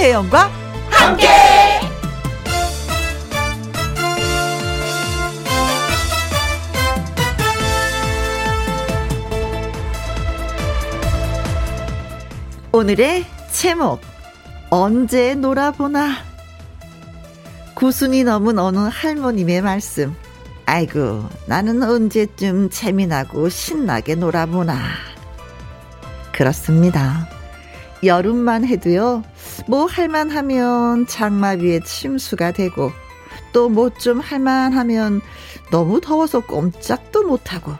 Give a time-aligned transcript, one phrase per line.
[0.00, 0.50] 김혜영과
[0.88, 1.28] 함께.
[12.72, 14.00] 오늘의 제목
[14.70, 16.14] 언제 놀아보나.
[17.74, 20.16] 구순이 넘은 어느 할머님의 말씀.
[20.64, 24.78] 아이고 나는 언제쯤 재미나고 신나게 놀아보나.
[26.32, 27.28] 그렇습니다.
[28.02, 29.24] 여름만 해도요
[29.66, 32.90] 뭐 할만하면 장마 위에 침수가 되고
[33.52, 35.20] 또 뭐 좀 할만하면
[35.70, 37.72] 너무 더워서 꼼짝도 못하고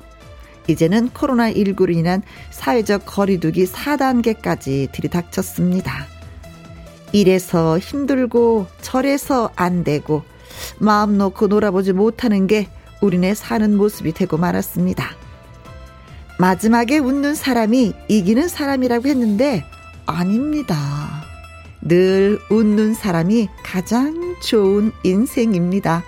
[0.68, 6.06] 이제는 코로나19로 인한 사회적 거리두기 4단계까지 들이닥쳤습니다.
[7.12, 10.22] 이래서 힘들고 저래서 안 되고
[10.78, 12.68] 마음 놓고 놀아보지 못하는 게
[13.00, 15.04] 우리네 사는 모습이 되고 말았습니다.
[16.38, 19.64] 마지막에 웃는 사람이 이기는 사람이라고 했는데
[20.06, 20.76] 아닙니다.
[21.82, 26.04] 늘 웃는 사람이 가장 좋은 인생입니다.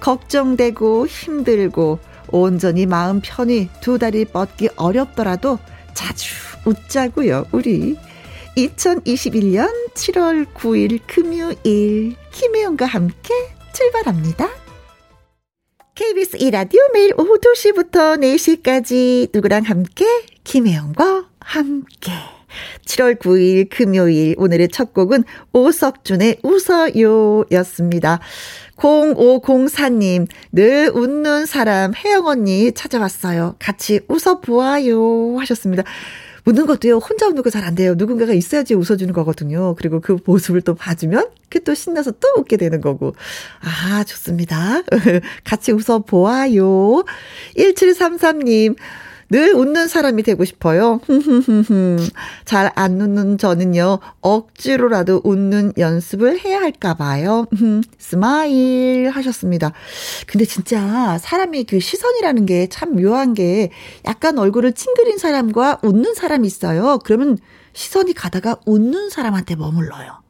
[0.00, 5.58] 걱정되고 힘들고 온전히 마음 편히 두 다리 뻗기 어렵더라도
[5.94, 7.96] 자주 웃자고요, 우리.
[8.56, 13.34] 2021년 7월 9일 금요일 김혜영과 함께
[13.72, 14.48] 출발합니다.
[15.94, 20.04] KBS 1라디오 매일 오후 2시부터 4시까지 누구랑 함께
[20.44, 22.12] 김혜영과 함께
[22.86, 28.20] 7월 9일 금요일 오늘의 첫 곡은 오석준의 웃어요 였습니다.
[28.76, 33.56] 0504님, 늘 웃는 사람 혜영 언니 찾아왔어요.
[33.58, 35.82] 같이 웃어보아요 하셨습니다.
[36.46, 37.94] 웃는 것도요, 혼자 웃는 거 잘 안 돼요.
[37.96, 39.74] 누군가가 있어야지 웃어주는 거거든요.
[39.74, 43.14] 그리고 그 모습을 또 봐주면, 그 또 신나서 또 웃게 되는 거고.
[43.60, 44.82] 아, 좋습니다.
[45.44, 47.04] 같이 웃어보아요.
[47.56, 48.76] 1733님,
[49.30, 51.00] 늘 웃는 사람이 되고 싶어요.
[52.44, 57.46] 잘 안 웃는 저는요, 억지로라도 웃는 연습을 해야 할까 봐요.
[57.98, 59.72] smile 하셨습니다.
[60.26, 63.70] 근데 진짜 사람이 그 시선이라는 게 참 묘한 게
[64.06, 66.98] 약간 얼굴을 찡그린 사람과 웃는 사람이 있어요.
[67.04, 67.38] 그러면
[67.72, 70.22] 시선이 가다가 웃는 사람한테 머물러요.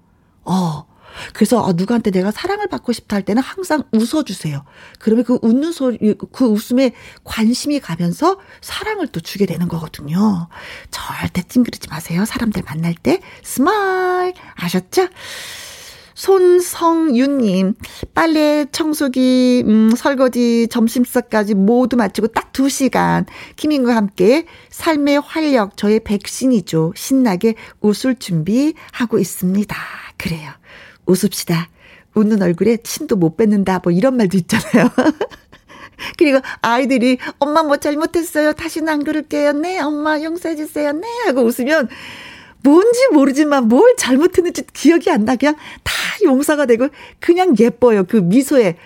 [0.45, 0.90] 어.
[1.33, 4.65] 그래서 아, 누구한테 내가 사랑을 받고 싶다 할 때는 항상 웃어주세요.
[4.99, 6.93] 그러면 그 웃는 소리, 그 웃음에
[7.25, 10.49] 관심이 가면서 사랑을 또 주게 되는 거거든요.
[10.91, 12.25] 절대 찡그리지 마세요.
[12.25, 15.09] 사람들 만날 때 smile 아셨죠?
[16.21, 17.77] 손성윤님,
[18.15, 23.25] 빨래, 청소기, 음, 설거지, 점심 식사까지 모두 마치고 딱 2시간.
[23.57, 26.93] 김인과 함께 삶의 활력, 저의 백신이죠.
[26.95, 29.75] 신나게 웃을 준비하고 있습니다.
[30.19, 30.51] 그래요.
[31.11, 31.69] 웃읍시다.
[32.15, 33.81] 웃는 얼굴에 침도 못 뱉는다.
[33.83, 34.91] 뭐 이런 말도 있잖아요.
[36.17, 38.53] 그리고 아이들이 엄마 뭐 잘못했어요.
[38.55, 39.53] 다시는 안 그럴게요.
[39.53, 40.93] 네, 엄마 용서해 주세요.
[40.93, 41.89] 네 하고 웃으면
[42.63, 45.37] 뭔지 모르지만 뭘 잘못했는지 기억이 안 나.
[45.37, 45.93] 그냥 다
[46.25, 46.89] 용서가 되고
[47.19, 48.05] 그냥 예뻐요.
[48.05, 48.77] 그 미소에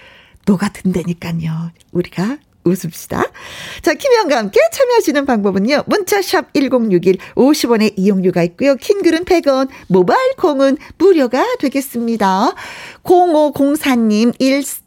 [0.46, 1.70] 녹아든다니까요.
[1.92, 3.25] 우리가 웃읍시다.
[3.82, 5.84] 자, 김혜영과 함께 참여하시는 방법은요.
[5.86, 8.75] 문자샵 1061 50원의 이용료가 있고요.
[8.76, 12.54] 킹글은 100원, 모바일 콩은 무료가 되겠습니다.
[13.03, 14.34] 0504님,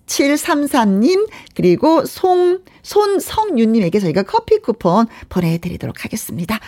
[0.07, 6.59] 1733님, 그리고 송, 손성윤님에게 저희가 커피 쿠폰 보내드리도록 하겠습니다.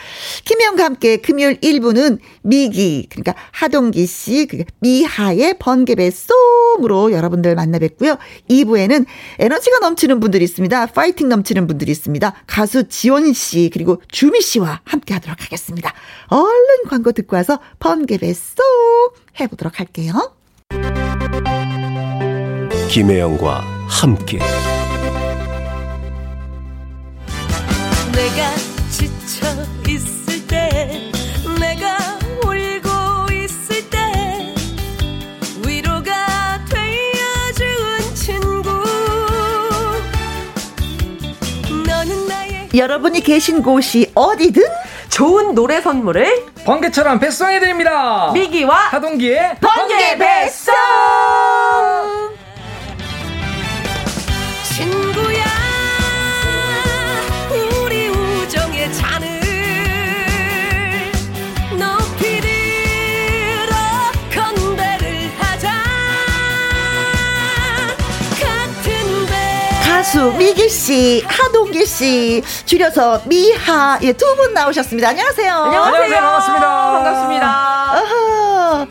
[0.46, 6.12] 김혜영과 함께 금요일 1부는 미기, 그러니까 하동기 씨, 그 미하의 번개배
[6.78, 8.18] 쏨으로 여러분들 만나 뵙고요.
[8.50, 9.06] 2부에는
[9.40, 10.88] 에너지가 넘치는 분들이 있습니다.
[10.88, 12.44] 파이팅 넘치는 분들이 있습니다.
[12.46, 15.94] 가수 지원 씨, 그리고 주미 씨와 함께 하도록 하겠습니다.
[16.28, 18.58] 얼른 광고 듣고 와서 번개배 쏨
[19.40, 20.34] 해보도록 할게요.
[22.90, 24.40] 김혜영과 함께.
[28.12, 28.56] 내가
[28.90, 29.46] 지쳐
[29.88, 31.12] 있을 때
[31.60, 31.98] 내가
[32.44, 34.56] 울고 있을 때
[35.68, 38.70] 위로가 되어준 친구
[41.86, 44.64] 너는 나의 여러분이 계신 곳이 어디든
[45.10, 48.32] 좋은 노래 선물을 번개처럼 배송해드립니다.
[48.34, 50.74] 미기와 하동기의 번개 배송
[70.12, 75.10] 가수 미기 씨, 하동기 씨, 줄여서 미하 예, 두 분 나오셨습니다.
[75.10, 75.54] 안녕하세요.
[75.54, 76.16] 안녕하세요.
[76.20, 76.68] 반갑습니다.
[76.92, 77.94] 반갑습니다.
[77.94, 78.88] 어허.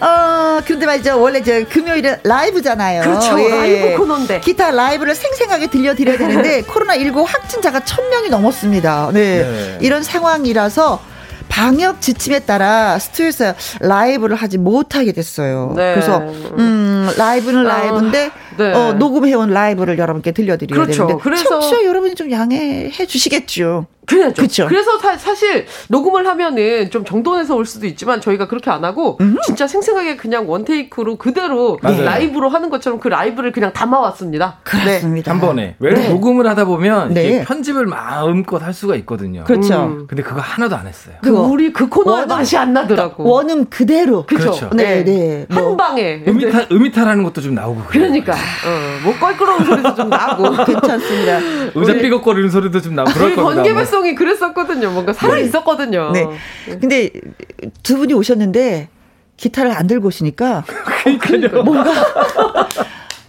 [0.00, 1.18] 어, 근데 말이죠.
[1.18, 3.00] 원래 저 금요일은 라이브잖아요.
[3.02, 3.36] 그렇죠.
[3.38, 4.40] 라이브 코너인데.
[4.40, 9.08] 기타 라이브를 생생하게 들려드려야 되는데, 코로나19 확진자가 1000명이 넘었습니다.
[9.14, 9.20] 네.
[9.44, 9.78] 네.
[9.80, 11.00] 이런 상황이라서,
[11.48, 15.72] 방역 지침에 따라 스튜디오에서 라이브를 하지 못하게 됐어요.
[15.74, 15.94] 네.
[15.94, 18.72] 그래서 음 라이브는 어, 라이브인데 네.
[18.72, 21.06] 어, 녹음해온 라이브를 여러분께 들려드려야 그렇죠.
[21.06, 23.86] 되는데 그래서- 청취자 여러분이 좀 양해해 주시겠죠.
[24.06, 24.40] 그래야죠.
[24.40, 24.66] 그쵸.
[24.68, 29.66] 그래서 사, 사실 녹음을 하면은 좀 정돈해서 올 수도 있지만 저희가 그렇게 안 하고 진짜
[29.66, 32.04] 생생하게 그냥 원테이크로 그대로 맞아요.
[32.04, 34.60] 라이브로 하는 것처럼 그 라이브를 그냥 담아왔습니다.
[34.64, 35.30] 그렇습니다.
[35.30, 35.76] 한 번에.
[35.78, 36.08] 왜 네.
[36.08, 37.24] 녹음을 하다 보면 네.
[37.26, 39.44] 이게 편집을 마음껏 할 수가 있거든요.
[39.44, 39.74] 그렇죠.
[39.84, 40.06] 음.
[40.08, 41.16] 근데 그거 하나도 안 했어요.
[41.22, 41.28] 그.
[41.28, 43.24] 우리 그 코너의 원음- 맛이 안 나더라고.
[43.28, 44.24] 원음 그대로.
[44.24, 44.40] 그쵸?
[44.40, 44.70] 그렇죠.
[44.72, 45.46] 네, 네.
[45.50, 45.76] 한 뭐.
[45.76, 46.24] 방에.
[46.26, 47.82] 음이탈, 음이탈하는 것도 좀 나오고.
[47.88, 48.04] 그래요.
[48.08, 48.34] 그러니까
[48.66, 50.50] 어, 뭐 껄끄러운 소리도 좀 나고.
[50.64, 51.38] 괜찮습니다.
[51.74, 53.12] 의자 삐걱거리는 소리도 좀 나오고.
[53.12, 53.54] 그럴 우리 겁니다.
[53.62, 54.90] 번개발송이 그랬었거든요.
[54.90, 55.42] 뭔가 살아 네.
[55.42, 56.10] 있었거든요.
[56.12, 56.26] 네.
[56.66, 57.10] 근데
[57.82, 58.88] 두 분이 오셨는데
[59.36, 60.64] 기타를 안 들고 오시니까
[61.64, 61.92] 뭔가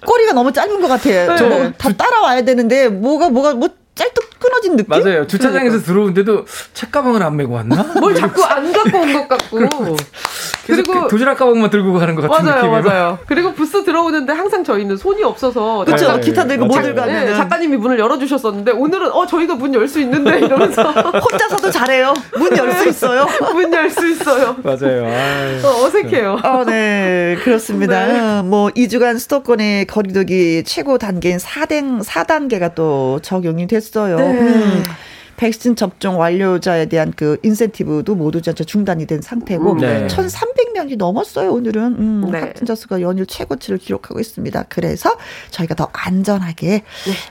[0.06, 1.36] 꼬리가 너무 짧은 것 같아요.
[1.36, 1.48] 네.
[1.48, 4.90] 뭐 다 따라와야 되는데 뭐가 뭐가 뭐 짤뚝 끊어진 느낌?
[5.04, 5.28] 맞아요.
[5.28, 7.84] 주차장에서 들어오는데도 책가방을 안 메고 왔나?
[8.00, 9.60] 뭘 자꾸 안 갖고 온 것 같고.
[10.70, 12.72] 그리고 그 도시락 가방만 들고 가는 것 같은 맞아요.
[12.72, 13.20] 맞아요.
[13.28, 16.14] 그리고 부스 들어오는데 항상 저희는 손이 없어서 그렇죠.
[16.14, 16.86] 네, 기타 들고 못 맞아요.
[16.94, 20.84] 들고 네, 가면 작가님이 문을 열어 주셨었는데 오늘은 어 저희가 문 열 수 있는데 이러면서
[20.92, 22.14] 혼자서도 잘해요.
[22.38, 23.26] 문 열 수 있어요.
[23.54, 24.56] 문 열 수 있어요.
[24.64, 25.06] 맞아요.
[25.06, 25.60] 아유.
[25.66, 26.40] 어, 어색해요.
[26.44, 28.06] 어, 네, 그렇습니다.
[28.06, 28.42] 네.
[28.48, 34.18] 뭐 2주간 수도권의 거리두기 최고 단계인 4단 4단계가 또 적용이 됐어요.
[34.18, 34.24] 네.
[34.40, 34.84] 음.
[35.38, 40.02] 백신 접종 완료자에 대한 그 인센티브도 모두 전체 중단이 된 상태고 음, 네.
[40.10, 42.40] 1,300 명이 넘었어요 오늘은 음, 네.
[42.40, 44.66] 확진자 수가 연일 최고치를 기록하고 있습니다.
[44.70, 45.18] 그래서
[45.52, 46.84] 저희가 더 안전하게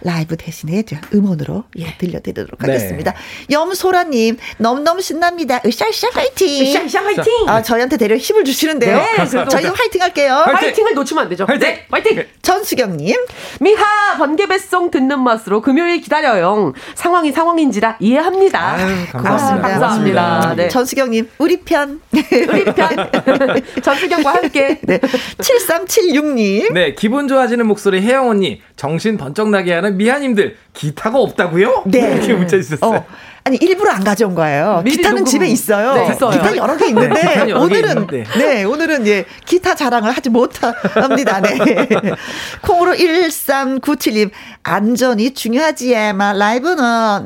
[0.03, 2.73] 라이브 대신에 좀 음원으로 예, 들려드리도록 네.
[2.73, 3.15] 하겠습니다.
[3.51, 5.61] 염소라님 너무너무 신납니다.
[5.65, 6.73] 으쌰으쌰 파이팅.
[6.73, 7.25] 샤샤 화이팅!
[7.49, 8.97] 아 저희한테 대려 힘을 주시는데요.
[8.99, 10.35] 네, 그래도- 저희도 화이팅 할게요.
[10.45, 10.69] 화이팅!
[10.69, 11.45] 화이팅 을 놓치면 안 되죠.
[11.47, 11.69] 화이팅!
[11.69, 12.25] 네, 화이팅!
[12.43, 13.15] 전수경님,
[13.61, 16.73] 미하 번개배송 듣는 맛으로 금요일 기다려요.
[16.95, 18.75] 상황이 상황인지라 이해합니다.
[18.75, 19.13] 아유, 고맙습니다.
[19.13, 19.69] 감사합니다.
[19.69, 19.79] 감사합니다.
[19.79, 20.55] 고맙습니다.
[20.55, 20.69] 네.
[20.69, 22.01] 전수경님, 우리 편.
[22.13, 22.89] 우리 편
[23.83, 24.99] 전수경과 함께 네.
[24.99, 31.85] 7376님, 네, 기분 좋아지는 목소리 혜영 언니, 정신 번쩍 나게 하는 미아님들, 기타가 없다고요?
[31.87, 32.13] 네.
[32.13, 32.99] 이렇게 문자 주셨어요.
[32.99, 33.07] 어.
[33.49, 34.83] 아니 일부러 안 가져온 거예요.
[34.87, 35.25] 기타는 녹음.
[35.25, 35.95] 집에 있어요.
[35.95, 36.31] 네, 있어요.
[36.31, 38.25] 기타 여러 개 네, 있는데 기타는 여러 개 오늘은 있는데.
[38.37, 41.41] 네 오늘은 예 기타 자랑을 하지 못합니다.
[41.41, 41.57] 네.
[42.61, 44.31] 콩으로 1397님
[44.63, 46.77] 안전이 중요하지만 라이브는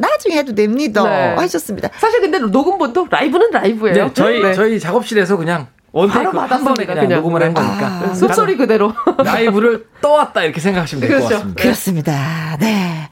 [0.00, 1.02] 나중에 해도 됩니다.
[1.02, 1.34] 네.
[1.34, 1.88] 하셨습니다.
[1.98, 3.94] 사실 근데 녹음본도 라이브는 라이브예요.
[3.94, 4.54] 네, 저희, 네.
[4.54, 7.20] 저희 작업실에서 그냥 원테이크 바로 한 번에 그냥, 그냥.
[7.20, 7.60] 녹음을 한 네.
[7.60, 7.86] 거니까.
[8.10, 8.14] 아.
[8.14, 8.94] 숲소리 그대로.
[9.18, 11.34] 라이브를 떠왔다 이렇게 생각하시면 될것 그렇죠.
[11.36, 11.62] 같습니다.
[11.62, 12.56] 그렇습니다.
[12.60, 13.08] 네.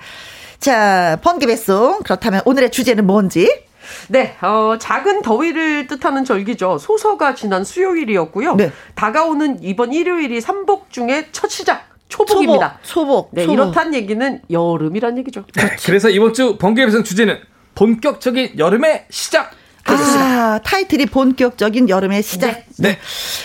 [0.59, 2.01] 자, 번개배송.
[2.05, 3.65] 그렇다면 오늘의 주제는 뭔지?
[4.09, 6.79] 네, 어, 작은 더위를 뜻하는 절기죠.
[6.79, 8.55] 소서가 지난 수요일이었고요.
[8.55, 8.71] 네.
[8.95, 12.79] 다가오는 이번 일요일이 삼복 중에 첫 시작, 초복입니다.
[12.83, 13.31] 초복.
[13.33, 13.53] 네, 초복.
[13.55, 15.45] 이렇단 얘기는 여름이란 얘기죠.
[15.55, 17.39] 네, 그래서 이번 주 번개 배송 주제는
[17.75, 19.51] 본격적인 여름의 시작.
[19.85, 22.65] 아, 타이틀이 본격적인 여름의 시작.
[22.79, 22.99] 네.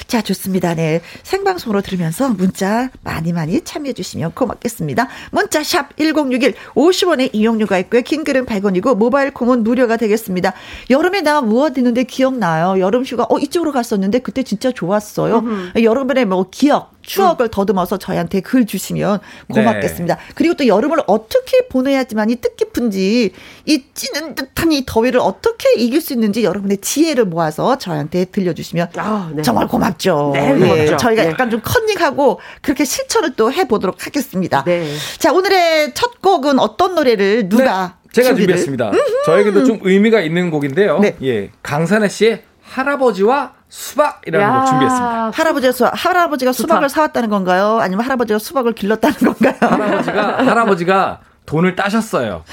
[0.07, 0.75] 자, 좋습니다.
[0.75, 1.01] 네.
[1.23, 5.07] 생방송으로 들으면서 문자 많이 많이 참여해 주시면 고맙겠습니다.
[5.31, 8.01] 문자 샵 1061, 50원의 이용료가 있고요.
[8.01, 10.53] 긴 글은 100원이고 모바일 콩은 무료가 되겠습니다.
[10.89, 12.79] 여름에 나 무엇 있는데 기억나요?
[12.79, 15.43] 여름 휴가 어 이쪽으로 갔었는데 그때 진짜 좋았어요.
[15.81, 19.19] 여러분의 뭐 기억 추억을 더듬어서 저희한테 글 주시면
[19.51, 20.17] 고맙겠습니다.
[20.33, 23.31] 그리고 또 여름을 어떻게 보내야지만이 뜻깊은지
[23.65, 29.31] 이 찌는 듯한 이 더위를 어떻게 이길 수 있는지 여러분의 지혜를 모아서 저희한테 들려주시면 아,
[29.33, 29.41] 네.
[29.41, 30.31] 정말 고맙죠.
[30.33, 30.97] 네, 고맙죠.
[30.97, 31.29] 저희가 네.
[31.29, 34.63] 약간 좀 컨닝하고 그렇게 실천을 또 해보도록 하겠습니다.
[34.63, 34.91] 네.
[35.17, 38.55] 자 오늘의 첫 곡은 어떤 노래를 누가 네, 제가 준비를?
[38.55, 38.91] 준비했습니다.
[39.25, 40.99] 저에게도 좀 의미가 있는 곡인데요.
[40.99, 41.15] 네.
[41.21, 44.59] 예, 강산아 씨의 할아버지와 수박이라는 야.
[44.59, 45.31] 곡 준비했습니다.
[45.33, 47.79] 할아버지가 수, 할아버지가 수박을 사왔다는 건가요?
[47.81, 49.55] 아니면 할아버지가 수박을 길렀다는 건가요?
[49.59, 52.43] 할아버지가 할아버지가 돈을 따셨어요.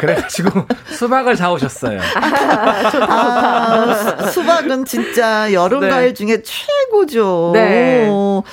[0.00, 2.00] 그래가지고 수박을 사오셨어요.
[3.08, 5.88] 아, 수- 수박은 진짜 여름 네.
[5.88, 7.50] 과일 중에 최고죠.
[7.54, 8.08] 네.
[8.08, 8.44] 오,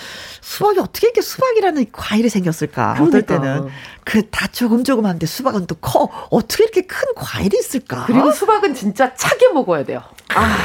[0.41, 2.93] 수박이 어떻게 이렇게 수박이라는 과일이 생겼을까?
[2.93, 3.33] 어떨 그러니까.
[3.41, 3.69] 때는
[4.03, 6.09] 그 다 조금 조금한데 수박은 또 커.
[6.31, 8.05] 어떻게 이렇게 큰 과일이 있을까?
[8.07, 10.01] 그리고 수박은 진짜 차게 먹어야 돼요.
[10.33, 10.57] 아,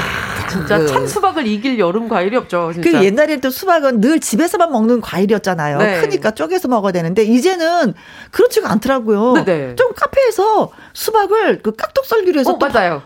[0.50, 2.71] 진짜 그- 찬 수박을 이길 여름 과일이 없죠.
[2.73, 2.90] 진짜.
[2.99, 5.78] 그 옛날에 또 수박은 늘 집에서만 먹는 과일이었잖아요.
[5.78, 6.00] 네.
[6.00, 7.95] 크니까 쪼개서 먹어야 되는데 이제는
[8.30, 9.35] 그렇지가 않더라고요.
[9.45, 9.76] 네네.
[9.76, 13.02] 좀 카페에서 수박을 그 깍둑 썰기로 해서 어, 또 맞아요.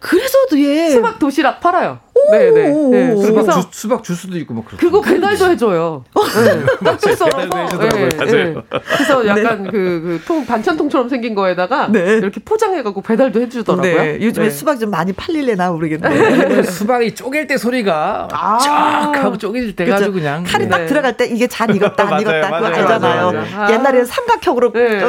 [0.00, 1.98] 그래서 뒤에 수박 도시락 팔아요.
[2.30, 2.50] 네네.
[2.90, 3.12] 네.
[3.12, 3.22] 오.
[3.22, 4.78] 수박, 그래서 주, 수박 주스도 있고 뭐 그렇고.
[4.84, 6.04] 그거 배달도 해줘요.
[6.14, 8.02] 뚝 썰어서 배달도 해주더라고요.
[8.02, 8.54] 예, 예.
[8.96, 12.14] 그래서 약간 그, 그 통, 반찬통처럼 생긴 거에다가 네.
[12.18, 13.94] 이렇게 포장해갖고 배달도 해주더라고요.
[14.02, 14.50] 네, 요즘에 네.
[14.50, 16.48] 수박 좀 많이 팔릴래나 모르겠네.
[16.48, 18.58] 그 수박이 쪼갤 때 소리가 아.
[18.58, 20.24] 쫙 하고 쪼개질 때 가지고 그죠?
[20.24, 20.86] 그냥 칼이 딱 네.
[20.86, 23.32] 들어갈 때 이게 잘 익었다 안 맞아요, 익었다 그거 맞아요, 알잖아요.
[23.32, 23.74] 맞아요, 맞아요.
[23.74, 25.00] 옛날에는 삼각형으로 네.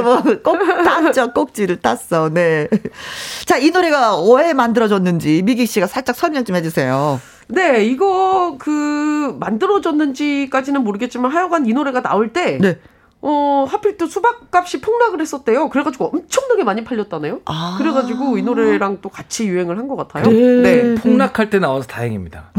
[0.44, 2.30] 꼭 땄죠 꼭지를 땄어.
[2.30, 2.68] 네.
[3.46, 6.99] 자 이 노래가 왜 만들어졌는지 미기 씨가 살짝 설명 좀 해주세요.
[7.48, 12.79] 네, 이거 그 만들어졌는지까지는 모르겠지만 하여간 이 노래가 나올 때 네.
[13.22, 15.68] 어, 하필 또 수박 값이 폭락을 했었대요.
[15.70, 17.42] 그래가지고 엄청나게 많이 팔렸다네요.
[17.46, 17.76] 아.
[17.78, 20.26] 그래가지고 이 노래랑 또 같이 유행을 한 것 같아요.
[20.32, 20.96] 네.
[20.96, 22.52] 폭락할 때 나와서 다행입니다.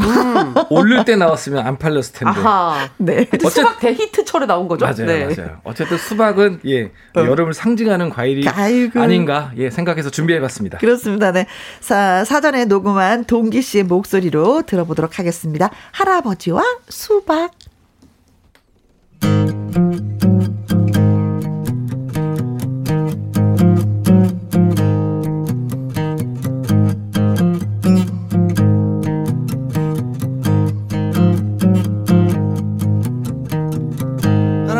[0.68, 2.40] 오를 때 나왔으면 안 팔렸을 텐데.
[2.40, 2.88] 아하.
[2.98, 3.26] 네.
[3.32, 4.84] 어쨌- 수박 대히트철에 나온 거죠?
[4.84, 5.34] 맞아요, 네.
[5.34, 5.60] 맞아요.
[5.64, 9.00] 어쨌든 수박은 예 여름을 상징하는 과일이 아이고.
[9.00, 10.78] 아닌가 예 생각해서 준비해봤습니다.
[10.78, 11.32] 그렇습니다.
[11.32, 11.46] 네.
[11.80, 15.70] 사, 사전에 녹음한 동기 씨의 목소리로 들어보도록 하겠습니다.
[15.92, 17.50] 할아버지와 수박.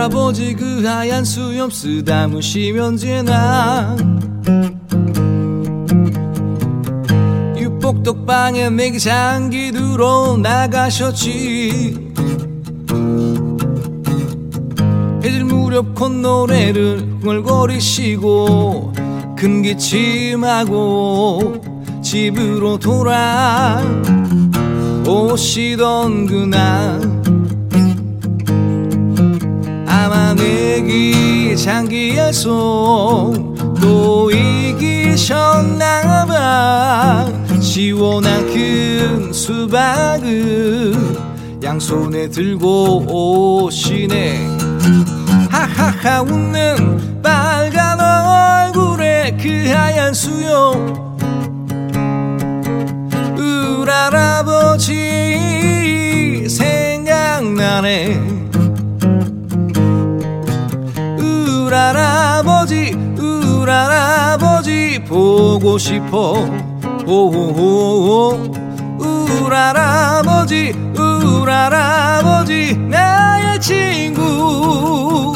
[0.00, 3.94] 할아버지 그 하얀 수염 쓰다무시면 지나?
[7.54, 12.12] 육복덕방에 내기 장기 들어 나가셨지.
[15.22, 18.94] 해질 무렵 콧노래를 흥얼거리시고
[19.36, 20.80] 큰 기침하고
[22.02, 23.82] 집으로 돌아
[25.06, 27.19] 오시던 그날
[30.02, 33.32] 아마 내기 장기에서
[33.80, 35.80] 또 이기셨나봐.
[37.60, 40.94] 시원한 큰 수박을
[41.62, 44.48] 양손에 들고 오시네.
[45.50, 47.09] 하하하 웃는
[65.60, 66.48] 보고 싶어.
[67.06, 68.50] 오호호
[68.98, 75.34] 울할아버지 울할아버지 나의 친구.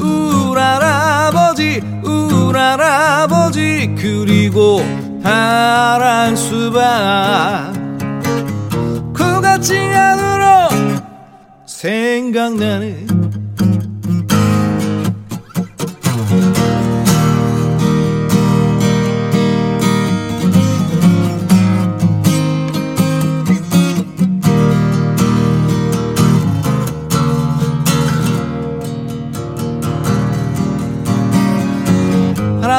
[0.00, 4.80] 울할아버지 울할아버지 그리고
[5.22, 7.72] 파란 수박.
[9.12, 10.68] 그같이 안으로
[11.66, 13.25] 생각나네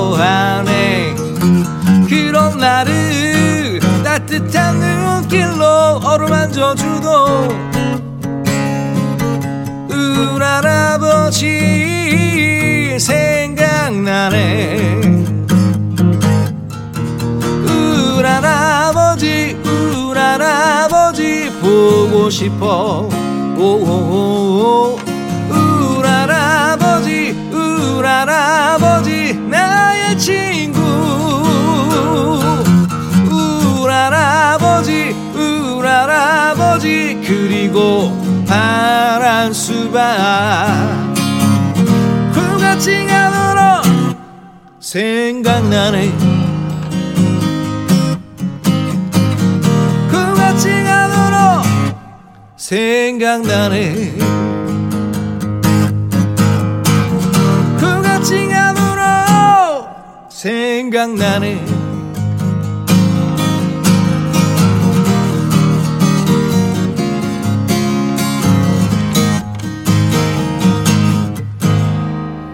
[2.07, 5.65] 그런 나를 따뜻한 눈길로
[6.03, 7.47] 어루만져 주도
[9.89, 11.79] 울할아버지.
[12.99, 15.18] 생각나네
[21.69, 23.07] 보고 싶어.
[23.57, 24.97] 오오오
[25.51, 30.79] 울할아버지 울할아버지 나의 친구.
[33.29, 39.99] 울할아버지 울할아버지 그리고 파란 수박.
[42.33, 43.83] 굴같이 안으로
[44.79, 46.38] 생각나네
[52.69, 54.13] 생각나네.
[57.79, 59.87] 그 부가진 하루로
[60.29, 61.65] 생각나네.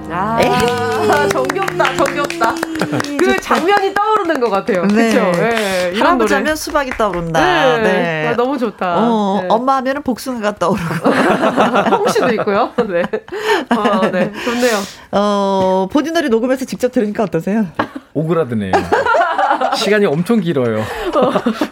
[0.10, 2.55] 아 정겹다 정겹다.
[3.19, 4.86] 그 장면이 떠 오르는 것 같아요.
[4.88, 5.12] 네.
[5.13, 5.39] 그렇죠.
[5.39, 6.34] 네, 할아버지.
[6.34, 7.39] 하면 수박이 떠오른다.
[7.77, 7.82] 네.
[7.84, 8.27] 네.
[8.27, 8.96] 아, 너무 좋다.
[8.98, 9.48] 어, 네.
[9.50, 11.10] 엄마 하면은 복숭아가 떠오르고.
[11.98, 12.72] 홍시도 있고요.
[12.88, 13.03] 네.
[13.75, 14.32] 어, 네.
[14.44, 14.77] 좋네요.
[15.12, 17.65] 어, 본인 노래 녹음해서 직접 들으니까 어떠세요?
[18.13, 18.72] 오그라드네요.
[19.75, 20.83] 시간이 엄청 길어요.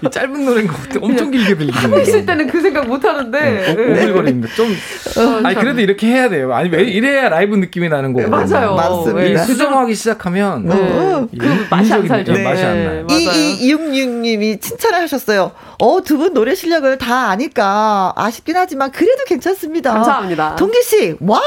[0.05, 0.99] 이 짧은 노래인 것 같아.
[1.01, 1.73] 엄청 길게 들리네요.
[1.81, 3.39] 하고 있을 때는 그 생각 못 하는데.
[3.39, 4.49] 네, 오- 오글거립니다.
[4.55, 6.53] 좀, 아니, 그래도 이렇게 해야 돼요.
[6.53, 8.29] 아니, 왜 이래야 라이브 느낌이 나는 거고.
[8.29, 8.75] 맞아요.
[8.75, 9.21] 맞습니다.
[9.21, 9.31] 네.
[9.33, 10.69] 이 수정하기 시작하면.
[10.71, 11.27] 어.
[11.31, 12.31] 이 그 맛이 안 살죠.
[12.31, 12.85] 느낌, 맛이 안 네.
[12.85, 13.05] 나요.
[13.07, 13.19] 맞아요.
[13.19, 15.51] 2266님이 칭찬을 하셨어요.
[15.83, 19.91] 어, 두 분 노래 실력을 다 아니까 아쉽긴 하지만 그래도 괜찮습니다.
[19.93, 20.55] 감사합니다.
[20.55, 21.41] 동기 씨, wow!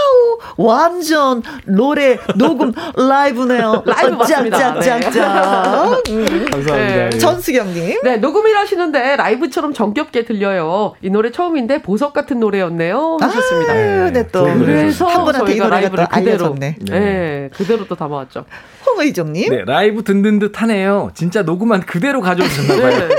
[0.59, 3.83] 완전 노래 녹음 라이브네요.
[3.87, 4.59] 라이브 맞습니다.
[4.59, 5.11] 짱짱짱짱.
[5.33, 6.77] 감사합니다.
[6.77, 7.11] 네.
[7.13, 7.19] 예.
[7.19, 7.99] 전수경 님.
[8.03, 10.93] 네, 녹음을 하시는데 라이브처럼 정겹게 들려요.
[11.01, 13.17] 이 노래 처음인데 보석 같은 노래였네요.
[13.21, 13.73] 하셨습니다.
[13.73, 14.41] 아유, 네, 또.
[14.41, 16.77] 좋은 노래 그래서 한 분한테 이 노래가 라이브를 또 그대로, 알려졌네.
[16.91, 17.51] 네.
[17.55, 18.45] 그대로 또 담아왔죠.
[18.87, 19.51] 홍의종님.
[19.51, 21.11] 네, 라이브 듣는 듯 하네요.
[21.15, 23.09] 진짜 녹음한 그대로 가져오셨나봐요.
[23.09, 23.15] 네.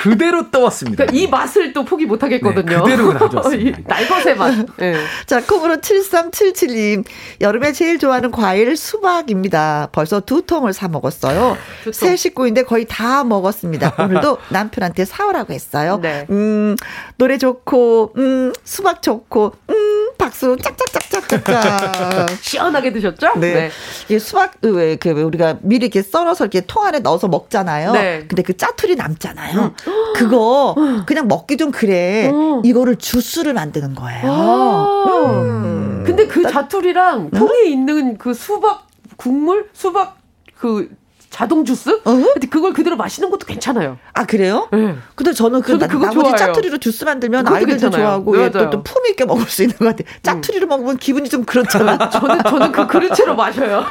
[0.00, 1.04] 그대로 떠왔습니다.
[1.04, 2.64] 그러니까 이 맛을 또 포기 못 하겠거든요.
[2.64, 3.78] 네, 그대로 가져왔습니다.
[3.78, 4.66] 이 날것의 맛.
[4.76, 4.96] 네.
[5.26, 7.04] 자, 콩으로 7377님.
[7.40, 9.88] 여름에 제일 좋아하는 과일 수박입니다.
[9.92, 11.56] 벌써 두 통을 사 먹었어요.
[11.84, 11.92] 두 통.
[11.92, 13.94] 세 식구인데 거의 다 먹었습니다.
[13.98, 15.98] 오늘도 남편한테 사오라고 했어요.
[16.00, 16.26] 네.
[16.30, 16.76] 음,
[17.16, 19.74] 노래 좋고, 음, 수박 좋고, 음,
[20.20, 22.28] 박수 짝짝짝짝짝짝.
[22.42, 23.38] 시원하게 드셨죠?
[23.38, 23.70] 네.
[24.10, 27.92] 이 수박, 왜, 그, 왜 우리가 미리 이렇게 썰어서 이렇게 통 안에 넣어서 먹잖아요.
[27.92, 28.26] 네.
[28.28, 29.74] 근데 그 짜투리 남잖아요.
[30.14, 32.30] 그거 그냥 먹기 좀 그래.
[32.30, 32.60] 음.
[32.64, 34.30] 이거를 주스를 만드는 거예요.
[34.30, 35.40] 아.
[35.42, 36.04] 음.
[36.06, 38.86] 근데 그 자투리랑 통에 있는 그 수박
[39.16, 40.18] 국물, 수박
[40.58, 40.90] 그
[41.30, 41.90] 자동 주스?
[41.90, 42.00] 어?
[42.04, 43.98] 근데 그걸 그대로 마시는 것도 괜찮아요.
[44.14, 44.68] 아, 그래요?
[44.72, 44.96] 네.
[45.14, 46.36] 근데 저는 그 나, 그거 나머지.
[46.36, 48.00] 짜투리로 주스 만들면 아이들도 괜찮아요.
[48.02, 48.58] 좋아하고 네, 예, 또.
[48.58, 48.70] 음.
[48.70, 50.02] 또 품위 있게 먹을 수 있는 것 같아.
[50.24, 51.96] 짜투리로 먹으면 기분이 좀 그렇잖아.
[52.10, 53.84] 저는 저는 그 그릇채로 마셔요.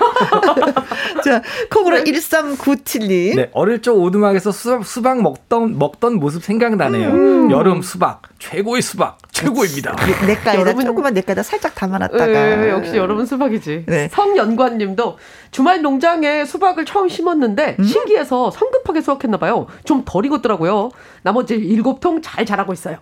[1.24, 1.41] 자,
[1.74, 3.36] 콩으로 1397님.
[3.38, 7.10] 네, 어릴 적 오두막에서 수박, 수박 먹던, 먹던 모습 생각나네요.
[7.10, 7.51] 음.
[7.51, 9.96] 여름 수박, 최고의 수박, 최고입니다.
[10.27, 12.25] 내가에다 여러분- 조그만 내가에다 살짝 담아놨다가.
[12.25, 13.86] 네, 역시 여러분 수박이지.
[13.88, 14.10] 네.
[14.12, 15.17] 성연관님도
[15.52, 17.84] 주말 농장에 수박을 처음 심 었는데 음?
[17.84, 19.68] 신기해서 성급하게 수확했나 봐요.
[19.86, 20.89] 좀 덜 익었더라고요.
[21.24, 22.98] 나머지 일곱 통 잘 자라고 있어요.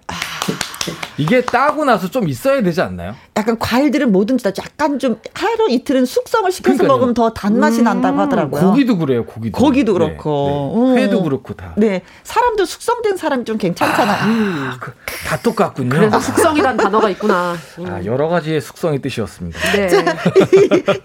[1.17, 3.13] 이게 따고 나서 좀 있어야 되지 않나요?
[3.35, 6.87] 약간 과일들은 뭐든지 다 약간 좀 하루 이틀은 숙성을 시켜서 그러니까요.
[6.97, 8.61] 먹으면 더 단맛이 난다고 하더라고요.
[8.61, 9.57] 고기도 그래요, 고기도.
[9.59, 10.93] 고기도 네, 그렇고.
[10.95, 11.03] 네.
[11.03, 11.23] 회도 음.
[11.23, 11.73] 그렇고 다.
[11.75, 12.03] 네.
[12.23, 14.69] 사람도 숙성된 사람이 좀 괜찮잖아요.
[14.71, 14.93] 아, 그,
[15.27, 15.89] 다 똑같군요.
[15.89, 17.55] 그래서 숙성이란 단어가 있구나.
[17.79, 17.85] 음.
[17.87, 19.59] 아, 여러 가지의 숙성의 뜻이었습니다.
[19.73, 19.89] 네.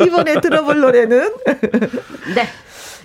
[0.07, 1.35] 이번에 들어볼 노래는
[2.37, 2.47] 네.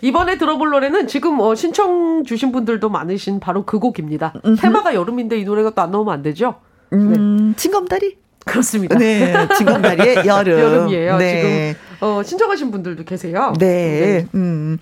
[0.01, 4.33] 이번에 들어볼 노래는 지금 어, 신청 주신 분들도 많으신 바로 그 곡입니다.
[4.59, 6.55] 테마가 여름인데 이 노래가 또 안 나오면 안 되죠?
[6.93, 8.17] 음, 징검다리?
[8.45, 8.97] 그렇습니다.
[8.97, 10.59] 네, 징검다리의 여름.
[10.59, 11.17] 여름이에요.
[11.17, 11.75] 네.
[11.75, 13.53] 지금 어, 신청하신 분들도 계세요.
[13.59, 14.77] 네, 음,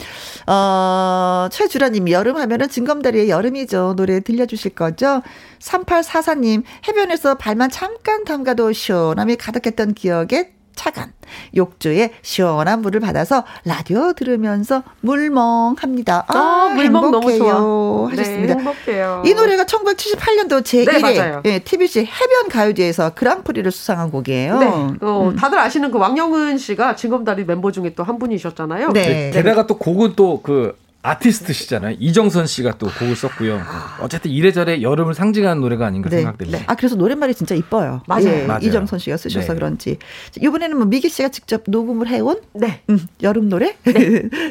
[0.46, 3.94] 어, 최주라님, 여름 하면은 징검다리의 여름이죠.
[3.98, 5.22] 노래 들려주실 거죠?
[5.60, 11.12] 3844님, 해변에서 발만 잠깐 담가도 시원함이 가득했던 기억에 차간,
[11.56, 16.26] 욕조에 시원한 물을 받아서 라디오 들으면서 물멍합니다.
[16.28, 17.54] 아, 물멍 너무 행복해요.
[17.58, 18.10] 좋아.
[18.12, 18.54] 하셨습니다.
[18.56, 19.24] 네, 행복해요.
[19.26, 21.42] 이 노래가 1978년도 제1회 네.
[21.46, 24.58] 예, TBC 해변 가요제에서 그랑프리를 수상한 곡이에요.
[24.60, 24.68] 네.
[25.02, 28.92] 어, 다들 아시는 그 왕영은 씨가 징검다리 멤버 중에 또 한 분이셨잖아요.
[28.92, 29.32] 네.
[29.34, 31.98] 게다가 또 곡은 또그 아티스트시잖아요.
[32.00, 33.62] 이정선 씨가 또 곡을 썼고요.
[34.02, 36.18] 어쨌든 이래저래 여름을 상징하는 노래가 아닌가 네.
[36.18, 36.64] 생각됩니다.
[36.68, 38.02] 아 그래서 노랫말이 진짜 이뻐요.
[38.08, 38.28] 맞아요.
[38.28, 38.60] 예, 맞아요.
[38.62, 39.54] 이정선 씨가 쓰셔서 네.
[39.56, 39.98] 그런지
[40.32, 42.82] 자, 이번에는 뭐 미기 씨가 직접 녹음을 해온 네.
[42.90, 43.76] 음, 여름 노래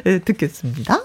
[0.05, 1.03] 예, 듣겠습니다.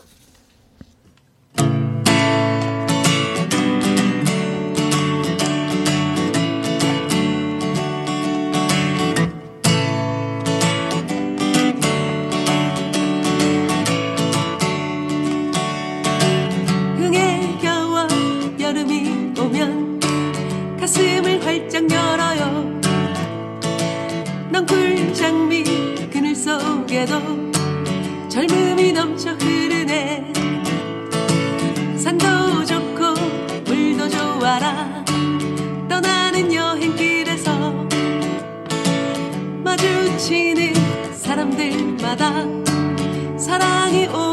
[27.01, 27.51] 속에도
[28.29, 30.33] 젊음이 넘쳐 흐르네.
[31.97, 33.15] 산도 좋고
[33.65, 35.05] 물도 좋아라.
[35.89, 37.87] 떠나는 여행길에서
[39.65, 40.75] 마주치는
[41.15, 42.45] 사람들마다
[43.39, 44.30] 사랑이 오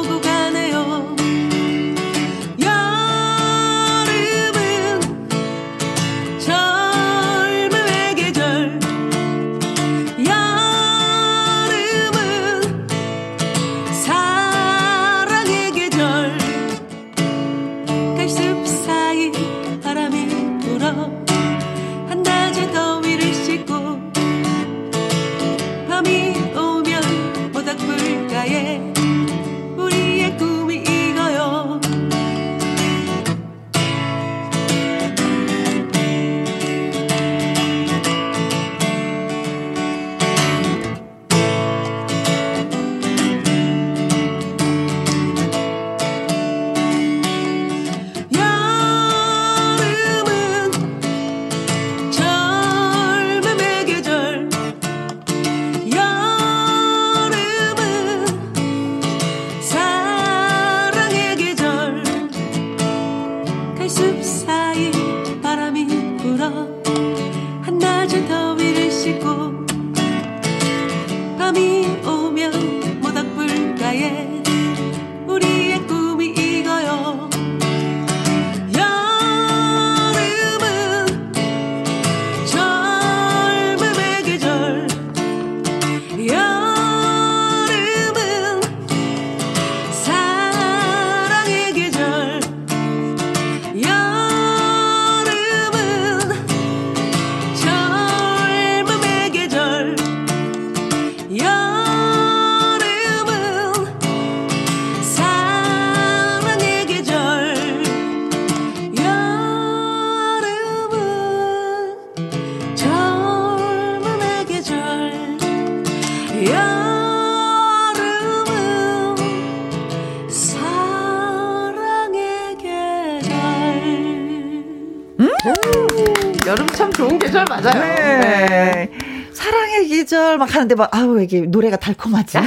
[130.58, 132.38] 하는데 막 아우 이게 노래가 달콤하지.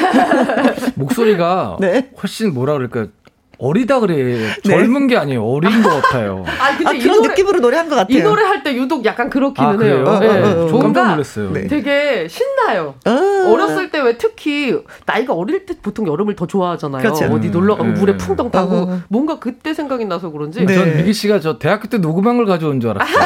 [0.96, 2.10] 목소리가 네.
[2.22, 3.06] 훨씬 뭐라 그럴까
[3.60, 4.48] 어리다 그래.
[4.64, 5.44] 젊은 게 아니에요.
[5.44, 6.44] 어린 것 같아요.
[6.46, 8.18] 아 근데 아, 이 그런 노래 느낌으로 노래한 것 같아요.
[8.18, 10.04] 이 노래 할 때 유독 약간 그렇기는 아, 해요.
[10.04, 10.18] 그래요?
[10.20, 10.28] 네.
[10.28, 10.78] 어, 어, 어.
[10.82, 11.50] 깜짝 놀랐어요.
[11.52, 11.66] 네.
[11.66, 12.94] 되게 신나요.
[13.06, 13.50] 어.
[13.52, 14.74] 어렸을 때 왜 특히
[15.06, 17.02] 나이가 어릴 때 보통 여름을 더 좋아하잖아요.
[17.02, 17.26] 그렇죠.
[17.26, 18.00] 어디 놀러 가면 네.
[18.00, 19.00] 물에 풍덩 타고 어, 어.
[19.08, 20.74] 뭔가 그때 생각이 나서 그런지 네.
[20.74, 23.18] 전 미기 씨가 저 대학교 때 녹음한 걸 가져온 줄 알았어요.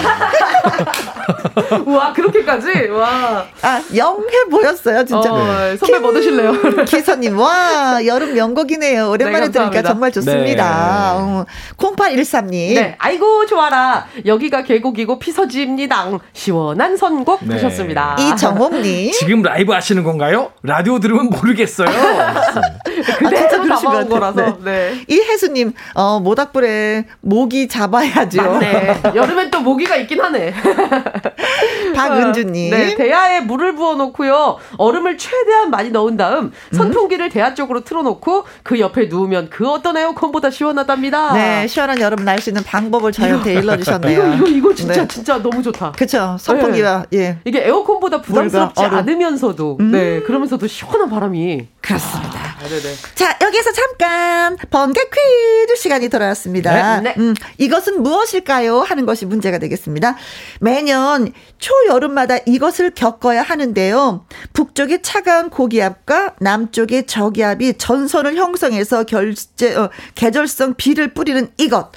[1.86, 5.32] 와 그렇게까지 와 아 영해 보였어요 진짜.
[5.32, 6.52] 어, 선배 뭐 드실래요?
[6.84, 9.10] 기사님 와 여름 명곡이네요.
[9.10, 9.94] 오랜만에 네, 들으니까 감사합니다.
[10.24, 11.14] 좋습니다.
[11.14, 11.20] 네.
[11.20, 12.74] 어, 0813님.
[12.74, 14.06] 네, 아이고 좋아라.
[14.24, 16.06] 여기가 계곡이고 피서지입니다.
[16.32, 17.54] 시원한 선곡 네.
[17.54, 18.16] 하셨습니다.
[18.18, 19.12] 이정옥님.
[19.12, 20.52] 지금 라이브 하시는 건가요?
[20.62, 21.88] 라디오 들으면 모르겠어요.
[23.18, 24.08] 그대로 것 담아온.
[24.08, 24.58] 거라서.
[24.64, 24.94] 네.
[25.08, 28.42] 이혜수님, 어, 모닥불에 모기 잡아야죠.
[28.42, 29.00] 맞네.
[29.14, 30.54] 여름엔 또 모기가 있긴 하네.
[31.94, 32.70] 박은주님.
[32.70, 34.58] 네, 대야에 물을 부어놓고요.
[34.78, 40.13] 얼음을 최대한 많이 넣은 다음 선풍기를 대야 쪽으로 틀어놓고 그 옆에 누우면 그 어떤 에어
[40.14, 41.32] 컨보다 시원하답니다.
[41.34, 44.34] 네, 시원한 여름 날씨는 방법을 저희한테 일러주셨네요.
[44.34, 45.08] 이거 이거 이거 진짜 네.
[45.08, 45.92] 진짜 너무 좋다.
[45.92, 46.36] 그쵸.
[46.40, 47.38] 선풍기와, 예.
[47.44, 48.96] 이게 에어컨보다 부담스럽지 물과.
[48.98, 52.38] 않으면서도 네 그러면서도 시원한 바람이 그렇습니다.
[52.38, 52.94] 아, 네네.
[53.14, 57.00] 자, 여기서 잠깐 번개 퀴즈 시간이 돌아왔습니다.
[57.00, 57.14] 네, 네.
[57.18, 58.80] 음, 이것은 무엇일까요?
[58.80, 60.16] 하는 것이 문제가 되겠습니다.
[60.60, 64.24] 매년 초여름마다 이것을 겪어야 하는데요.
[64.54, 71.90] 북쪽의 차가운 고기압과 남쪽의 저기압이 전선을 형성해서 결제, 어, 계절성 비를 뿌리는 이것.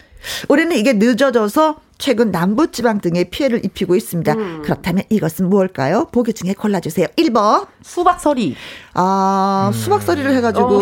[0.50, 4.34] 올해는 이게 늦어져서 최근 남부지방 등에 피해를 입히고 있습니다.
[4.34, 4.62] 음.
[4.64, 6.10] 그렇다면 이것은 무엇일까요?
[6.12, 7.08] 보기 중에 골라주세요.
[7.18, 7.66] 1번.
[7.82, 8.56] 수박 서리.
[8.94, 10.82] 아, 수박서리를 해가지고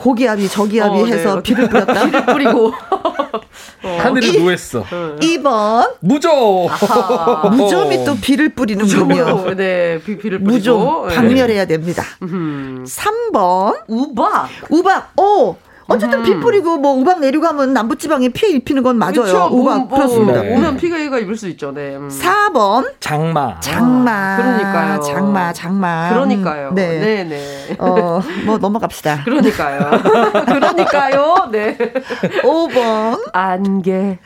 [0.00, 1.12] 고기압이 저기압이 어, 네.
[1.12, 2.04] 해서 비를 뿌렸다.
[2.06, 2.72] 비를 뿌리고.
[3.80, 4.84] 하늘에 이- 누했어.
[4.84, 6.68] 2번 무조.
[6.68, 7.48] 아하.
[7.54, 9.54] 무좀이 또 비를 뿌리는군요.
[9.54, 10.52] 네, 비, 비를 뿌리고.
[10.58, 11.14] 무좀 네.
[11.14, 12.02] 박멸해야 됩니다.
[12.22, 12.84] 음.
[12.86, 14.48] 3번 우박.
[14.68, 15.12] 우박.
[15.18, 15.56] 오
[15.88, 19.12] 어쨌든 비 뿌리고 뭐 우박 내리고 하면 남부지방에 피해 입히는 건 맞아요.
[19.12, 19.48] 그쵸?
[19.50, 20.42] 우박 뭐, 그렇습니다.
[20.42, 20.54] 네.
[20.54, 21.72] 오면 피해가 입을 수 있죠.
[21.72, 21.96] 네.
[21.96, 22.08] 음.
[22.08, 23.58] 4번 장마.
[23.60, 24.36] 장마.
[24.36, 25.00] 그러니까요.
[25.00, 26.10] 장마 장마.
[26.10, 26.68] 그러니까요.
[26.68, 26.98] 음, 네.
[26.98, 27.76] 네, 네.
[27.78, 29.24] 어, 뭐 넘어갑시다.
[29.24, 29.90] 그러니까요.
[30.46, 31.48] 그러니까요.
[31.50, 31.76] 네.
[32.44, 34.18] 5번 안개.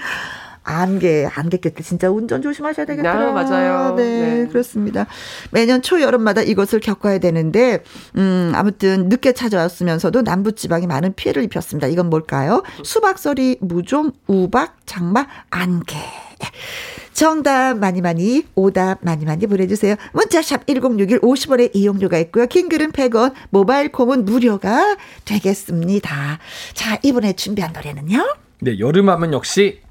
[0.64, 3.29] 안개, 안개 낄때 진짜 운전 조심하셔야 되겠더라.
[3.29, 3.94] 아, 맞아요.
[3.94, 4.03] 네,
[4.44, 4.46] 네.
[4.48, 5.07] 그렇습니다.
[5.51, 7.83] 매년 초 여름마다 이것을 겪어야 되는데,
[8.16, 11.87] 음, 아무튼 늦게 찾아왔으면서도 남부 지방이 많은 피해를 입혔습니다.
[11.88, 12.62] 이건 뭘까요?
[12.85, 15.96] 수박소리, 무좀, 우박, 장마, 안개.
[17.12, 19.96] 정답 많이 많이, 오답 많이 많이 보내주세요.
[20.12, 22.46] 문자샵 1061 50원의 이용료가 있고요.
[22.46, 26.38] 킹글은 100원, 모바일 콩은 무료가 되겠습니다.
[26.72, 28.37] 자, 이번에 준비한 노래는요?
[28.61, 29.82] 네, 여름하면 역시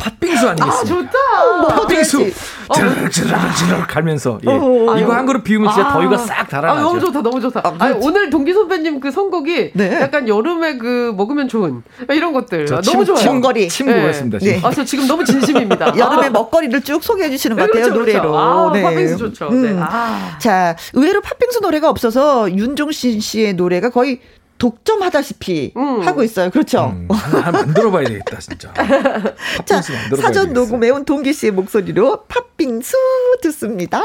[0.00, 0.84] 팥빙수 아, 아니겠습니까?
[0.84, 1.74] 좋다.
[1.76, 2.18] 팥빙수.
[2.18, 3.10] 먹어야지.
[3.10, 4.50] 즈르르르르 갈면서 예.
[4.50, 5.92] 어, 이거 한 그릇 비우면 진짜 아.
[5.92, 6.82] 더위가 싹 아, 달아나죠.
[6.82, 7.60] 너무 좋다, 너무 좋다.
[7.64, 7.94] 아, 아니.
[8.00, 10.00] 오늘 동기 선배님 그 선곡이 네.
[10.00, 12.66] 약간 여름에 그 먹으면 좋은 이런 것들.
[12.66, 13.18] 저 아, 침- 너무 좋아요.
[13.20, 13.68] 침- 먹거리.
[13.68, 14.00] 침 네.
[14.00, 14.38] 고였습니다.
[14.38, 14.54] 네.
[14.54, 14.68] 지금.
[14.68, 15.94] 아, 저 지금 너무 진심입니다.
[15.98, 16.30] 여름에 아.
[16.30, 18.18] 먹거리를 쭉 소개해 주시는 것 같아요, 그렇죠, 그렇죠.
[18.18, 18.38] 노래로.
[18.38, 18.82] 아, 네.
[18.82, 19.50] 팥빙수 좋죠.
[19.50, 19.70] 네.
[19.70, 19.80] 음.
[19.82, 20.36] 아.
[20.38, 24.20] 자, 의외로 팥빙수 노래가 없어서 윤종신 씨의 노래가 거의
[24.60, 26.06] 독점하다시피 음.
[26.06, 26.50] 하고 있어요.
[26.50, 26.94] 그렇죠?
[26.94, 28.72] 음, 하나, 하나 만들어봐야 되겠다 진짜.
[29.64, 30.52] 자, 사전 되겠어요.
[30.52, 32.96] 녹음 해온 동기 씨의 목소리로 팥빙수
[33.42, 34.02] 듣습니다.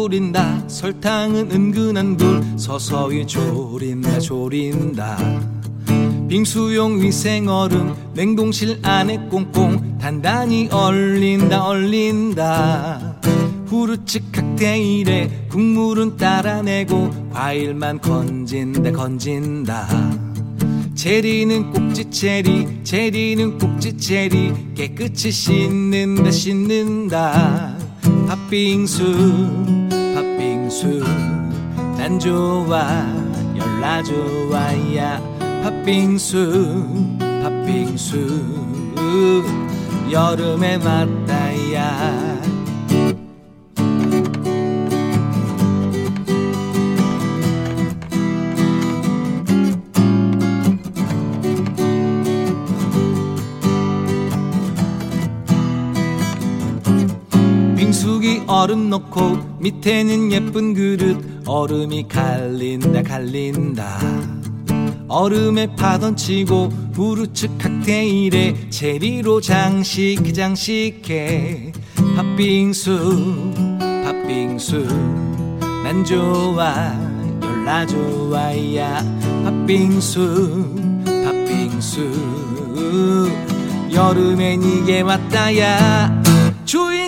[0.00, 0.66] 끓인다.
[0.66, 5.18] 설탕은 은근한 불 서서히 졸인다 졸인다.
[6.26, 13.20] 빙수용 위생 얼음 냉동실 안에 꽁꽁 단단히 얼린다 얼린다.
[13.66, 19.86] 후르츠 칵테일에 국물은 따라내고 과일만 건진다 건진다.
[20.94, 24.54] 체리는 꼭지 체리 체리는 꼭지 체리.
[24.74, 27.76] 깨끗이 씻는다 씻는다.
[28.28, 29.04] 팥빙수.
[29.66, 29.79] 팥
[30.70, 31.00] 빙수
[31.98, 33.04] 난 좋아
[33.56, 35.20] 열나 좋아야.
[35.64, 38.44] 팥빙수 팥빙수
[40.12, 42.40] 여름에 맞다야
[58.60, 63.98] 얼음 넣고 밑에는 예쁜 그릇 얼음이 갈린다 갈린다.
[65.08, 71.72] 얼음에 파던치고 후르츠 칵테일에 체리로 장식 장식해.
[72.16, 74.86] 팥빙수 팥빙수
[75.82, 76.92] 난 좋아
[77.42, 79.02] 열나 좋아야.
[79.42, 80.74] 팥빙수
[81.24, 82.12] 팥빙수
[83.94, 86.20] 여름엔 이게 맞다야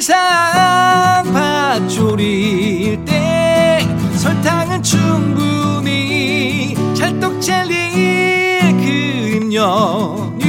[0.03, 3.87] 주의사항 팥 졸일 때
[4.17, 10.43] 설탕은 충분히 찰떡 젤리 크림 연유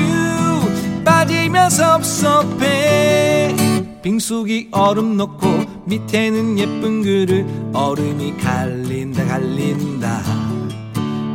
[1.05, 3.55] 빠지면 섭섭해.
[4.01, 5.47] 빙수기 얼음 넣고
[5.85, 7.45] 밑에는 예쁜 그릇.
[7.73, 10.42] 얼음이 갈린다 갈린다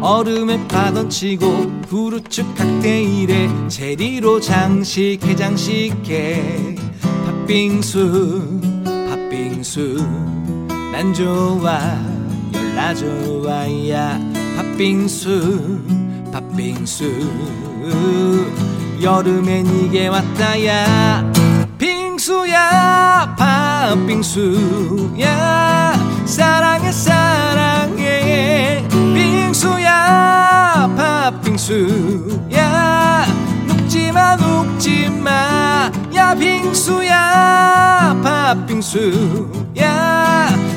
[0.00, 1.46] 얼음에 파던치고
[1.88, 6.76] 후르츠 칵테일에 제리로 장식해 장식해.
[7.26, 10.06] 팥빙수 팥빙수.
[10.92, 11.98] 난 좋아
[12.54, 14.20] 열나 좋아야.
[14.56, 15.80] 팥빙수
[16.32, 17.10] 팥빙수.
[19.02, 21.32] 여름엔 이게 왔다야.
[21.76, 25.28] 빙수야 팥빙수야.
[26.24, 28.07] 사랑해 사랑해
[29.58, 32.56] 빙수야 팥빙수야
[33.66, 39.88] 녹지마 녹지마 야 빙수야 팥빙수야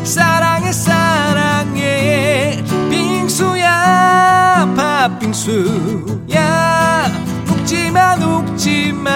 [0.03, 6.41] 사랑해 사랑해 빙수야 팥빙수야
[7.45, 9.11] 녹지마 녹지마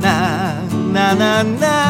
[0.92, 1.86] 나나나나나나나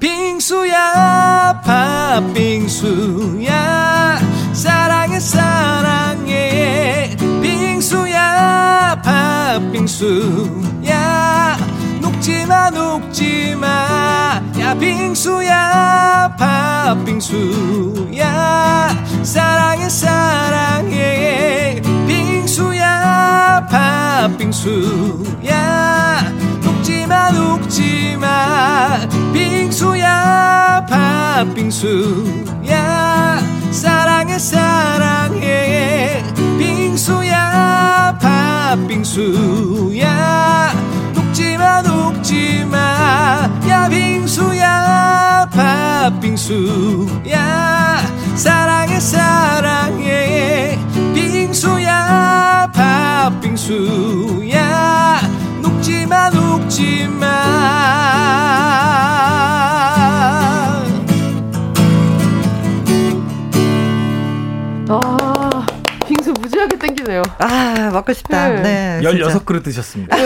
[0.00, 3.48] 빙수야 팥빙수야.
[4.52, 7.16] 사랑해 사랑해.
[7.42, 10.58] 빙수야 팥빙수야
[12.18, 13.66] 녹지마 녹지마
[14.58, 18.24] 야 빙수야 팥빙수야.
[19.22, 25.54] 사랑해 사랑해 빙수야 팥빙수야.
[26.60, 28.98] 녹지마 녹지마
[29.32, 32.78] 빙수야 팥빙수야.
[33.70, 36.24] 사랑해 사랑해
[36.58, 40.08] 빙수야 팥빙수야
[41.58, 42.78] 녹지마 녹지마
[43.68, 47.36] 야 빙수야 팥빙수야
[48.36, 50.78] 사랑해 사랑해
[51.14, 54.58] 빙수야 팥빙수야
[55.60, 57.26] 녹지마 녹지마
[64.90, 65.66] 아,
[66.06, 67.22] 빙수 무지하게 땡기네요.
[67.38, 68.48] 아, 먹고 싶다.
[68.48, 69.00] 네.
[69.02, 69.10] 네.
[69.10, 69.38] 진짜.
[69.38, 70.16] 16그릇 드셨습니다.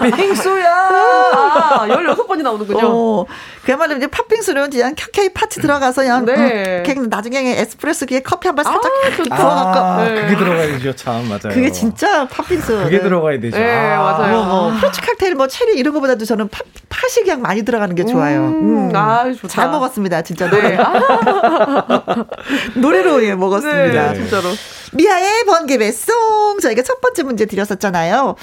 [0.00, 0.68] 빙수야!
[0.70, 2.80] 아, 16번이 나오는군요.
[2.86, 3.26] 어,
[3.64, 6.34] 그야말로 이제 팥빙수는 그냥 켜켜이 파츠 들어가서 그냥, 네.
[6.34, 9.36] 음, 그냥 나중에 에스프레소 기에 커피 한번 아, 살짝 좋다.
[9.36, 9.78] 부어갖고.
[9.78, 10.22] 아, 네.
[10.22, 10.94] 그게 들어가야 되죠.
[10.94, 11.52] 참, 맞아요.
[11.54, 12.84] 그게 진짜 팥빙수.
[12.84, 13.02] 그게 네.
[13.02, 13.58] 들어가야 되죠.
[13.58, 14.44] 네, 맞아요.
[14.44, 18.04] 뭐, 뭐, 프루츠 칵테일, 뭐, 체리 이런 거보다도 저는 팥, 팥이 그냥 많이 들어가는 게
[18.04, 18.40] 좋아요.
[18.40, 19.48] 음, 아, 좋다.
[19.48, 20.48] 잘 먹었습니다, 진짜.
[20.50, 20.60] 네.
[20.60, 20.76] 노래.
[20.78, 22.24] 아,
[22.74, 24.12] 노래로 예, 먹었습니다.
[24.12, 24.48] 네, 진짜로.
[24.92, 28.36] 미아의 번개 배송 저희가 첫 번째 문제 드렸었잖아요.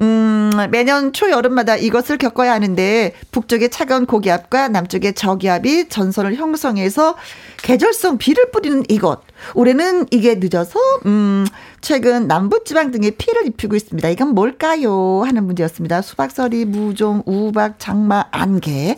[0.00, 7.16] 음, 매년 초여름마다 이것을 겪어야 하는데 북쪽의 차가운 고기압과 남쪽의 저기압이 전선을 형성해서
[7.62, 9.20] 계절성 비를 뿌리는 이것.
[9.54, 11.46] 올해는 이게 늦어서 음,
[11.80, 14.08] 최근 남부지방 등에 피해를 입히고 있습니다.
[14.08, 15.22] 이건 뭘까요?
[15.24, 16.02] 하는 문제였습니다.
[16.02, 18.96] 수박서리, 무종, 우박, 장마, 안개.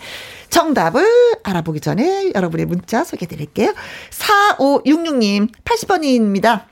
[0.50, 1.04] 정답을
[1.44, 3.72] 알아보기 전에 여러분의 문자 소개해 드릴게요.
[4.10, 6.69] 4566님, 80번입니다.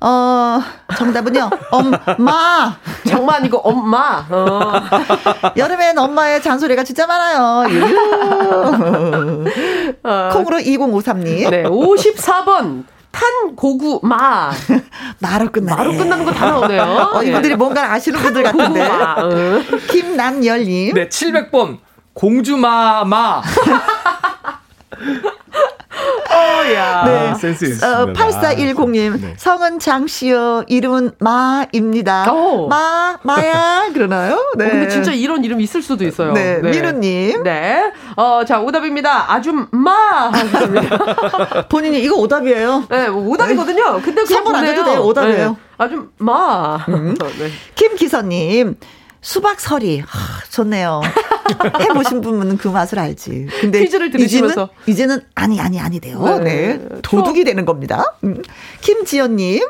[0.00, 0.60] 어,
[0.96, 2.76] 정답은요, 엄마.
[3.08, 4.24] 장만 이거 엄마.
[4.30, 4.72] 어.
[5.56, 7.64] 여름엔 엄마의 잔소리가 진짜 많아요.
[10.04, 11.50] 어, 콩으로 2053님.
[11.50, 12.84] 네, 54번.
[13.10, 14.52] 탄 고구 마.
[15.18, 15.76] 마로 끝나네.
[15.76, 16.82] 마로 끝나는 거 다 나오네요.
[17.14, 18.86] 어, 이분들이 뭔가 아시는 분들 같은데.
[18.86, 19.14] 고구마.
[19.18, 19.60] 어.
[19.90, 20.94] 김남열님.
[20.94, 21.78] 네, 700번.
[22.14, 23.42] 공주마마.
[26.38, 27.04] 어, 야.
[27.06, 27.34] 네.
[27.34, 28.02] 센스 있습니다.
[28.02, 29.34] 어, 8410님, 네.
[29.36, 32.32] 성은 장씨요, 이름은 마입니다.
[32.32, 32.68] 오.
[32.68, 34.52] 마, 마야, 그러나요?
[34.56, 34.66] 네.
[34.66, 36.32] 어, 근데 진짜 이런 이름 있을 수도 있어요.
[36.32, 37.42] 네, 민우님.
[37.42, 37.92] 네.
[38.16, 39.32] 어, 자, 오답입니다.
[39.32, 40.30] 아줌마.
[40.32, 41.66] 하셨습니다.
[41.68, 42.84] 본인이 이거 오답이에요.
[42.88, 44.00] 네, 뭐 오답이거든요.
[44.04, 44.76] 근데 그냥 선물 안 보내요.
[44.76, 45.00] 줘도 돼요.
[45.02, 45.48] 오답이에요.
[45.50, 45.56] 네.
[45.78, 46.78] 아줌마.
[46.88, 47.50] 네.
[47.74, 48.76] 김기선님,
[49.20, 50.00] 수박서리.
[50.00, 51.00] 하, 좋네요.
[51.80, 53.48] 해보신 분은 그 맛을 알지.
[53.60, 54.68] 근데 퀴즈를 들으시면서.
[54.86, 56.38] 이제는, 이제는 아니, 아니, 아니래요.
[56.40, 56.76] 네.
[56.76, 56.88] 네.
[57.02, 58.16] 도둑이 되는 겁니다.
[58.24, 58.42] 음.
[58.80, 59.62] 김지연님,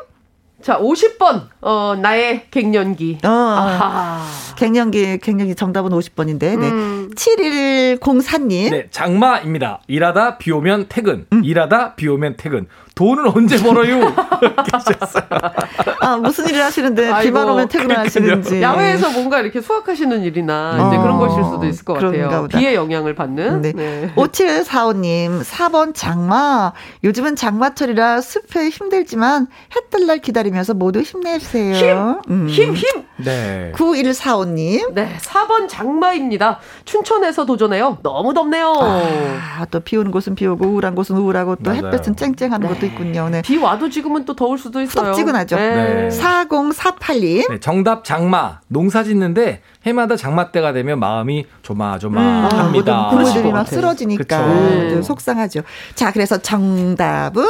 [0.61, 1.47] 자, 50번.
[1.61, 3.19] 어, 나의 갱년기.
[3.23, 4.25] 어, 아하.
[4.57, 6.69] 갱년기, 갱년기 정답은 50번인데, 네.
[6.69, 6.98] 음.
[7.15, 8.71] 7104님.
[8.71, 9.81] 네, 장마입니다.
[9.87, 11.25] 일하다 비 오면 퇴근.
[11.33, 11.43] 음.
[11.43, 12.67] 일하다 비 오면 퇴근.
[12.95, 14.13] 돈은 언제 벌어요?
[16.01, 18.61] 아, 무슨 일을 하시는데 비만 아이고, 오면 퇴근을 하시는지.
[18.61, 22.41] 야외에서 뭔가 이렇게 수확하시는 일이나 이제 어, 그런 것일 수도 있을 것 같아요.
[22.41, 22.57] 보다.
[22.57, 23.61] 비의 영향을 받는.
[23.61, 23.71] 네.
[23.71, 24.11] 네.
[24.15, 26.73] 5745님, 4번 장마.
[27.05, 32.21] 요즘은 장마철이라 습해 힘들지만 해뜰날 기다리면서 모두 힘내세요.
[32.29, 32.47] 음.
[32.49, 33.03] 힘, 힘!
[33.17, 33.71] 네.
[33.75, 34.93] 9145님.
[34.93, 36.59] 네, 4번 장마입니다.
[36.83, 37.97] 춘 천에서 도전해요.
[38.03, 38.73] 너무 덥네요.
[38.81, 41.85] 아, 또 비 오는 곳은 비 오고 우울한 곳은 우울하고 또 맞아요.
[41.87, 43.29] 햇볕은 쨍쨍한 것도 있군요.
[43.29, 43.41] 네.
[43.41, 45.05] 비 와도 지금은 또 더울 수도 있어요.
[45.07, 45.55] 썩지근하죠.
[45.55, 46.09] 네.
[46.11, 47.49] 4048님.
[47.49, 48.59] 네, 정답 장마.
[48.67, 52.69] 농사 짓는데 해마다 장마 때가 되면 마음이 아, 조마조마합니다.
[52.71, 53.67] 모든 그러실 부모들이 것 막.
[53.67, 54.89] 쓰러지니까 그쵸.
[54.89, 55.61] 좀 속상하죠.
[55.95, 57.43] 자, 그래서 정답은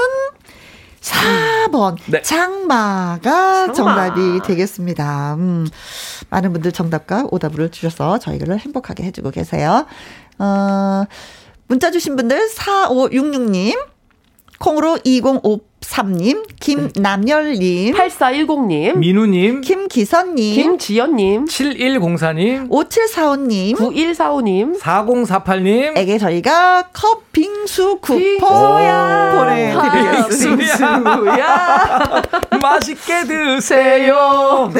[1.01, 2.21] 4번 네.
[2.21, 3.73] 장마가 장마.
[3.73, 5.35] 정답이 되겠습니다.
[5.35, 5.67] 음,
[6.29, 9.85] 많은 분들 정답과 오답을 주셔서 저희를 행복하게 해주고 계세요.
[10.39, 11.03] 어,
[11.67, 13.77] 문자 주신 분들 4566님,
[14.59, 14.99] 콩으로
[15.81, 28.37] 2053님, 김남열님, 8410님, 민우님, 김기선님, 김지연님, 7104님, 5745님, 9145님, 4048님, 에게 저희가 컵 빙수 쿠폰
[28.39, 29.35] 빙수야.
[29.37, 30.99] 보내드리겠습니다.
[32.61, 34.71] 맛있게 드세요.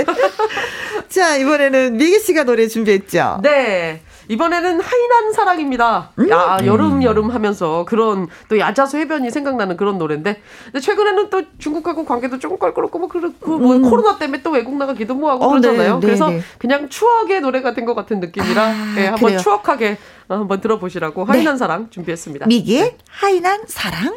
[1.10, 3.40] 자, 이번에는 미기 씨가 노래 준비했죠?
[3.44, 4.02] 네.
[4.30, 6.12] 이번에는 하이난 사랑입니다.
[6.30, 10.42] 야, 여름, 여름 하면서 그런 또 야자수 해변이 생각나는 그런 노래인데.
[10.66, 15.16] 근데 최근에는 또 중국하고 관계도 조금 껄끄럽고 뭐, 그렇고 뭐 코로나 때문에 또 외국 나가기도
[15.16, 15.96] 뭐하고 어, 그러잖아요.
[15.96, 16.42] 네, 네, 그래서 네.
[16.60, 19.40] 그냥 추억의 노래가 된 것 같은 느낌이라 아, 예, 한번 그래요.
[19.40, 22.46] 추억하게 어, 한번 들어보시라고 하이난 사랑 준비했습니다.
[22.46, 24.14] 미기의 하이난 사랑.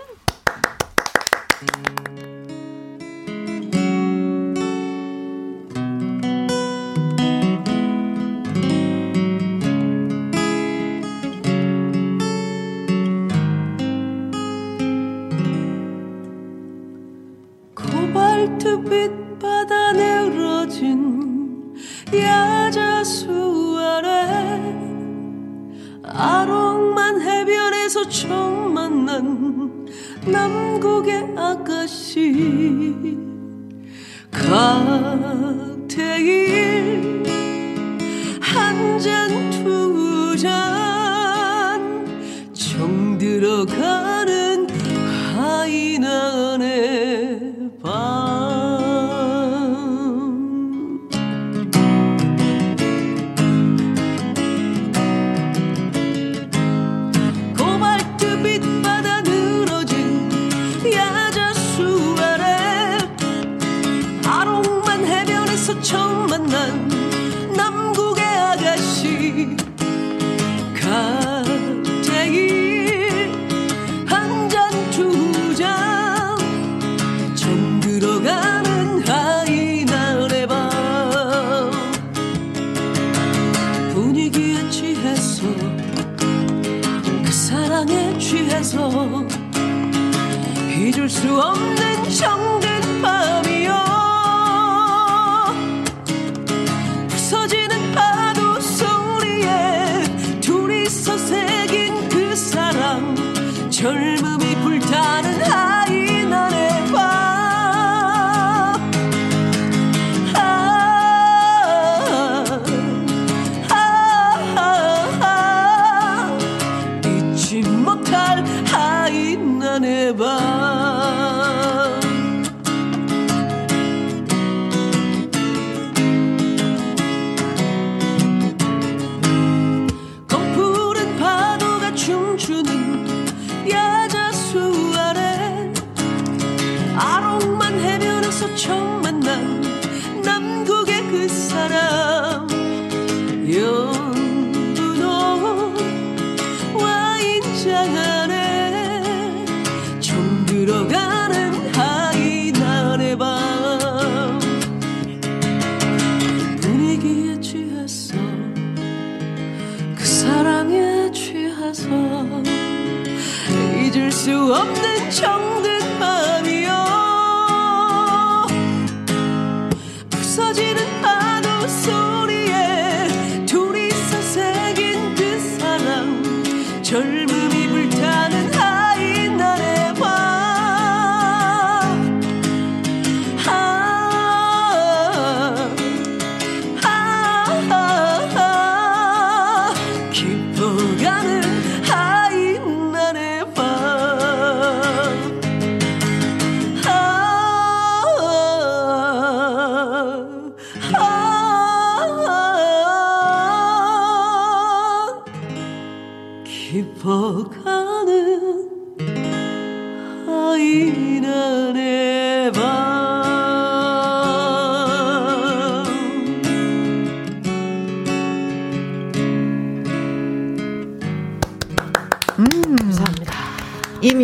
[138.42, 139.01] 해변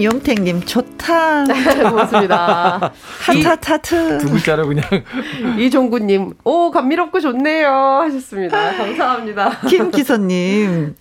[0.08, 1.44] 임용택님 좋다.
[1.90, 2.92] 고맙습니다.
[3.34, 4.18] 이, 타타타트.
[4.18, 4.84] 두 글자로 그냥
[5.58, 7.68] 이종구님, 오, 감미롭고 좋네요.
[8.04, 8.72] 하셨습니다.
[8.76, 9.60] 감사합니다.
[9.68, 10.96] 김기선님.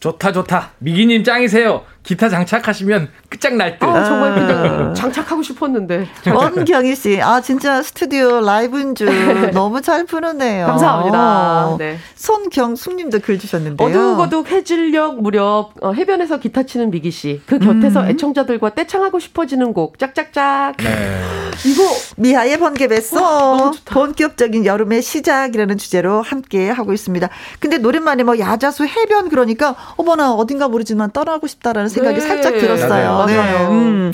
[0.00, 0.70] 좋다 좋다.
[0.78, 1.82] 미기님 짱이세요.
[2.04, 3.86] 기타 장착하시면 끝장날 듯.
[3.86, 6.06] 아, 정말 그냥 장착하고 싶었는데.
[6.32, 9.08] 원경희 씨, 아 진짜 스튜디오 라이브인 줄
[9.52, 10.66] 너무 잘 부르네요.
[10.66, 11.76] 감사합니다.
[11.78, 11.98] 네.
[12.14, 13.88] 손경숙님도 글 주셨는데요.
[13.88, 17.40] 어둑어둑 해질녘 무렵 어, 해변에서 기타 치는 미기 씨.
[17.46, 18.08] 그 곁에서 음.
[18.10, 20.76] 애청자들과 떼창하고 싶어지는 곡 짝짝짝.
[20.76, 21.22] 네.
[21.64, 21.82] 이거
[22.16, 23.72] 미아의 번개 좋다.
[23.86, 27.28] 본격적인 여름의 시작이라는 주제로 함께 하고 있습니다.
[27.60, 32.26] 근데 노랫말에 뭐 야자수 해변 그러니까 어머나 어딘가 모르지만 떠나고 싶다라는 생각이 네.
[32.26, 33.12] 살짝 들었어요.
[33.12, 33.26] 맞아요.
[33.26, 33.70] 맞아요.
[33.70, 34.12] 음.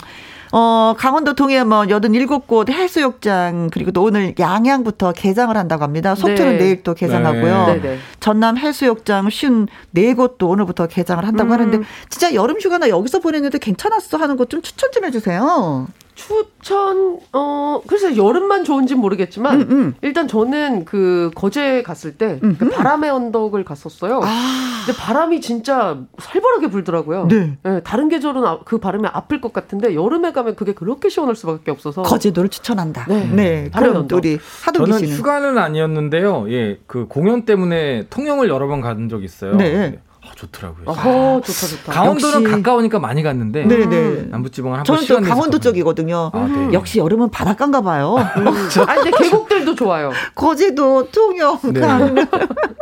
[0.53, 6.15] 어, 강원도 동해 뭐 87곳 해수욕장 그리고 또 오늘 양양부터 개장을 한다고 합니다.
[6.15, 6.59] 속초는 네.
[6.59, 7.67] 내일 또 개장하고요.
[7.67, 7.81] 네.
[7.81, 7.99] 네네.
[8.19, 11.53] 전남 해수욕장 54곳도 오늘부터 개장을 한다고 음.
[11.53, 11.79] 하는데
[12.09, 15.87] 진짜 여름 휴가나 여기서 보냈는데 괜찮았어 하는 것좀 추천 좀 해주세요.
[16.21, 19.95] 추천 어 글쎄 여름만 좋은지 는 모르겠지만 음, 음.
[20.03, 22.71] 일단 저는 그 거제 갔을 때그 음흠.
[22.71, 24.21] 바람의 언덕을 갔었어요.
[24.23, 27.29] 아, 근데 바람이 진짜 살벌하게 불더라고요.
[27.29, 27.57] 네.
[27.67, 31.71] 예, 다른 계절은 아- 그 바람이 아플 것 같은데 여름에 가면 그게 그렇게 시원할 수밖에
[31.71, 33.07] 없어서 거제도를 추천한다.
[33.09, 33.25] 네.
[33.33, 33.71] 네.
[33.75, 34.07] 그럼.
[34.13, 36.51] 우리 하동기 저는 휴가는 아니었는데요.
[36.51, 39.57] 예, 그 공연 때문에 통영을 여러 번 간 적이 있어요.
[39.57, 40.01] 네.
[40.41, 40.85] 아, 좋더라고요.
[40.87, 41.93] 어허 좋다 좋다.
[41.93, 44.23] 강원도는 역시- 가까우니까 많이 갔는데 네, 네.
[44.31, 46.31] 남부지방은 한번 저는 또 강원도 쪽이거든요.
[46.33, 46.73] 아, 네.
[46.73, 48.17] 역시 여름은 바닷가인가 봐요.
[48.19, 50.11] 아 근데 계곡들도 좋아요.
[50.35, 51.81] 거제도, 통영, 네.
[51.81, 52.27] 강릉.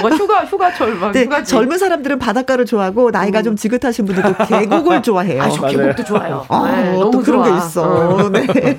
[0.00, 1.50] 뭔가 휴가 휴가철 막 네, 휴가지.
[1.50, 5.42] 젊은 사람들은 바닷가를 좋아하고 나이가 좀 지긋하신 분들도 계곡을 좋아해요.
[5.42, 5.66] 아, 저.
[5.66, 6.44] 계곡도 좋아요.
[6.48, 7.52] 아, 네, 또 너무 그런 좋아.
[7.52, 8.30] 게 있어.
[8.30, 8.78] 네.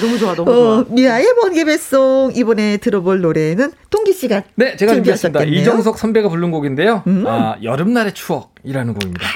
[0.00, 0.78] 너무 좋아, 너무 좋아.
[0.78, 5.42] 어, 미아의 번개 배송 이번에 들어볼 노래는 동기 씨가 네, 제가 준비했습니다.
[5.44, 7.02] 이정석 선배가 부른 곡인데요.
[7.06, 7.24] 음.
[7.26, 9.26] 아, 여름날의 추억 이라는 곡입니다.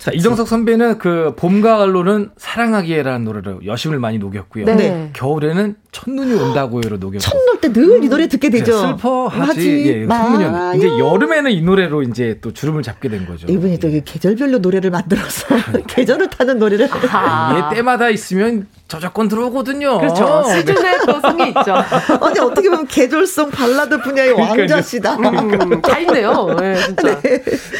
[0.00, 4.66] 자, 이정석 선배는 그 봄, 가을로는 사랑하기에라는 노래로 여심을 많이 녹였고요.
[4.66, 5.10] 네.
[5.14, 7.18] 겨울에는 첫눈이 온다고요로 녹였고.
[7.20, 8.78] 첫놀 때늘 이 노래 듣게 되죠.
[8.78, 9.86] 슬퍼하지.
[9.86, 13.46] 예, 첫눈이 온- 이제 여름에는 이 노래로 이제 또 주름을 잡게 된 거죠.
[13.50, 15.46] 이분이 또 이게 계절별로 노래를 만들어서
[15.88, 17.66] 계절을 타는 노래를 아.
[17.70, 19.98] 이게 때마다 있으면 저작권 들어오거든요.
[19.98, 20.42] 그렇죠.
[20.46, 20.60] 네.
[20.60, 21.74] 시즌에 또 성이 있죠.
[22.24, 24.60] 아니 어떻게 보면 계절성 발라드 분야의 그러니까요.
[24.60, 25.16] 왕자시다.
[25.16, 26.56] 음, 다 있네요.
[26.58, 27.20] 네, 진짜.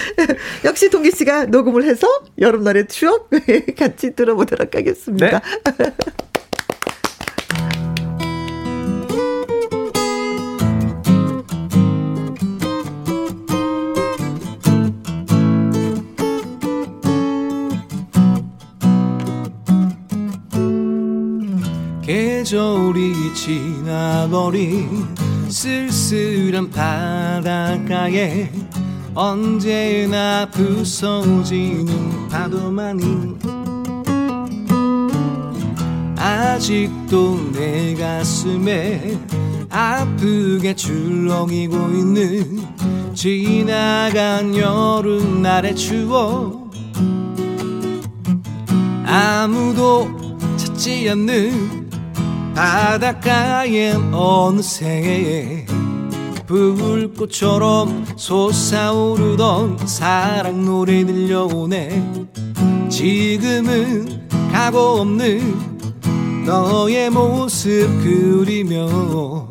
[0.65, 2.07] 역시 동기 씨가 녹음을 해서
[2.39, 3.31] 여름날의 추억
[3.79, 5.41] 같이 들어보도록 하겠습니다.
[5.79, 5.93] 네.
[22.49, 25.07] 계절이 지나버린
[25.51, 28.51] 쓸쓸한 바닷가에
[29.15, 33.37] 언제나 부서지는 파도만이
[36.17, 39.19] 아직도 내 가슴에
[39.69, 42.63] 아프게 출렁이고 있는
[43.13, 46.71] 지나간 여름날의 추억.
[49.05, 50.09] 아무도
[50.57, 51.78] 찾지 않는
[52.59, 55.65] 바닷가엔 어느새
[56.45, 62.03] 불꽃처럼 솟아오르던 사랑 노래 들려오네.
[62.89, 69.47] 지금은 가고 없는 너의 모습 그리며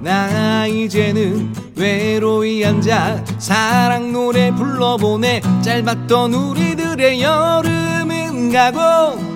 [0.00, 5.42] 나 이제는 외로이 앉아 사랑 노래 불러보네.
[5.62, 9.33] 짧았던 우리들의 여름은 가고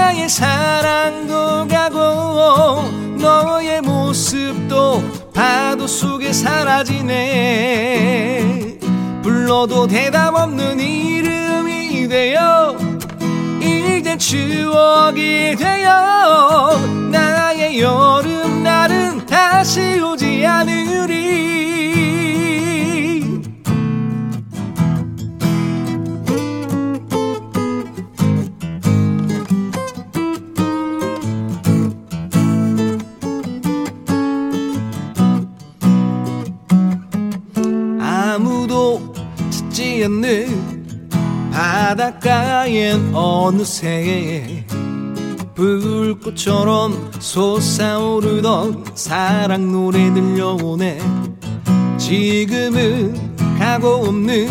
[0.00, 2.82] 나의 사랑도 가고
[3.18, 5.02] 너의 모습도
[5.34, 7.18] 파도 속에 사라지네.
[9.22, 12.74] 불러도 대답 없는 이름이 되어
[13.60, 16.78] 이제 추억이 되어
[17.10, 21.20] 나의 여름날은 다시 오지 않으리
[39.70, 44.64] 찾지 않는 바닷가엔 어느새
[45.54, 50.98] 불꽃처럼 솟아오르던 사랑 노래 들려오네.
[51.98, 54.48] 지금은 가고 없는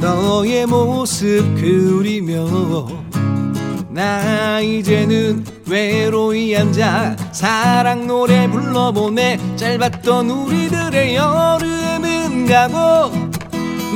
[0.00, 2.86] 너의 모습 그리며
[3.90, 9.56] 나 이제는 외로이 앉아 사랑 노래 불러보네.
[9.56, 13.25] 짧았던 우리들의 여름은 가고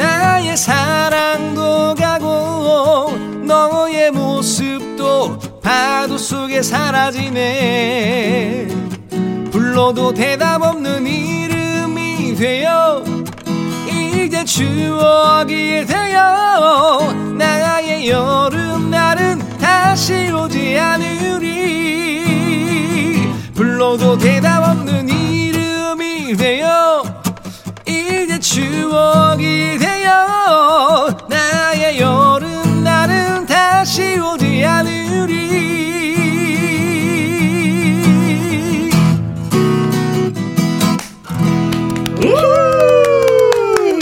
[0.00, 3.12] 나의 사랑도 가고
[3.44, 8.68] 너의 모습도 파도 속에 사라지네.
[9.50, 13.04] 불러도 대답 없는 이름이 되어
[13.86, 22.24] 이제 추억이 되어 나의 여름날은 다시 오지 않으리.
[23.54, 27.04] 불러도 대답 없는 이름이 되어
[27.86, 35.30] 이제 추억이 되어 나의 여름 날은 다시 오지 않으리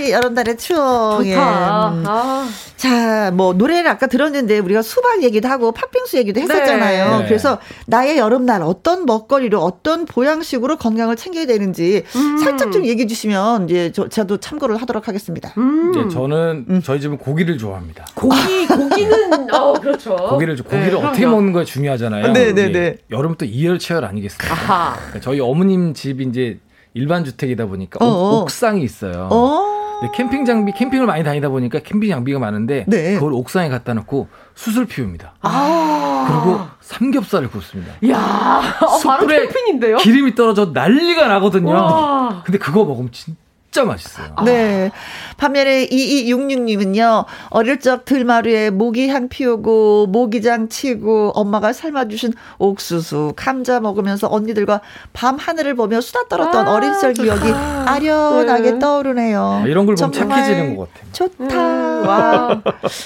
[0.01, 1.27] 이 여름 날의 추억.
[1.27, 1.35] 예.
[1.35, 1.89] 좋다.
[1.91, 2.05] 음.
[2.07, 2.49] 아.
[2.79, 7.19] 자, 뭐 노래를 아까 들었는데 우리가 수박 얘기도 하고 팥빙수 얘기도 했었잖아요.
[7.19, 7.25] 네.
[7.27, 7.59] 그래서
[7.89, 12.05] 나의 여름날 어떤 먹거리로 어떤 보양식으로 건강을 챙겨야 되는지
[12.41, 15.53] 살짝 좀 얘기해 주시면 이제 저, 저도 참고를 하도록 하겠습니다.
[15.59, 15.91] 음.
[15.91, 16.81] 이제 저는 음.
[16.83, 18.05] 저희 집은 고기를 좋아합니다.
[18.15, 20.15] 고기 고기는 어 그렇죠.
[20.15, 21.35] 고기를 좀- 고기를 네, 어떻게 그럼요.
[21.37, 22.33] 먹는 거가 중요하잖아요.
[22.33, 22.97] 네, 네, 네.
[23.11, 24.55] 여름 또 이열치열 아니겠습니까?
[24.55, 24.97] 아하.
[25.21, 26.61] 저희 어머님 집이 이제
[26.95, 28.41] 일반 주택이다 보니까 옥- 어어.
[28.43, 29.29] 옥상이 있어요.
[29.33, 29.65] 어.
[29.65, 29.68] 근
[30.01, 33.15] 데 캠핑 장비, 캠핑을 많이 다니다 보니까 캠핑 장비가 많은데 네.
[33.15, 35.35] 그걸 옥상에 갖다 놓고 수술 피웁니다.
[35.43, 36.27] 아.
[36.29, 37.95] 그리고 삼겹살을 굽습니다.
[38.09, 39.97] 야, 어, 바로 캠핑인데요.
[39.99, 41.71] 기름이 떨어져 난리가 나거든요.
[41.71, 42.43] 와.
[42.45, 43.39] 근데 그거 먹으면 진짜
[43.85, 44.35] 맛있어요.
[44.45, 44.91] 네.
[45.37, 54.29] 반면에 2266님은요, 어릴 적 들마루에 모기 향 피우고, 모기장 치고, 엄마가 삶아주신 옥수수, 감자 먹으면서
[54.31, 54.81] 언니들과
[55.13, 57.51] 밤 하늘을 보며 수다 떨었던 아, 어린 시절 기억이.
[57.53, 58.79] 아련하게 네.
[58.79, 59.61] 떠오르네요.
[59.65, 61.13] 아, 이런 걸 보면 착해지는 것 같아요.
[61.13, 61.55] 좋다.
[61.55, 62.63] 음, 와.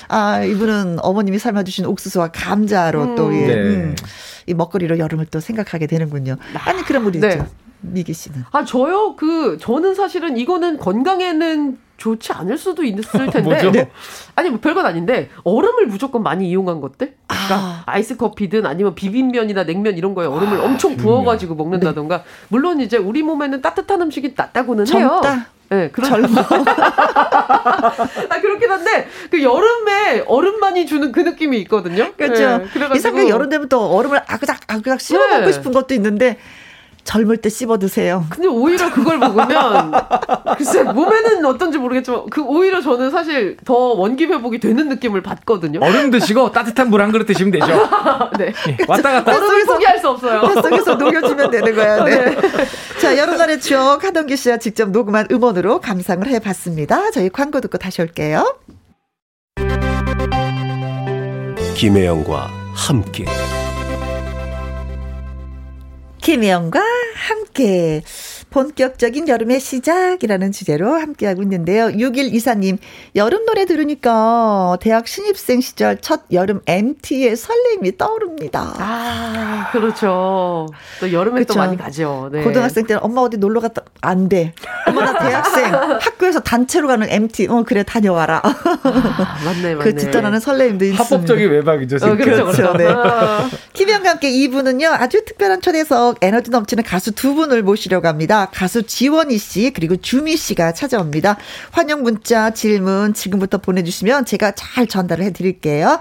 [0.09, 3.55] 아, 이분은 어머님이 삶아주신 옥수수와 감자로 또, 예, 네.
[3.55, 3.97] 음,
[4.47, 6.37] 이 먹거리로 여름을 또 생각하게 되는군요.
[6.65, 7.43] 아니, 그런 분이 네.
[7.83, 8.45] 미기 씨는.
[8.53, 13.71] 아 저요 그 저는 사실은 이거는 건강에는 좋지 않을 수도 있을 텐데?
[13.71, 13.91] 네.
[14.35, 17.83] 아니 뭐 별건 아닌데 얼음을 무조건 많이 이용한 것들 그러니까 아.
[17.87, 17.99] 아.
[17.99, 23.63] 이스 커피든 아니면 비빔면이나 냉면 이런 거에 얼음을 엄청 부어가지고 먹는다던가 물론 이제 우리 몸에는
[23.63, 25.21] 따뜻한 음식이 낫다고는 해요.
[25.71, 26.41] 네, 그런 젊어.
[28.29, 32.13] 아 그렇긴 한데 그 여름에 얼음만이 주는 그 느낌이 있거든요.
[32.15, 32.59] 그렇죠.
[32.59, 35.39] 네, 이상하게 여름 되면 또 얼음을 아그작 아그작 씹어 네.
[35.39, 36.37] 먹고 싶은 것도 있는데
[37.05, 38.25] 젊을 때 씹어 드세요.
[38.31, 39.93] 근데 오히려 그걸 먹으면
[40.57, 45.81] 글쎄 몸에는 어떤지 모르겠지만 그 오히려 저는 사실 더 원기 회복이 되는 느낌을 받거든요.
[45.83, 47.67] 얼음 드시고 따뜻한 물 한 그릇 드시면 되죠.
[48.39, 48.53] 네.
[48.69, 49.33] 예, 왔다 갔다.
[49.35, 50.41] 얼음을 포기할 수 없어요.
[50.43, 52.05] 뱃속에서 녹여주면 되는 거야.
[52.05, 52.37] 네.
[53.01, 57.11] 자, 여름날의 추억 하동기 씨가 직접 녹음한 음원으로 감상을 해봤습니다.
[57.11, 58.55] 저희 광고 듣고 다시 올게요.
[61.75, 63.25] 김혜영과 함께
[66.23, 66.81] 김혜영과
[67.17, 68.03] 함께
[68.53, 71.87] 본격적인 여름의 시작이라는 주제로 함께하고 있는데요.
[71.87, 72.79] 6124님,
[73.17, 78.75] 여름 노래 들으니까 대학 신입생 시절 첫 여름 MT의 설렘이 떠오릅니다.
[78.79, 80.69] 아, 그렇죠.
[81.01, 81.55] 또 여름에 그쵸.
[81.55, 82.29] 또 많이 가죠.
[82.31, 82.43] 네.
[82.45, 84.53] 고등학생 때는 엄마 어디 놀러 갔다 안 돼.
[84.87, 87.49] 엄마 나 대학생 학교에서 단체로 가는 MT.
[87.49, 88.43] 어 그래 다녀와라.
[88.45, 89.91] 아, 맞네, 맞네.
[89.91, 91.03] 그 뒷떠나는 설레임도 있습니다.
[91.03, 91.97] 합법적인 외박이죠.
[91.97, 92.17] 어, 지금.
[92.19, 92.79] 그렇죠, 그렇죠, 그렇죠.
[92.79, 92.87] 네.
[92.93, 98.42] 아, 김영과 함께 2부는요, 아주 특별한 초대석, 에너지 넘치는 가수 두 분을 모시려고 합니다.
[98.51, 101.37] 가수 지원이 씨, 그리고 주미 씨가 찾아옵니다.
[101.71, 106.01] 환영 문자, 질문 지금부터 보내주시면 제가 잘 전달을 해드릴게요.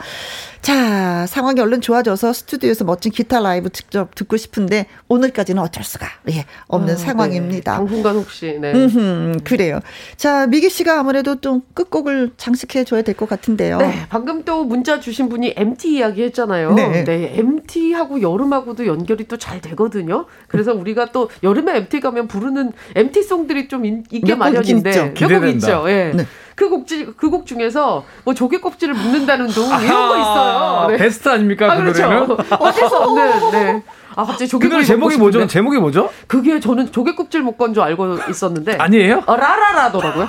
[0.61, 6.45] 자, 상황이 얼른 좋아져서 스튜디오에서 멋진 기타 라이브 직접 듣고 싶은데, 오늘까지는 어쩔 수가, 예,
[6.67, 7.71] 없는 아, 상황입니다.
[7.71, 7.77] 네.
[7.77, 8.71] 당분간 혹시, 네.
[8.71, 9.79] 음흠, 그래요.
[10.17, 13.77] 자, 미기 씨가 아무래도 좀 끝곡을 장식해 줘야 될 것 같은데요.
[13.79, 16.73] 네, 방금 또 문자 주신 분이 MT 이야기 했잖아요.
[16.75, 17.03] 네.
[17.05, 17.33] 네.
[17.37, 20.27] MT하고 여름하고도 연결이 또 잘 되거든요.
[20.47, 25.27] 그래서 우리가 또 여름에 MT 가면 부르는 MT 송들이 좀 있, 있긴 마련인데 있죠.
[25.27, 25.49] 몇곡.
[25.55, 25.85] 있죠.
[25.87, 26.11] 예.
[26.15, 26.25] 네.
[26.61, 26.85] 그곡
[27.17, 30.87] 그곡 중에서 뭐 조개 껍질을 묶는다는 둥 이런 거 있어요.
[30.89, 30.97] 네.
[30.97, 32.03] 베스트 아닙니까 아, 그 그렇죠.
[32.03, 32.31] 노래는?
[32.59, 33.83] 어디서 없는 네.
[34.15, 35.47] 아 갑자기 노래 제목이 뭐죠?
[35.47, 36.09] 제목이 뭐죠?
[36.27, 39.23] 그게 저는 조개 껍질 묶은 줄 알고 있었는데 아니에요?
[39.25, 40.27] 어, 라라라더라고요.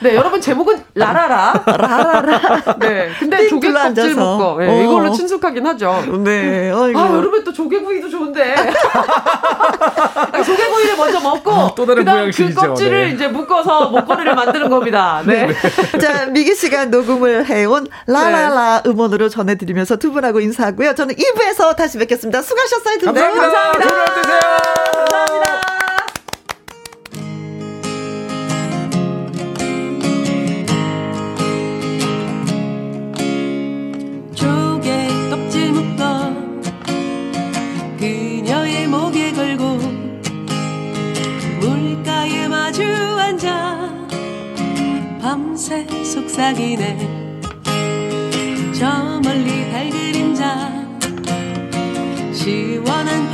[0.00, 1.62] 네, 여러분 제목은 라라라.
[1.66, 2.76] 라라라.
[2.78, 4.14] 네, 근데 띵 조개 껍질.
[4.14, 4.56] 묶어.
[4.58, 4.82] 네, 어.
[4.82, 6.02] 이걸로 친숙하긴 하죠.
[6.24, 6.98] 네, 어이구.
[6.98, 8.54] 아, 여름에 또 조개구이도 좋은데.
[10.44, 12.54] 조개구이를 먼저 먹고, 아, 또 다른 그다음 그.
[12.54, 13.14] 껍질을 네.
[13.14, 15.22] 이제 묶어서 목걸이를 만드는 겁니다.
[15.26, 15.48] 네.
[16.00, 20.94] 자, 미기 씨가 녹음을 해온 라라라 음원으로 전해 드리면서 두 분하고 인사하고요.
[20.94, 22.40] 저는 2부에서 다시 뵙겠습니다.
[22.40, 23.14] 수고하셨어요, 두 분.
[23.14, 23.72] 감사합니다.
[23.82, 24.40] 되세요.
[25.10, 25.81] 감사합니다.
[45.32, 47.40] 밤새 속삭이네.
[48.78, 50.68] 저 멀리 달 그림자
[52.34, 53.31] 시원한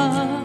[0.00, 0.39] 늦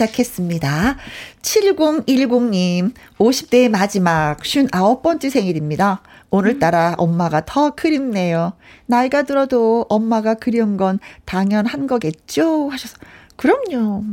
[0.00, 0.96] 시작했습니다.
[1.42, 6.00] 7010님, 50대의 마지막 59번째 생일입니다.
[6.30, 8.52] 오늘따라 엄마가 더 그립네요.
[8.86, 12.68] 나이가 들어도 엄마가 그리운 건 당연한 거겠죠?
[12.70, 12.96] 하셔서.
[13.36, 14.04] 그럼요.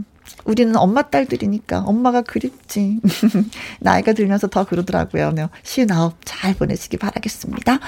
[0.46, 3.00] 우리는 엄마 딸들이니까 엄마가 그립지.
[3.80, 5.32] 나이가 들면서 더 그러더라고요.
[5.32, 7.80] 네, 시나업 잘 보내시기 바라겠습니다.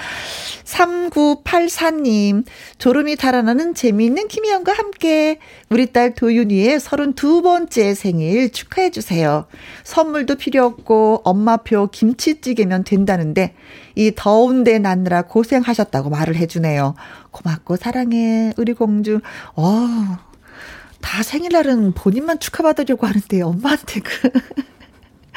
[0.66, 2.46] 3984님,
[2.78, 5.40] 졸음이 달아나는 재미있는 김희영과 함께
[5.70, 9.46] 우리 딸 도윤이의 32번째 생일 축하해주세요.
[9.84, 13.56] 선물도 필요 없고 엄마표 김치찌개면 된다는데
[13.96, 16.96] 이 더운데 낳느라 고생하셨다고 말을 해주네요.
[17.32, 19.22] 고맙고 사랑해, 우리 공주.
[19.56, 20.29] 어,
[21.02, 24.32] 다 생일날은 본인만 축하받으려고 하는데 엄마한테 그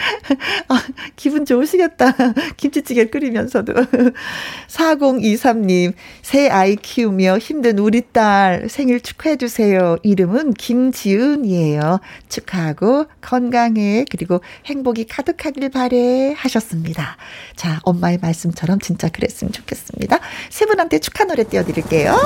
[0.68, 0.82] 아,
[1.16, 2.14] 기분 좋으시겠다.
[2.56, 3.72] 김치찌개 끓이면서도.
[4.68, 5.92] 4023님,
[6.22, 9.98] 새 아이 키우며 힘든 우리 딸 생일 축하해주세요.
[10.02, 12.00] 이름은 김지은이에요.
[12.28, 14.04] 축하하고 건강해.
[14.10, 16.32] 그리고 행복이 가득하길 바래.
[16.36, 17.16] 하셨습니다.
[17.56, 20.18] 자, 엄마의 말씀처럼 진짜 그랬으면 좋겠습니다.
[20.50, 22.16] 세 분한테 축하 노래 띄워드릴게요.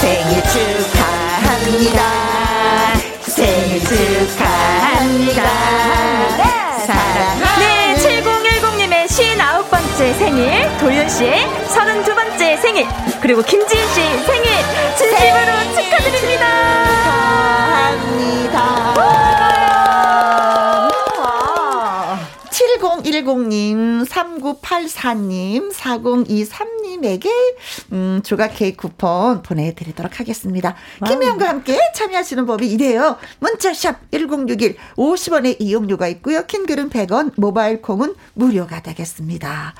[0.00, 2.00] 생일 축하합니다.
[3.22, 5.42] 생일 축하합니다.
[6.86, 7.38] 사랑.
[7.58, 12.86] 네, 7010님의 59번째 생일, 도윤 씨의 32번째 생일,
[13.20, 13.94] 그리고 김지은 씨
[14.24, 14.50] 생일,
[14.96, 16.44] 진심으로 축하드립니다.
[17.92, 19.11] 축하합니다.
[23.22, 27.28] 7010님, 3984님, 4023님에게
[27.92, 30.74] 음, 조각 케이크 쿠폰 보내드리도록 하겠습니다.
[31.06, 33.16] 김혜영과 함께 참여하시는 법이 이래요.
[33.40, 36.44] 문자샵 1061 50원의 이용료가 있고요.
[36.46, 39.74] 킹 글은 100원, 모바일 콩은 무료가 되겠습니다.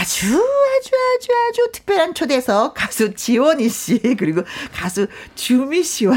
[0.00, 4.42] 아주 아주 아주 아주 특별한 초대석 가수 지원이 씨 그리고
[4.72, 6.16] 가수 주미 씨와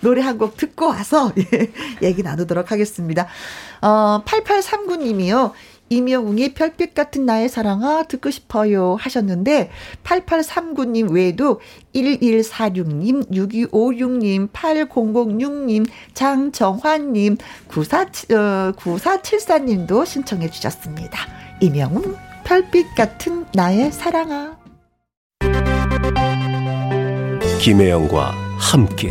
[0.00, 3.26] 노래 한 곡 듣고 와서 예, 얘기 나누도록 하겠습니다.
[3.82, 5.50] 어, 8839님이요.
[5.90, 9.70] 이명웅의 별빛 같은 나의 사랑아 듣고 싶어요 하셨는데
[10.04, 11.60] 8839님 외에도
[11.94, 17.36] 1146님, 6256님, 8006님, 장정환님,
[17.68, 21.18] 94, 어, 9474님도 신청해 주셨습니다.
[21.60, 24.56] 이명웅 별빛 같은 나의 사랑아
[27.60, 29.10] 김혜영과 함께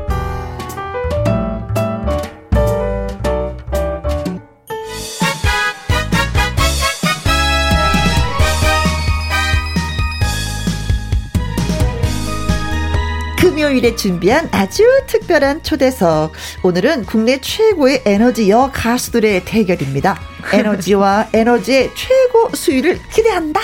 [13.61, 16.33] 금요일에 준비한 아주 특별한 초대석.
[16.63, 20.19] 오늘은 국내 최고의 에너지 여 가수들의 대결입니다.
[20.51, 23.61] 에너지와 에너지의 최고 수위를 기대한다.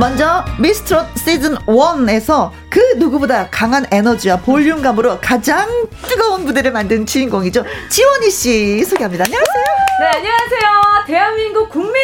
[0.00, 5.68] 먼저 미스트롯 시즌 1에서 그 누구보다 강한 에너지와 볼륨감으로 가장
[6.08, 7.62] 뜨거운 무대를 만든 주인공이죠.
[7.90, 9.24] 지원이 씨 소개합니다.
[9.26, 9.64] 안녕하세요.
[10.00, 11.04] 네, 안녕하세요.
[11.06, 12.02] 대한민국 국민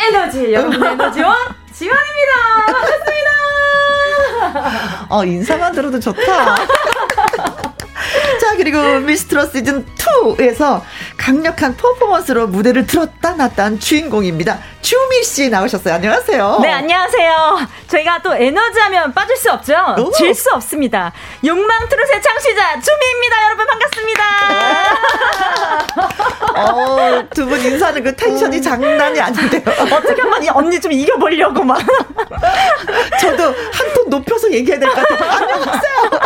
[0.00, 2.66] 에너지 여러분의 에너지원 지원입니다.
[2.66, 3.30] 반갑습니다.
[5.10, 6.56] 어, 인사만 들어도 좋다.
[8.40, 10.82] 자, 그리고 미스트롯 시즌 2에서
[11.16, 14.58] 강력한 퍼포먼스로 무대를 들었다 놨다 한 주인공입니다.
[14.80, 15.94] 주미 씨 나오셨어요.
[15.94, 16.58] 안녕하세요.
[16.62, 17.60] 네, 안녕하세요.
[17.88, 19.74] 저희가 또 에너지 하면 빠질 수 없죠?
[19.98, 20.10] 오.
[20.12, 21.12] 질수 없습니다.
[21.44, 23.44] 욕망 트롯의 창시자 주미입니다.
[23.46, 24.24] 여러분 반갑습니다.
[26.56, 29.62] 어, 두 분 인사하는 그 텐션이 장난이 아닌데요.
[29.92, 31.78] 어떻게 한번 이 언니 좀 이겨보려고 막.
[33.20, 35.30] 저도 한 톤 높여서 얘기해야 될 것 같아요.
[35.30, 36.23] 안녕하세요.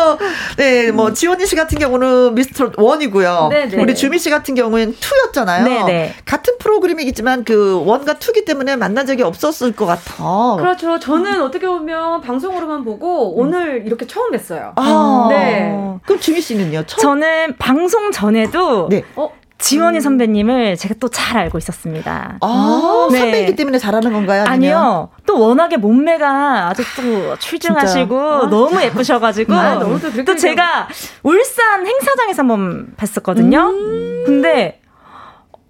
[0.00, 0.18] 어,
[0.56, 3.48] 네, 뭐, 지원이 씨 같은 경우는 미스터 원이고요.
[3.50, 3.82] 네네.
[3.82, 5.64] 우리 주미 씨 같은 경우는 투였잖아요.
[5.64, 6.14] 네네.
[6.24, 10.56] 같은 프로그램이겠지만 그 원과 투기 때문에 만난 적이 없었을 것 같아.
[10.58, 10.98] 그렇죠.
[10.98, 14.72] 저는 어떻게 보면 방송으로만 보고 오늘 이렇게 처음 뵀어요.
[14.76, 15.72] 아, 네.
[16.04, 16.84] 그럼 주미 씨는요?
[16.86, 17.00] 처음?
[17.00, 19.02] 저는 방송 전에도 네.
[19.16, 19.30] 어,
[19.60, 22.38] 지원이 선배님을 제가 또 잘 알고 있었습니다.
[22.40, 23.18] 아, 네.
[23.18, 24.44] 선배이기 때문에 잘하는 건가요?
[24.46, 24.76] 아니면?
[24.76, 25.08] 아니요.
[25.26, 30.88] 또 워낙에 몸매가 아주 또 출중하시고 너무 예쁘셔가지고 아, 너무 또 또 제가
[31.22, 34.24] 울산 행사장에서 한번 뵀었거든요.
[34.26, 34.80] 근데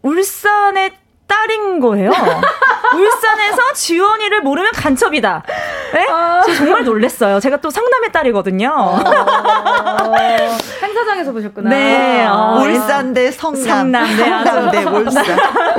[0.02, 0.92] 울산의
[1.30, 2.10] 딸인 거예요.
[2.92, 5.44] 울산에서 지원이를 모르면 간첩이다.
[5.94, 6.06] 네?
[6.44, 7.38] 저 정말 놀랬어요.
[7.38, 8.68] 제가 또 성남의 딸이거든요.
[10.82, 11.70] 행사장에서 보셨구나.
[11.70, 13.62] 네, 어, 울산 대 성남.
[13.62, 15.24] 성남, 네, 성남 대 울산.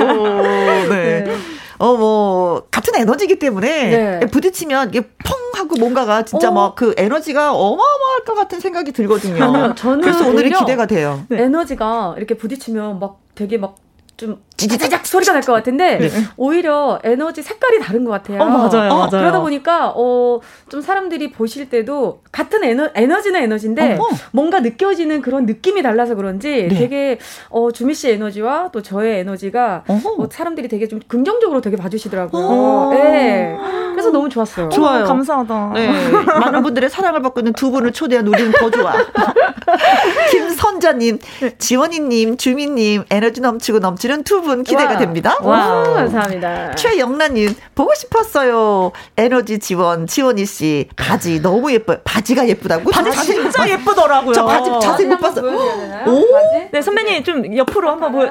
[0.00, 1.36] 오, 네.
[1.78, 4.26] 어, 뭐, 같은 에너지이기 때문에 네.
[4.30, 6.52] 부딪히면 이게 펑 하고 뭔가가 진짜 어.
[6.52, 9.74] 막그 에너지가 어마어마할 것 같은 생각이 들거든요.
[9.74, 11.24] 저는 그래서 오늘이 기대가 돼요.
[11.30, 13.76] 에너지가 이렇게 부딪히면 막 되게 막
[14.22, 15.98] 좀 찌지작 소리가 날 것 같은데
[16.36, 18.40] 오히려 에너지 색깔이 다른 것 같아요.
[18.40, 19.08] 어, 맞아요, 맞아요.
[19.10, 24.08] 그러다 보니까 어, 좀 사람들이 보실 때도 같은 에너, 에너지는 에너지인데 어허.
[24.30, 26.74] 뭔가 느껴지는 그런 느낌이 달라서 그런지 네.
[26.76, 27.18] 되게
[27.50, 29.82] 어, 주미 씨 에너지와 또 저의 에너지가.
[29.88, 32.42] 어, 사람들이 되게 좀 긍정적으로 되게 봐주시더라고요.
[32.46, 32.90] 어.
[32.92, 33.56] 네.
[34.02, 34.68] 그래서 너무 좋았어요.
[34.68, 35.04] 좋아요.
[35.04, 35.70] 감사하다.
[35.74, 35.88] 네,
[36.40, 38.92] 많은 분들의 사랑을 받고 있는 두 분을 초대한 우리는 더 좋아.
[40.30, 41.18] 김선자님,
[41.58, 44.98] 지원이님, 주민님, 에너지 넘치고 넘치는 두 분 기대가 와.
[44.98, 45.36] 됩니다.
[45.40, 46.74] 와, 감사합니다.
[46.74, 48.90] 최영란님, 보고 싶었어요.
[49.16, 50.88] 에너지 지원, 지원이 씨.
[50.96, 51.98] 바지 너무 예뻐요.
[52.02, 52.90] 바지가 예쁘다고?
[52.90, 54.32] 바지 저 자세히 진짜 예쁘더라고요.
[54.34, 55.40] 저 바지 자세히 못 봤어.
[55.42, 56.04] 보여드려야 되나요?
[56.10, 56.32] 오.
[56.32, 56.68] 바지?
[56.72, 58.28] 네, 선배님 좀 옆으로 한번 보여.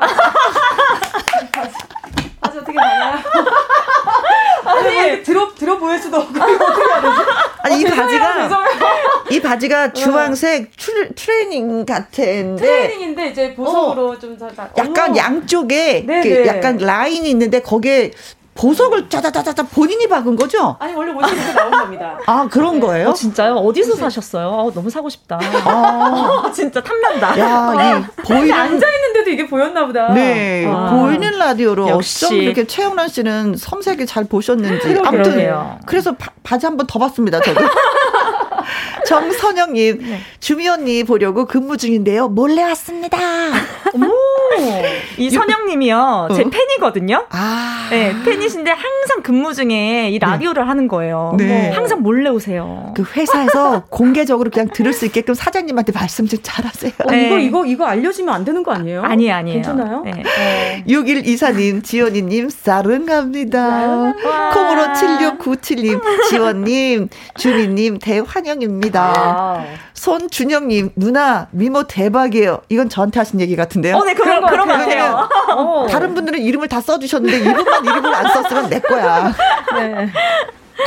[2.41, 3.19] 바지 어떻게 나가요?
[4.87, 6.33] 아니, 들어, 들어 보일 수도 없고.
[6.39, 7.31] 어떻게 해야 되지?
[7.63, 8.49] 아니, 이 바지가.
[9.29, 12.61] 이 바지가 주황색 트, 트레이닝 같은데.
[12.65, 14.53] 트레이닝인데 이제 보석으로 좀 잘.
[14.55, 15.17] 잘- 약간 어머.
[15.17, 16.47] 양쪽에 네, 그 네.
[16.47, 18.11] 약간 라인이 있는데 거기에
[18.61, 20.75] 보석을 짜자자자자 본인이 박은 거죠?
[20.79, 22.17] 아니, 원래 옷이 이렇게 나온 겁니다.
[22.27, 23.09] 아 그런 거예요?
[23.09, 23.55] 어, 진짜요?
[23.55, 24.47] 어디서 사셨어요?
[24.49, 25.39] 어, 너무 사고 싶다.
[25.65, 27.39] 아, 진짜 탐난다.
[27.39, 30.13] 야, 이 보이는 앉아 있는데도 이게 보였나 보다.
[30.13, 30.91] 네 아.
[30.91, 32.25] 보이는 라디오로 역시.
[32.25, 35.79] 어쩜 이렇게 최영란 씨는 섬세하게 잘 보셨는지 아무튼 그러게요.
[35.87, 37.59] 그래서 바, 바지 한 번 더 봤습니다 저도.
[39.11, 40.19] 정선영님 네.
[40.39, 43.17] 주미 언니 보려고 근무 중인데요 몰래 왔습니다.
[45.17, 46.49] 이 선영님이요, 제 어?
[46.49, 47.25] 팬이거든요.
[47.29, 51.35] 아, 네, 팬이신데 항상 근무 중에 이 라디오를 하는 거예요.
[51.37, 51.71] 네.
[51.71, 52.93] 항상 몰래 오세요.
[52.95, 56.93] 그 회사에서 공개적으로 그냥 들을 수 있게끔 사장님한테 말씀 좀 잘하세요.
[57.05, 57.27] 어, 네.
[57.27, 59.03] 이거, 이거, 이거 알려주면 안 되는 거 아니에요?
[59.03, 59.55] 아니에요, 아니에요.
[59.55, 60.03] 괜찮아요?
[60.05, 60.83] 네.
[60.87, 64.13] 61 이사님, 지원이님, 사랑합니다.
[64.53, 69.00] 콩으로 7697님, 지원님, 주미님, 대환영입니다.
[69.01, 69.65] 아.
[69.93, 72.61] 손준영님, 누나, 미모 대박이에요.
[72.69, 73.95] 이건 저한테 하신 얘기 같은데요.
[73.97, 75.29] 어, 네, 그런, 그런 것 왜냐면 같아요.
[75.55, 75.87] 어.
[75.87, 79.31] 다른 분들은 이름을 다 써주셨는데 이분만 이름을 안 썼으면 내 거야.
[79.75, 80.09] 네.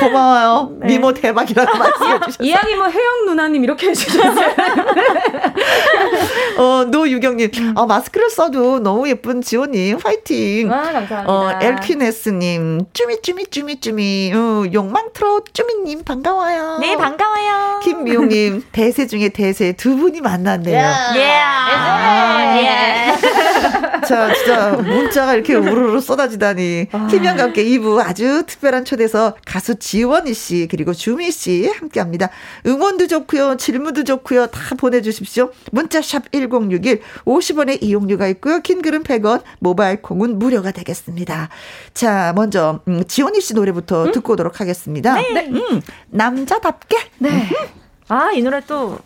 [0.01, 0.73] 고마워요.
[0.83, 2.49] 미모 대박이라고 말씀해 주셨어요.
[2.49, 4.55] 이왕이 뭐 혜영 누나님 이렇게 해주셨어요.
[6.59, 10.71] 어, 노유경님, 아, 마스크를 써도 너무 예쁜 지원님, 화이팅.
[10.71, 11.25] 와, 감사합니다.
[11.27, 16.79] 어, 엘퀴네스님, 쭈미, 쭈미, 쭈미, 쭈미, 어, 욕망트로 쭈미님, 반가워요.
[16.81, 17.81] 네, 반가워요.
[17.83, 20.77] 김미용님, 대세 중에 대세 두 분이 만났네요.
[21.17, 21.33] 예.
[21.41, 23.15] 아, 예.
[24.07, 26.89] 자, 진짜 문자가 이렇게 우르르 쏟아지다니.
[27.11, 32.31] 김현과 함께 2부 아주 특별한 초대서 가수 지원이 씨, 그리고 주미 씨 함께 합니다.
[32.65, 35.51] 응원도 좋고요, 질문도 좋고요, 다 보내주십시오.
[35.73, 38.61] 문자샵 1061, 50원의 이용료가 있고요.
[38.61, 41.51] 긴 글은 100원, 모바일 콩은 무료가 되겠습니다.
[41.93, 45.17] 자, 먼저, 음, 지원이 씨 노래부터 듣고 오도록 하겠습니다.
[45.17, 45.49] 네.
[45.49, 46.97] 음, 남자답게.
[47.19, 47.47] 네.
[48.09, 48.99] 아, 이 노래 또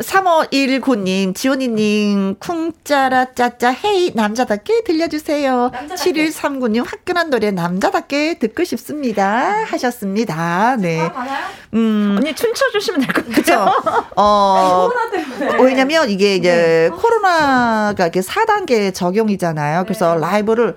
[0.00, 5.70] 3519님, 지원이님, 쿵짜라 짜짜 헤이 남자답게 들려주세요.
[5.96, 9.64] 7139님, 화끈한 노래 남자답게 듣고 싶습니다.
[9.66, 10.76] 하셨습니다.
[10.78, 11.00] 네.
[11.74, 13.34] 음, 언니 춤춰주시면 될 것 같아요.
[13.34, 14.02] 그쵸.
[14.16, 15.62] 어, 코로나 때문에.
[15.62, 19.84] 왜냐면 이게 이제 코로나가 이렇게 4단계 적용이잖아요.
[19.84, 20.74] 그래서 라이브를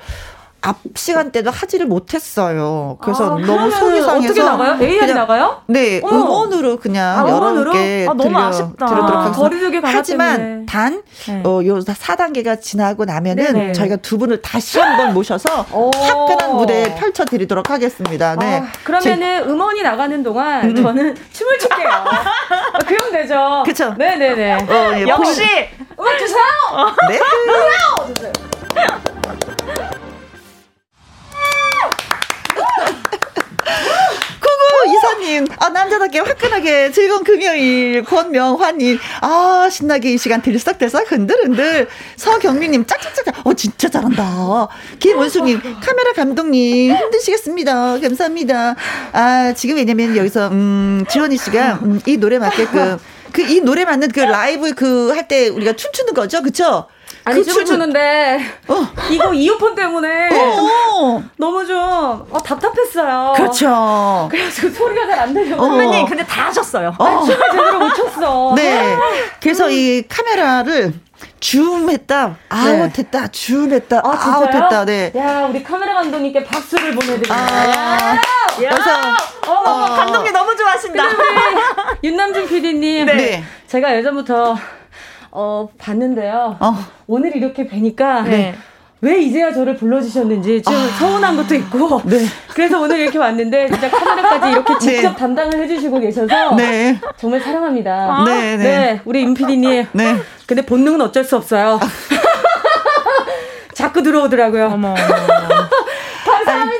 [0.66, 2.98] 앞 시간대도 하지를 못했어요.
[3.02, 4.78] 그래서 아, 너무 속이 상해서 어떻게 나가요?
[4.78, 5.62] 그냥 나가요?
[5.68, 6.16] 네, 어머.
[6.16, 7.30] 음원으로 그냥 아?
[7.30, 9.32] 여러분께 아, 들려, 아, 하겠습니다.
[9.34, 10.66] 거리두기 하지만 때문에.
[10.66, 11.42] 단, 네.
[11.46, 13.74] 어, 요 4단계가 지나고 나면은 네네.
[13.74, 15.92] 저희가 두 분을 다시 한번 모셔서 오.
[15.94, 18.38] 화끈한 무대 펼쳐 드리도록 하겠습니다.
[18.38, 18.60] 네.
[18.60, 21.90] 아, 그러면은 음원이 나가는 동안 저는 춤을 출게요.
[21.92, 23.64] 아, 그럼 되죠.
[23.66, 23.94] 그쵸.
[23.98, 24.54] 네네 네.
[24.54, 25.44] 어, 예, 역시
[26.00, 26.42] 음악 주세요.
[27.10, 27.20] 네.
[27.20, 28.24] 구구
[35.08, 43.46] 이사님, 아, 남자답게 화끈하게 즐거운 금요일, 권명환님, 아, 신나게 이 시간 들썩들썩 흔들흔들, 서경민님, 짝짝짝,
[43.46, 44.70] 어, 진짜 잘한다.
[45.00, 48.00] 김원수님, 카메라 감독님, 힘드시겠습니다.
[48.00, 48.76] 감사합니다.
[49.12, 52.98] 아, 지금 왜냐면 여기서, 음, 지원이 씨가, 음, 이 노래 맞게끔,
[53.34, 56.42] 그, 이 노래 맞는 그 라이브 그, 할 때 우리가 춤추는 거죠?
[56.42, 56.88] 그쵸?
[57.26, 58.40] 아니 그 춤을 춤을- 추는데
[59.10, 63.34] 이거 이어폰 때문에 어, 너무 좀 어, 답답했어요.
[63.38, 64.28] 그렇죠.
[64.30, 65.56] 그래서 소리가 잘 안 들려.
[65.56, 65.60] 어.
[65.66, 66.94] 선배님 근데 다 하셨어요.
[66.98, 67.24] 어.
[67.24, 68.54] 춤을 제대로 못 췄어.
[68.58, 68.98] 네.
[69.42, 70.94] 그래서 이 카메라를
[71.40, 74.34] 줌했다, 아웃했다, 줌했다, 아?
[74.36, 75.12] 아웃했다, 네.
[75.16, 77.36] 야, 우리 카메라 감독님께 박수를 보내드립니다.
[77.36, 78.18] 아,
[78.58, 78.92] 그래서,
[79.48, 79.96] 어머, 어.
[79.96, 81.04] 감독님 너무 좋아하신다.
[82.04, 83.06] 윤남준 PD님.
[83.06, 83.44] 네.
[83.68, 84.58] 제가 예전부터
[85.36, 86.58] 어, 봤는데요.
[86.60, 86.76] 어,
[87.08, 88.56] 오늘 이렇게 뵈니까 네.
[89.02, 91.98] 왜 이제야 저를 불러주셨는지 좀 서운한 것도 있고.
[91.98, 92.02] 아.
[92.06, 92.20] 네.
[92.54, 95.16] 그래서 오늘 이렇게 왔는데 진짜 카메라까지 이렇게 직접 네.
[95.16, 97.00] 담당을 해주시고 계셔서 네.
[97.18, 98.24] 정말 사랑합니다.
[98.26, 98.64] 네, 네.
[98.64, 99.88] 네, 우리 임 PD님.
[99.92, 100.16] 네.
[100.46, 101.80] 근데 본능은 어쩔 수 없어요.
[104.04, 104.68] 들어오더라고요.
[104.68, 104.94] 어머.
[104.94, 106.80] 아니,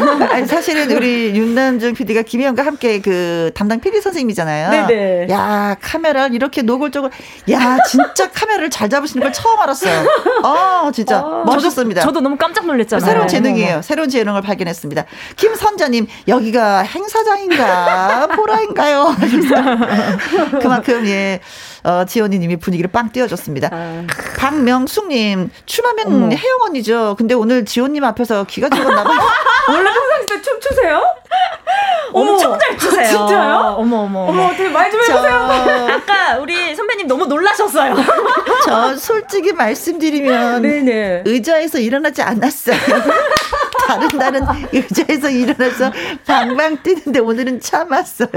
[0.46, 4.70] 사실은 우리 윤남중 PD가 김혜영과 함께 그 담당 PD 선생님이잖아요.
[4.86, 5.32] 네네.
[5.32, 7.12] 야, 카메라를 이렇게 노골적으로,
[7.50, 10.06] 야, 진짜 카메라를 잘 잡으시는 걸 처음 알았어요.
[10.42, 12.00] 어, 진짜 멋있습니다.
[12.02, 13.04] 저도 너무 깜짝 놀랐잖아요.
[13.04, 13.82] 새로운 재능이에요.
[13.82, 15.04] 새로운 재능을 발견했습니다.
[15.36, 19.14] 김선자님, 여기가 행사장인가, 보라인가요?
[20.60, 21.40] 그만큼, 예,
[21.84, 23.68] 어, 지원이님이 분위기를 빵 띄워줬습니다.
[23.72, 24.06] 아.
[24.38, 27.14] 박명숙님, 춤하면 혜영 언니죠.
[27.18, 29.18] 근데 오늘 지원님 앞에서 기가 죽었나 봐요.
[29.68, 31.02] 원래 평상시에 춤 추세요?
[32.12, 33.06] 엄청 잘 추세요.
[33.06, 33.74] 진짜요?
[33.78, 34.20] 어머 어머.
[34.26, 35.88] 어머, 어떻게 말 좀 해보세요.
[35.92, 37.94] 아까 우리 선배님 너무 놀라셨어요.
[38.64, 41.22] 저 솔직히 말씀드리면 네네.
[41.26, 42.76] 의자에서 일어나지 않았어요.
[43.90, 45.90] 다른 날은 의자에서 일어나서
[46.26, 48.28] 방방 뛰는데 오늘은 참았어요.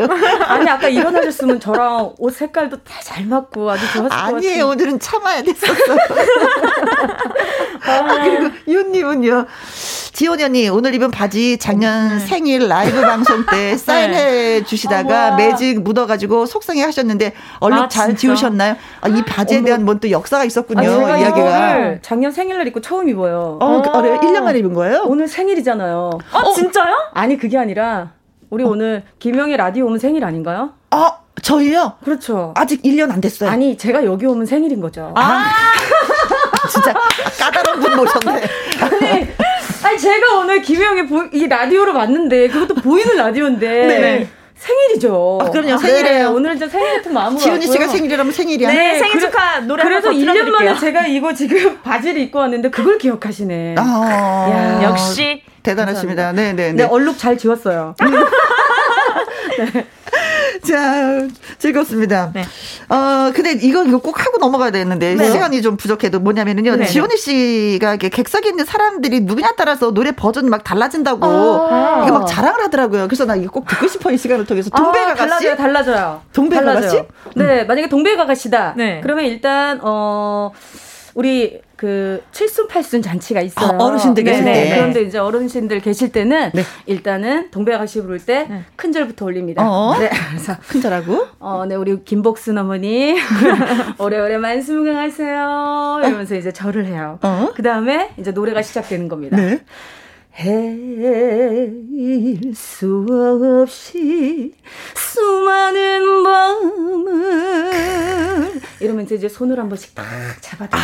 [0.48, 4.36] 아니, 아까 일어나셨으면 저랑 옷 색깔도 다 잘 맞고 아주 좋았을 것 같아요.
[4.38, 4.68] 아니에요.
[4.70, 5.98] 오늘은 참아야 됐었어요.
[7.86, 9.46] 아, 그리고 윤님은요.
[10.14, 15.38] 지원이 언니 오늘 입은 바지 작년 생일 라이브 방송 때 사인해 주시다가 어머.
[15.38, 18.20] 매직 묻어가지고 속상해 하셨는데 얼룩 아, 잘 진짜?
[18.22, 18.76] 지우셨나요?
[19.02, 19.66] 아, 이 바지에 어머.
[19.66, 20.90] 대한 뭔 또 역사가 있었군요.
[21.08, 21.96] 아, 이야기가.
[22.02, 23.58] 작년 생일날 입고 처음 입어요.
[23.62, 24.20] 어, 그, 어래요?
[24.22, 25.04] 1년 만에 입은 거예요?
[25.06, 26.10] 오늘 생일이잖아요.
[26.32, 27.10] 어, 진짜요?
[27.14, 28.12] 아니, 그게 아니라,
[28.50, 30.72] 우리 오늘 김영희 라디오 오면 생일 아닌가요?
[30.92, 31.08] 어,
[31.42, 31.94] 저희요?
[32.04, 32.54] 그렇죠.
[32.56, 33.50] 아직 1년 안 됐어요.
[33.50, 35.14] 아니, 제가 여기 오면 생일인 거죠.
[36.72, 36.94] 진짜
[37.40, 38.32] 까다로운 분 모셨네.
[38.82, 39.28] 아니,
[39.84, 44.30] 아니, 제가 오늘 김영희 보, 이 라디오를 봤는데, 그것도 보이는 라디오인데, 네.
[44.64, 45.40] 생일이죠.
[45.42, 46.18] 아, 그럼요, 생일이에요.
[46.20, 47.40] 네, 오늘 진짜 생일 같은 마음으로.
[47.42, 47.88] 지훈이 씨가.
[47.88, 48.70] 생일이라면 생일이야.
[48.72, 50.80] 네, 생일 그래- 축하 노래 한번 1년 만에.
[50.80, 53.76] 제가 이거 지금 바지를 입고 왔는데, 그걸 기억하시네.
[53.78, 56.32] 아, 야, 역시 대단하십니다.
[56.32, 56.84] 네, 네, 네, 네.
[56.84, 57.96] 얼룩 잘 지웠어요.
[60.62, 61.28] 자,
[61.58, 62.32] 즐겁습니다.
[62.34, 62.44] 네.
[62.90, 65.32] 어, 근데 이거, 이거 꼭 하고 넘어가야 되는데, 네.
[65.32, 66.86] 시간이 좀 부족해도 뭐냐면은요, 네.
[66.86, 72.06] 지원이 씨가 이렇게 객석에 있는 사람들이 누구냐에 따라서 노래 버전이 막 달라진다고, 아.
[72.06, 73.08] 이거 막 자랑을 하더라고요.
[73.08, 74.70] 그래서 나 이거 꼭 듣고 싶어, 이 시간을 통해서.
[74.70, 75.22] 동백아가씨?
[75.22, 76.22] 아, 달라져요, 달라져요.
[76.34, 76.76] 동백아 가씨?
[76.82, 77.06] 달라져요.
[77.36, 78.74] 네, 만약에 동백아 가씨다.
[78.78, 79.00] 네.
[79.02, 80.52] 그러면 일단, 어,
[81.16, 83.78] 우리 그 칠순 팔순 잔치가 있어요.
[83.78, 84.70] 아, 어르신들 계실 네네.
[84.70, 84.76] 때.
[84.78, 86.64] 그런데 이제 어르신들 계실 때는 네.
[86.86, 88.64] 일단은 동백아가씨 부를 때 네.
[88.76, 89.64] 큰절부터 올립니다.
[89.68, 89.98] 어.
[90.00, 90.10] 네.
[90.30, 91.28] 그래서 큰절하고.
[91.40, 93.16] 어, 네, 우리 김복순 어머니
[94.00, 96.02] 오래오래 만수무강하세요.
[96.04, 97.20] 이러면서 이제 절을 해요.
[97.22, 97.52] 어.
[97.56, 99.38] 그 다음에 이제 노래가 시작되는 겁니다.
[99.38, 99.60] 네.
[100.36, 101.76] 헤일
[102.56, 103.06] 수
[103.62, 104.56] 없이
[104.96, 107.72] 수많은 밤을.
[108.80, 110.06] 이러면서 이제 손을 한 번씩 딱
[110.42, 110.82] 잡아줘요.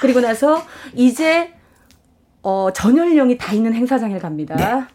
[0.00, 0.64] 그리고 나서
[0.94, 1.52] 이제
[2.42, 4.88] 어, 전연령이 다 있는 행사장에 갑니다.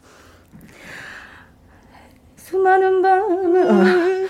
[2.38, 4.30] 수많은 밤을.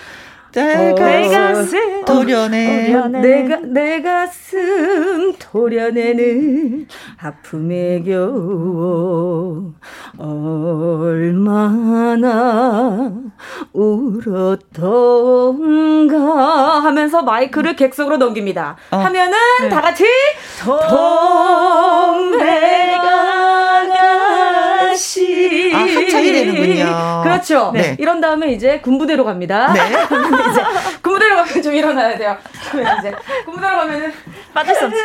[0.52, 2.04] 내 어, 가슴.
[2.04, 3.08] 도련해.
[3.08, 6.86] 내가 내 가슴 도려내는
[7.20, 9.72] 아픔에 겨워
[11.62, 13.10] 얼마나
[13.72, 15.30] 울었던가
[16.82, 18.76] 하면서 마이크를 객석으로 넘깁니다.
[18.90, 18.96] 어.
[18.98, 19.68] 하면은 네.
[19.70, 20.04] 다 같이
[20.60, 20.82] 동백아
[24.96, 27.20] 가씨 아, 합창이 되는군요.
[27.24, 27.70] 그렇죠.
[27.74, 27.96] 네.
[27.98, 29.72] 이런 다음에 이제 군부대로 갑니다.
[29.72, 29.80] 네.
[29.88, 30.62] 이제
[31.02, 32.36] 군부대로 가면 좀 일어나야 돼요.
[32.70, 33.14] 그러면 이제
[33.46, 34.12] 군부대로 가면은
[34.52, 34.96] 빠질 수 없지.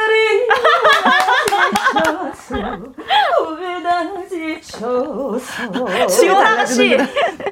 [3.48, 6.98] 울다 지쳐서 지원 아가씨.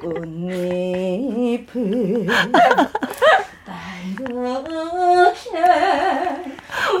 [0.02, 1.66] 꽃잎을
[3.64, 5.50] 빨갛게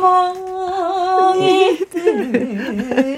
[0.00, 1.78] 멍이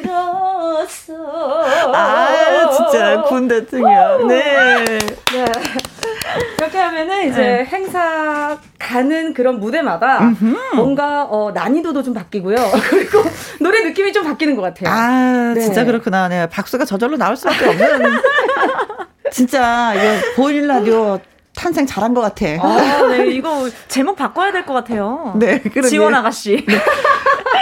[0.03, 1.58] 들었어
[1.95, 4.27] 아, 진짜 군 대통령.
[4.29, 4.85] 네.
[5.33, 5.45] 네.
[6.57, 7.65] 그렇게 하면은 이제 네.
[7.65, 10.21] 행사 가는 그런 무대마다
[10.75, 12.57] 뭔가 어, 난이도도 좀 바뀌고요.
[12.91, 13.23] 그리고
[13.61, 14.91] 노래 느낌이 좀 바뀌는 것 같아요.
[14.93, 15.61] 아, 네.
[15.61, 16.29] 진짜 그렇구나.
[16.29, 16.47] 네.
[16.49, 17.89] 박수가 저절로 나올 수밖에 없는.
[19.33, 20.03] 진짜, 이거
[20.37, 21.19] 보이는 라디오
[21.55, 22.47] 탄생 잘한 것 같아.
[22.63, 25.35] 아, 네, 이거 제목 바꿔야 될 것 같아요.
[25.39, 25.89] 네, 그러네.
[25.89, 26.65] 지원 아가씨.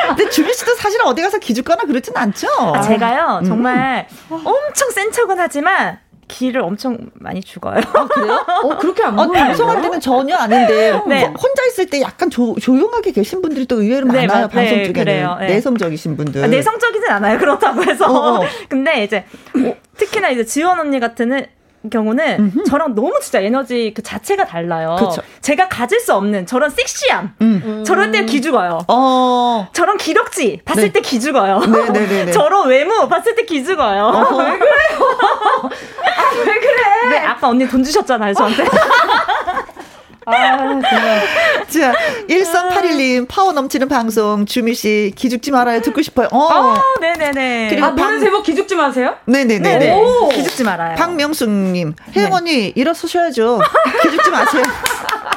[0.09, 2.49] 근데 주민 씨도 사실 어디 가서 기죽거나 그렇진 않죠?
[2.75, 3.45] 아, 제가요, 음.
[3.45, 5.99] 정말 엄청 센 척은 하지만
[6.29, 7.81] 기를 엄청 많이 죽어요.
[8.11, 8.45] 그래요?
[8.65, 9.45] 어, 그렇게 안 어, 보이는데요?
[9.45, 11.23] 방송할 때는 전혀 아닌데 네.
[11.25, 14.77] 호- 혼자 있을 때 약간 조, 조용하게 계신 분들이 또 의외로 네, 많아요 맞- 방송
[14.79, 15.37] 네, 중에는 그래요.
[15.39, 15.47] 네.
[15.47, 17.39] 내성적이신 분들 아, 내성적이진 않아요.
[17.39, 18.07] 그렇다고 해서.
[18.07, 18.45] 어, 어.
[18.69, 19.25] 근데 이제
[19.57, 21.47] 어, 특히나 이제 지원 언니 같은
[21.91, 24.97] 경우는 저랑 너무 진짜 에너지 그 자체가 달라요.
[24.99, 25.23] 그쵸.
[25.41, 27.35] 제가 가질 수 없는 저런 섹시함.
[27.41, 27.85] 음.
[27.87, 28.81] 저럴 때 기죽어요.
[28.89, 30.93] 어 저런 기럭지 봤을 네.
[30.93, 31.61] 때 기죽어요.
[31.61, 32.33] 네네네네.
[32.33, 34.07] 저런 외모 봤을 때 기죽어요.
[34.39, 35.17] 왜 그래요?
[35.63, 37.11] 아, 왜 그래?
[37.11, 38.65] 네, 아까 언니 돈 주셨잖아요, 저한테.
[40.27, 41.23] 아, 정말.
[41.69, 41.95] 자,
[42.29, 45.81] 1381님, 파워 넘치는 방송, 주미 씨, 기죽지 말아요.
[45.83, 46.29] 듣고 싶어요.
[46.33, 46.49] 어.
[46.53, 47.69] 아, 네네네.
[47.71, 49.15] 그리고 아, 노래 방- 제목 기죽지 마세요?
[49.27, 49.79] 네네네.
[49.79, 49.93] 네.
[49.95, 50.29] 오.
[50.29, 50.97] 기죽지 말아요.
[50.97, 53.61] 박명숙님, 혜영 언니, 일어서셔야죠.
[54.03, 54.63] 기죽지 마세요.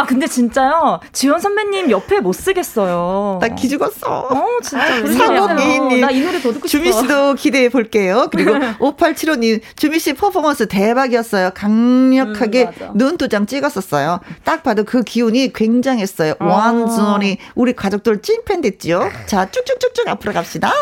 [0.00, 1.00] 아, 근데 진짜요.
[1.12, 3.38] 지원 선배님 옆에 못 쓰겠어요.
[3.40, 4.20] 나 기죽었어.
[4.30, 5.18] 어, 진짜 웬일이야.
[5.18, 6.00] 사곡이님.
[6.00, 6.68] 나이 노래 더 듣고 싶어.
[6.68, 8.28] 주미 씨도 기대해 볼게요.
[8.30, 11.50] 그리고 5875님, 주미 씨 퍼포먼스 대박이었어요.
[11.54, 12.90] 강력하게 음.
[12.94, 14.20] 눈도장 찍었었어요.
[14.44, 16.34] 딱 봐도 그 기운이 굉장했어요.
[16.38, 16.44] 아.
[16.44, 19.10] 완전히 우리 가족들 찐팬 됐지요.
[19.26, 20.72] 자, 쭉쭉쭉쭉 앞으로 갑시다.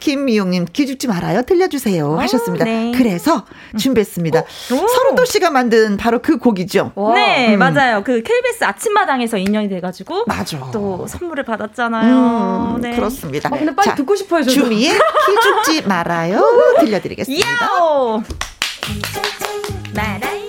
[0.00, 1.42] 김미용님, 기죽지 말아요.
[1.42, 2.18] 들려주세요.
[2.18, 2.64] 하셨습니다.
[2.64, 2.92] 네.
[2.96, 3.44] 그래서
[3.78, 4.40] 준비했습니다.
[4.40, 4.88] 오.
[4.88, 6.92] 서른도 씨가 만든 바로 그 곡이죠.
[6.96, 7.14] 와.
[7.14, 7.58] 네, 음.
[7.60, 8.02] 맞아요.
[8.02, 10.70] 그 KBS 아침마당에서 인연이 돼가지고 맞아.
[10.72, 12.74] 또 선물을 받았잖아요.
[12.76, 12.96] 음, 네.
[12.96, 13.48] 그렇습니다.
[13.52, 14.52] 아, 근데 빨리 자, 듣고 싶어요, 저도.
[14.52, 14.92] 주미의
[15.26, 16.40] 기죽지 말아요.
[16.80, 17.46] 들려드리겠습니다.
[17.48, 18.22] 야오!
[18.82, 20.43] 돈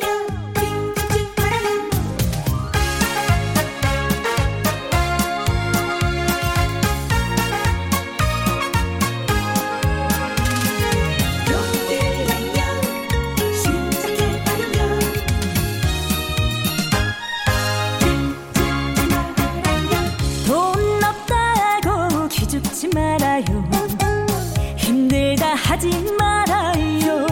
[25.76, 27.26] 하지 말아요.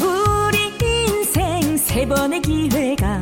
[0.00, 3.20] 우리 인생 세 번의 기회가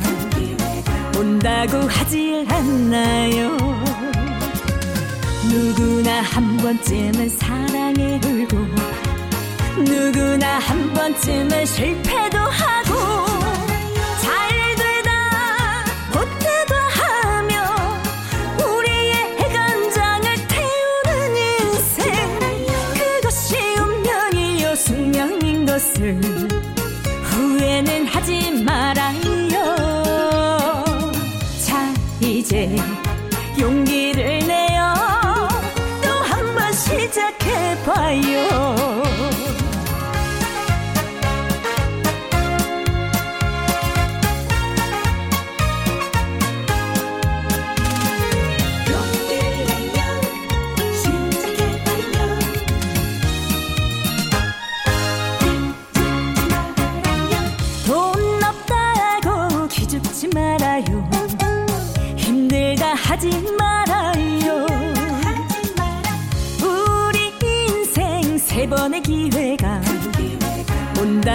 [1.17, 3.57] 온다고 하질 않나요?
[5.49, 8.57] 누구나 한 번쯤은 사랑에 울고
[9.79, 12.92] 누구나 한 번쯤은 실패도 하고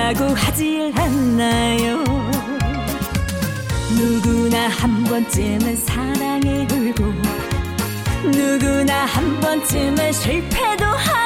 [0.08, 2.02] 온다고 하질 않나요?
[3.94, 7.04] 누구나 한 번쯤은 사랑에 울고
[8.30, 11.17] 누구나 한 번쯤은 실패도 하고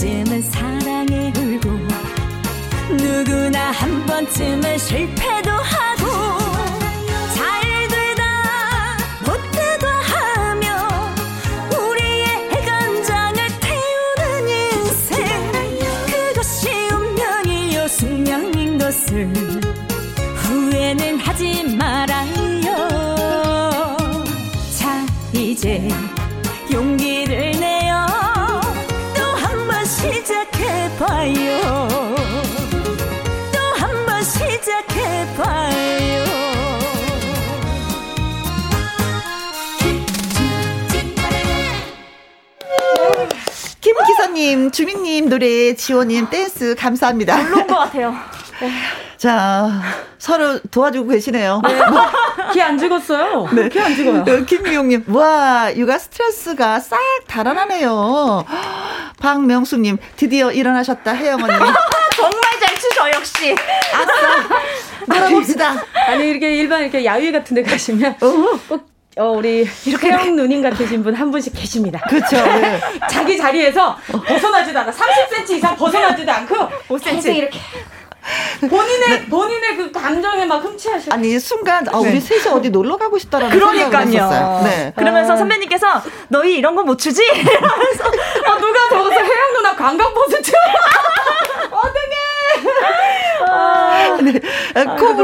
[0.00, 1.68] 번쯤은 사랑에 울고
[2.96, 5.09] 누구나 한 번쯤은 실
[45.20, 47.36] 주민님 노래, 지호님 댄스 감사합니다.
[47.36, 48.14] 별로인 것 같아요.
[49.18, 49.82] 자,
[50.18, 51.60] 서로 도와주고 계시네요.
[52.52, 53.46] 키안 죽었어요.
[53.70, 54.20] 키안 죽어요.
[54.22, 58.44] 어, 김미용님, 와, 육아 스트레스가 싹 달아나네요.
[59.20, 61.52] 박명수님, 드디어 일어나셨다, 혜영 언니.
[62.16, 63.54] 정말 잘 추셔, 역시.
[65.06, 65.74] 놀아봅시다.
[66.08, 69.66] 아니 이렇게 일반 이렇게 야외 같은 데 가시면 꼭 어, 우리
[70.00, 71.98] 태영 누님 같으신 분 한 분씩 계십니다.
[72.08, 72.36] 그렇죠.
[72.36, 72.80] 네.
[73.10, 73.96] 자기 자리에서
[74.26, 74.90] 벗어나지도 않아.
[74.92, 76.54] 30cm 이상 벗어나지도 않고
[76.88, 77.04] 5cm.
[77.16, 77.58] 계속 이렇게
[78.60, 81.10] 본인의 본인의 그 감정에 막 흠치하셔.
[81.12, 82.20] 아니 순간 아, 우리 네.
[82.20, 84.06] 셋이 어디 놀러 가고 싶다라는 그러니까요.
[84.06, 84.60] 했었어요.
[84.64, 84.92] 네.
[84.96, 87.22] 그러면서 선배님께서 너희 이런 거못 추지?
[87.24, 88.04] 이러면서
[88.46, 90.52] 아 누가 저기서 혜영 누나 관광버스 쳐.
[91.62, 91.68] 네.
[91.68, 93.19] 콩으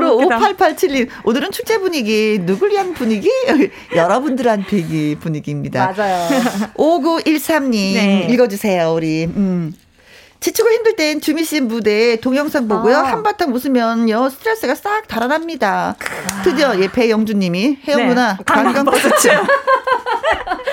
[0.01, 0.39] 로 너무 웃기다.
[0.39, 3.31] 5887님 오늘은 축제 분위기 누굴 위한 분위기?
[3.95, 5.93] 여러분들한테 이 분위기입니다.
[5.97, 6.29] 맞아요.
[6.77, 8.27] 5913님 네.
[8.31, 9.75] 읽어주세요 우리 음.
[10.39, 13.03] 지치고 힘들 땐 주미 씨 무대 동영상 보고요 아.
[13.05, 15.97] 한바탕 웃으면요 스트레스가 싹 달아납니다.
[16.45, 18.09] 드디어 예 배영주 님이 혜영 네.
[18.09, 19.33] 누나 관광버스 춤.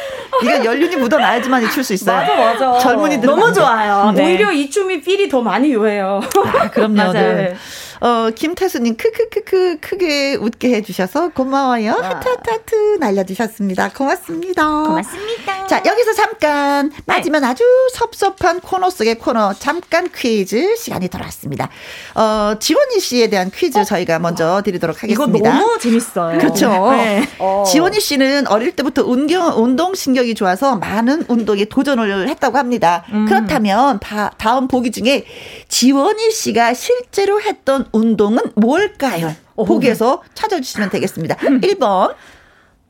[0.44, 2.18] 이건 연륜이 묻어나야지만 출 수 있어요.
[2.18, 2.80] 맞아, 맞아.
[2.80, 4.12] 젊은이들 너무 좋아요.
[4.16, 4.24] 네.
[4.26, 6.22] 오히려 이 춤이 필이 더 많이 요해요.
[6.60, 6.94] 아, 그럼요.
[6.96, 7.12] 맞아요.
[7.36, 7.56] 네.
[8.04, 11.94] 어, 김태수님, 크크크크, 크게 웃게 해주셔서 고마워요.
[11.94, 13.92] 하트, 하트, 하트 날려주셨습니다.
[13.96, 14.84] 고맙습니다.
[14.84, 15.68] 고맙습니다.
[15.68, 17.64] 자, 여기서 잠깐 빠지면 아주
[17.94, 21.70] 섭섭한 코너 속의 코너, 잠깐 퀴즈 시간이 돌아왔습니다.
[22.16, 25.54] 어, 지원이 씨에 대한 퀴즈 저희가 먼저 드리도록 이거 하겠습니다.
[25.58, 26.40] 너무 재밌어요.
[26.40, 26.92] 그렇죠.
[26.92, 27.26] 네.
[27.72, 33.06] 지원이 씨는 어릴 때부터 운경, 운동신경이 좋아서 많은 운동에 도전을 했다고 합니다.
[33.14, 33.28] 음.
[33.28, 35.24] 그렇다면 다, 다음 보기 중에
[35.70, 39.34] 지원이 씨가 실제로 했던 운동은 뭘까요?
[39.56, 41.36] 보기에서 찾아주시면 되겠습니다.
[41.38, 42.16] 1번.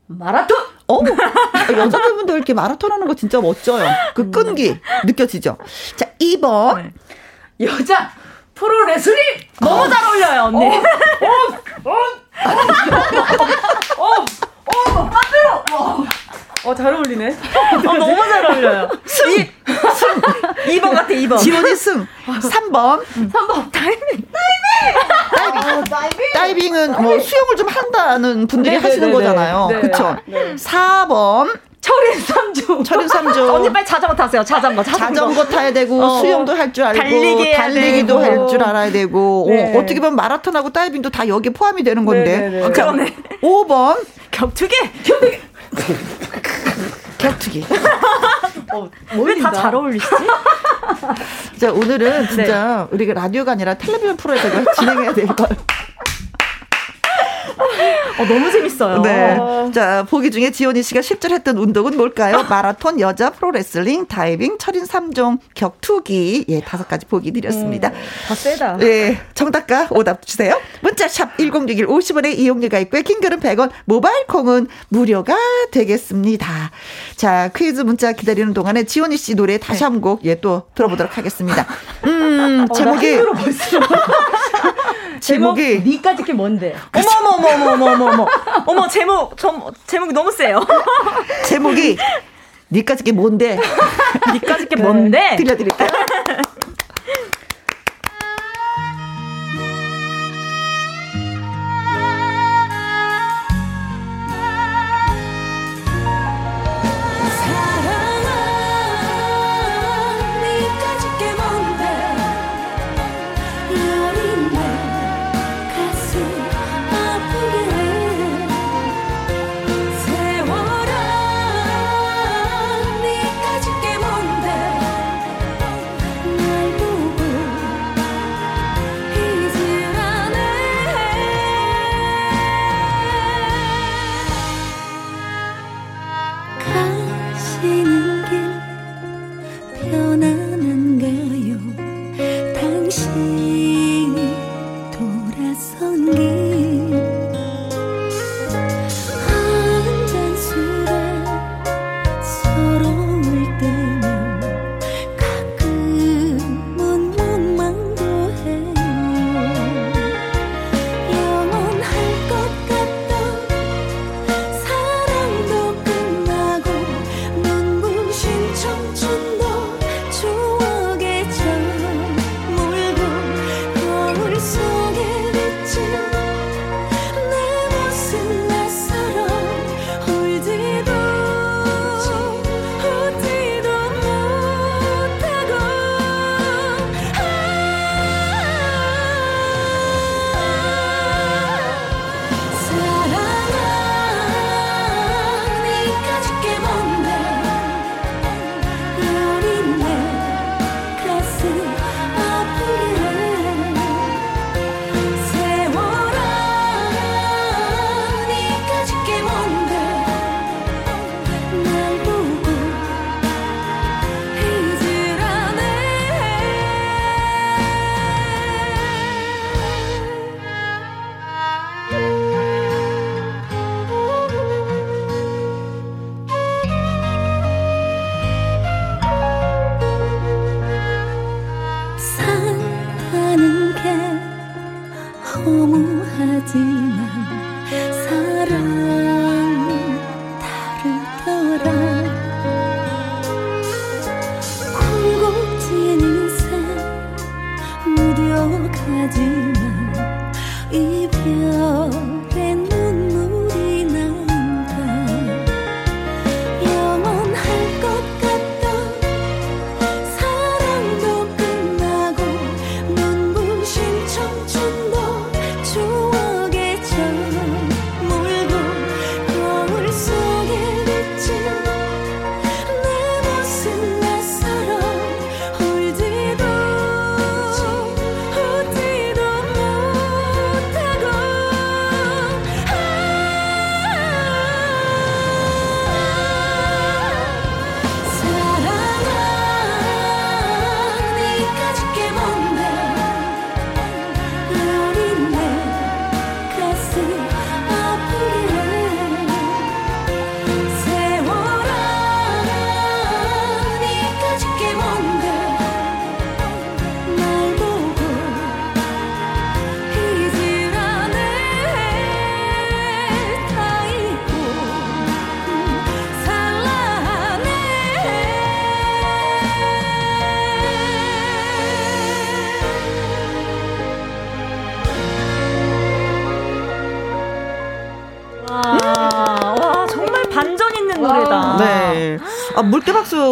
[0.06, 0.56] 마라톤.
[0.88, 1.00] 어,
[1.70, 3.88] 여자분들 이렇게 마라톤 하는 거 진짜 멋져요.
[4.14, 5.56] 그 끈기 느껴지죠?
[5.96, 6.76] 자, 2번.
[6.82, 6.92] 네.
[7.60, 8.10] 여자
[8.54, 9.18] 프로 레슬링.
[9.60, 10.66] 너무 잘 어울려요, 언니.
[13.96, 14.24] 어
[16.72, 17.28] 잘 어울리네.
[17.28, 18.88] 어, 너무 잘 어울려요.
[19.26, 21.38] 이, 2번 같아, 2번.
[21.38, 22.06] 지원이 승.
[22.26, 23.02] 3번.
[23.32, 24.24] 3번 다이빙.
[25.36, 25.84] 다이빙.
[26.34, 28.88] 다이빙 은 뭐 수영을 좀 한다는 분들이 네네네네.
[28.88, 29.68] 하시는 거잖아요.
[29.70, 29.80] 네.
[29.80, 30.16] 그렇죠?
[30.26, 30.54] 네.
[30.54, 31.58] 4번.
[31.80, 32.82] 철인 삼종.
[32.82, 33.52] 철인 3종.
[33.54, 34.82] 언니 빨리 자전거 타세요, 자전거.
[34.82, 35.06] 자전거.
[35.34, 36.18] 자전거 타야 되고 어.
[36.20, 38.18] 수영도 할 줄 알고 달리기 달리기도.
[38.20, 39.74] 할 줄 알아야 되고 네.
[39.74, 42.38] 어, 어떻게 보면 마라톤하고 다이빙도 다 여기에 포함이 되는 건데.
[42.38, 42.72] 네네네.
[42.72, 43.14] 자, 그러네.
[43.42, 44.74] 5번 격투기?
[45.04, 45.40] 격투기.
[49.16, 50.14] 왜다잘 어울리시지?
[51.60, 52.28] 자, 오늘은 네.
[52.28, 54.48] 진짜 우리가 라디오가 아니라 텔레비전 프로에서
[54.78, 55.48] 진행해야 될 걸.
[58.18, 59.02] 어, 너무 재밌어요.
[59.02, 59.36] 네.
[59.72, 62.44] 자, 보기 중에 지원이 씨가 실제로 했던 운동은 뭘까요?
[62.48, 66.46] 마라톤, 여자 프로레슬링, 다이빙, 철인 3종, 격투기.
[66.48, 67.90] 예, 다섯 가지 보기 드렸습니다.
[68.28, 68.78] 다 세다.
[68.82, 70.58] 예, 정답과 오답 주세요.
[70.80, 73.02] 문자샵 1061 50원의 이용료가 있고요.
[73.02, 75.36] 킹글은 100원, 모바일 콩은 무료가
[75.72, 76.70] 되겠습니다.
[77.16, 81.66] 자, 퀴즈 문자 기다리는 동안에 지원이 씨 노래 다시 한 곡, 예, 또 들어보도록 하겠습니다.
[82.04, 83.18] 음, 제목이,
[85.20, 86.74] 제목이, 니까지 게 뭔데?
[86.92, 88.26] 어머, 어머, 어머, 어머, 어머, 어머.
[88.66, 90.64] 어머, 제목, 저, 제목이 너무 세요.
[91.46, 91.96] 제목이,
[92.70, 93.58] 니까지 게 뭔데?
[94.34, 95.36] 니까지 게 뭔데?
[95.36, 95.88] 들려드릴게요.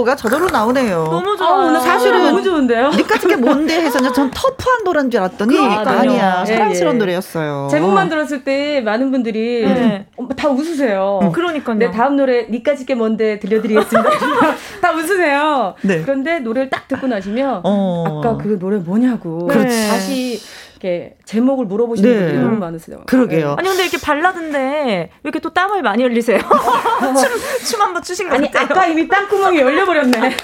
[0.03, 1.05] 물개박수가 저절로 나오네요.
[1.05, 1.69] 너무 아, 좋아요.
[1.69, 2.91] 오늘 사실은 사실은 너무 좋은데요.
[2.91, 5.99] 니까지 게 뭔데 해서 전 터프한 노래인 줄 알았더니 그러니까요.
[5.99, 6.45] 아니야.
[6.47, 6.99] 예, 사랑스러운 예.
[6.99, 7.69] 노래였어요.
[7.71, 10.07] 제목만 들었을 때 많은 분들이 네.
[10.17, 11.21] 어, 다 웃으세요.
[11.23, 11.33] 음.
[11.33, 11.79] 그러니까요.
[11.79, 14.11] 네, 다음 노래 니까지 게 뭔데 들려드리겠습니다.
[14.83, 15.75] 다 웃으세요.
[15.83, 16.03] 네.
[16.03, 18.21] 그런데 노래를 딱 듣고 나시면 어.
[18.21, 19.89] 아까 그 노래 뭐냐고 그렇지.
[19.89, 20.41] 다시
[20.83, 22.19] 이렇게 제목을 물어보시는 네.
[22.19, 23.03] 분들이 너무 많으세요.
[23.07, 23.55] 그러게요.
[23.57, 26.39] 아니 근데 이렇게 발라드인데 왜 이렇게 또 땀을 많이 흘리세요?
[27.21, 28.65] 춤, 춤 한번 추신 거 아니 같아요.
[28.65, 30.37] 아까 이미 땅구멍이 열려버렸네.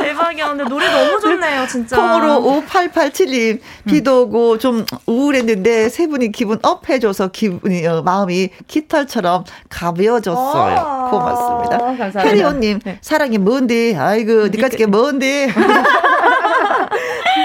[0.00, 0.48] 대박이야.
[0.48, 1.96] 근데 노래 너무 좋네요, 진짜.
[1.96, 9.44] 콩으로 5887님 비도 오고 좀 우울했는데 세 분이 기분 up 해줘서 기분이 어, 마음이 깃털처럼
[9.70, 10.76] 가벼워졌어요.
[10.78, 11.78] 아, 고맙습니다.
[11.78, 12.20] 감사합니다.
[12.20, 13.96] 해리온님 사랑이 뭔데?
[13.96, 15.48] 아이고 니까짓 게 뭔데?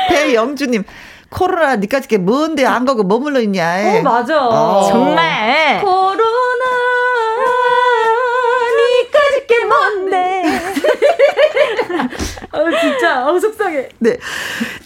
[0.07, 0.83] 배영주님
[1.29, 3.99] 코로나 니까짓 게 뭔데 안 가고 머물러 있냐?
[3.99, 4.47] 어 맞아.
[4.47, 4.87] 어.
[4.89, 5.79] 정말.
[5.81, 6.65] 코로나
[8.75, 10.43] 니까지 게 뭔데?
[12.51, 13.89] 어 진짜 어 속상해.
[13.99, 14.17] 네.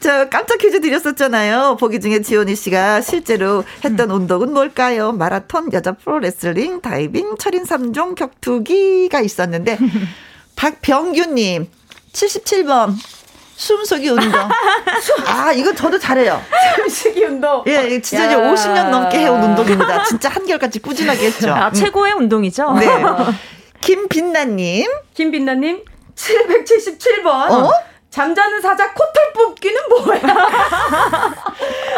[0.01, 1.77] 저 깜짝 퀴즈 드렸었잖아요.
[1.79, 5.13] 보기 중에 지원이 씨가 실제로 했던 운동은 뭘까요?
[5.13, 9.77] 마라톤, 여자 프로레슬링, 다이빙, 철인 3종, 격투기가 있었는데
[10.57, 11.67] 박병규 님
[12.11, 12.93] 77번
[13.55, 14.49] 숨속이 운동.
[15.27, 16.41] 아, 이거 저도 잘해요.
[16.75, 17.63] 숨쉬기 운동.
[17.67, 18.39] 예, 진짜 이제 야.
[18.39, 20.03] 50년 넘게 해온 운동입니다.
[20.03, 21.51] 진짜 한결같이 꾸준하게 했죠.
[21.53, 21.73] 아, 음.
[21.73, 22.73] 최고의 운동이죠?
[22.73, 22.87] 네.
[23.81, 24.87] 김빛나님.
[25.13, 25.83] 김빛나님
[26.15, 27.51] 777번.
[27.51, 27.71] 어?
[28.17, 30.21] 잠자는 사자 코털 뽑기는 뭐야?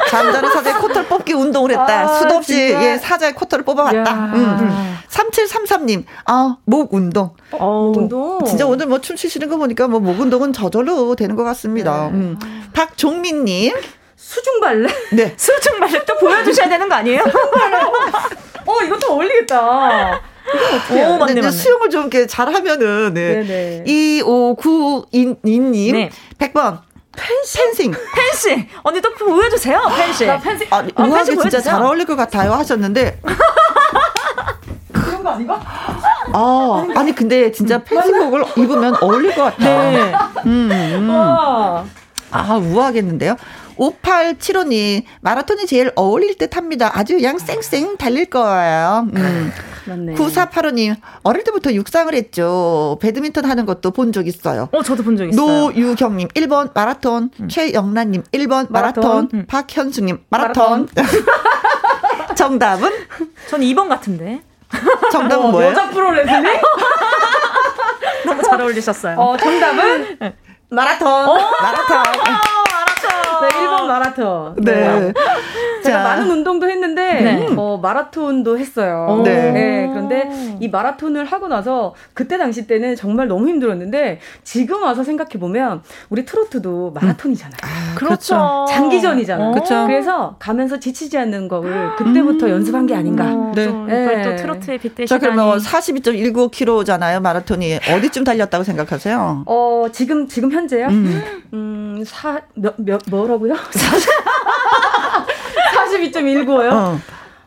[0.10, 2.04] 잠자는 사자의 코털 뽑기 운동을 했다.
[2.04, 2.84] 아, 수도 없이 진짜.
[2.94, 3.98] 예, 사자의 코털을 뽑아봤다.
[3.98, 4.32] 야.
[4.34, 4.98] 음.
[5.10, 7.36] 3733님, 아, 목 운동.
[7.52, 8.42] 어, 운동.
[8.46, 12.06] 진짜 오늘 뭐 춤추시는 거 보니까 뭐 목 운동은 저절로 되는 것 같습니다.
[12.06, 12.12] 네.
[12.14, 12.40] 음.
[12.72, 13.76] 박종민님,
[14.16, 14.88] 수중 발레.
[15.12, 15.34] 네.
[15.38, 17.24] 수중 발레 또 보여주셔야 되는 거 아니에요?
[18.66, 20.22] 어 이것도 어울리겠다.
[20.92, 21.52] 오, 맞네, 네, 맞네.
[21.52, 23.44] 수영을 좀 이렇게 잘하면은, 네.
[23.44, 23.84] 네네.
[23.88, 26.10] 2592님, 네.
[26.38, 26.80] 100번.
[27.18, 27.94] 펜싱.
[28.14, 28.68] 펜싱!
[28.84, 30.28] 언니 또 보여주세요, 펜싱.
[30.28, 31.62] 나 펜싱 아, 아, 우아하게 펜싱 진짜.
[31.62, 33.22] 잘 어울릴 것 같아요 하셨는데.
[34.92, 35.62] 그런 거 아닌가?
[36.34, 39.92] 아, 아니, 근데 진짜 펜싱복을 입으면 어울릴 것 같아요.
[39.92, 40.14] 네.
[40.46, 41.10] 음, 음.
[41.10, 41.86] 와.
[42.32, 43.38] 아, 우아하겠는데요?
[43.78, 46.92] 5875님, 마라톤이 제일 어울릴 듯 합니다.
[46.94, 49.08] 아주 양 쌩쌩 달릴 거예요.
[49.16, 49.52] 음.
[49.88, 50.14] 맞네.
[50.16, 52.98] 9485님, 어릴 때부터 육상을 했죠.
[53.02, 54.70] 배드민턴 하는 것도 본 적 있어요.
[54.72, 55.46] 어, 저도 본 적 있어요.
[55.46, 57.30] 노유경님, 1번 마라톤.
[57.50, 59.04] 최영란님, 1번 마라톤.
[59.04, 59.30] 마라톤.
[59.34, 59.46] 음.
[59.48, 60.88] 박현수님, 마라톤.
[62.36, 62.92] 정답은?
[63.50, 64.42] 전 2번 같은데.
[65.12, 65.72] 정답은 어, 뭐예요?
[65.72, 66.60] 여자 프로 레슬링?
[68.26, 69.16] 너무 잘 어울리셨어요.
[69.18, 70.18] 어 정답은
[70.70, 71.10] 마라톤.
[71.62, 72.04] 마라톤.
[73.86, 74.56] 네, 1번 마라톤.
[74.58, 75.14] 네.
[75.86, 76.04] 제가 자.
[76.04, 77.48] 많은 운동도 했는데 네.
[77.56, 79.22] 어, 마라톤도 했어요.
[79.24, 79.88] 네.
[79.92, 80.30] 그런데
[80.60, 86.26] 이 마라톤을 하고 나서 그때 당시 때는 정말 너무 힘들었는데 지금 와서 생각해 보면 우리
[86.26, 87.56] 트로트도 마라톤이잖아요.
[87.96, 88.66] 그렇죠.
[88.70, 89.50] 장기전이잖아.
[89.50, 89.52] 어.
[89.54, 89.86] 그쵸.
[89.88, 93.26] 그래서 가면서 지치지 않는 거를 그때부터 연습한 게 아닌가.
[93.26, 93.68] 어, 네.
[93.68, 94.22] 네.
[94.24, 95.20] 또 트로트에 자, 빗대시다니.
[95.22, 97.80] 그러면 42.19km잖아요, 마라톤이.
[97.90, 99.44] 어디쯤 달렸다고 생각하세요?
[99.46, 100.88] 어 지금 지금 현재요?
[100.88, 101.22] 음.
[101.54, 103.54] 음, 사, 몇, 몇, 뭐라고요?
[105.86, 106.72] 42.19요?
[106.72, 107.00] 어.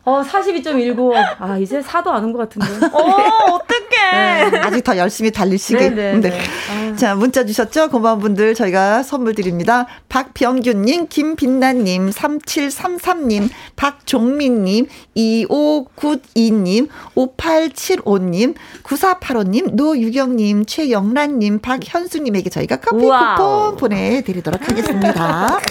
[0.05, 1.13] 어, 42.19.
[1.39, 2.67] 아, 이제 사도 아는 것 같은데.
[2.91, 4.57] 어, 어떡해.
[4.59, 5.93] 아직 더 열심히 달리시길.
[5.95, 6.39] 네, 네, 네.
[6.71, 6.95] 아.
[6.95, 7.89] 자, 문자 주셨죠?
[7.89, 9.85] 고마운 분들 저희가 선물 드립니다.
[10.07, 23.35] 박병규님, 김빛나님, 3733님, 박종민님, 2592님, 5875님, 9485님, 노유경님, 최영란님, 박현수님에게 저희가 커피 우와우.
[23.35, 25.59] 쿠폰 보내드리도록 하겠습니다.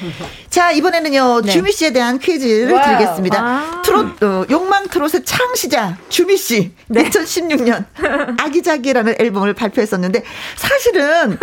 [0.50, 2.84] 자, 이번에는요, 주미 씨에 대한 퀴즈를 와우.
[2.84, 3.38] 드리겠습니다.
[3.40, 3.82] 아.
[3.84, 6.72] 트롯, 어, 욕망 트롯의 창시자, 주미 씨.
[6.90, 7.84] 2016년,
[8.40, 10.24] 아기자기라는 앨범을 발표했었는데,
[10.56, 11.38] 사실은,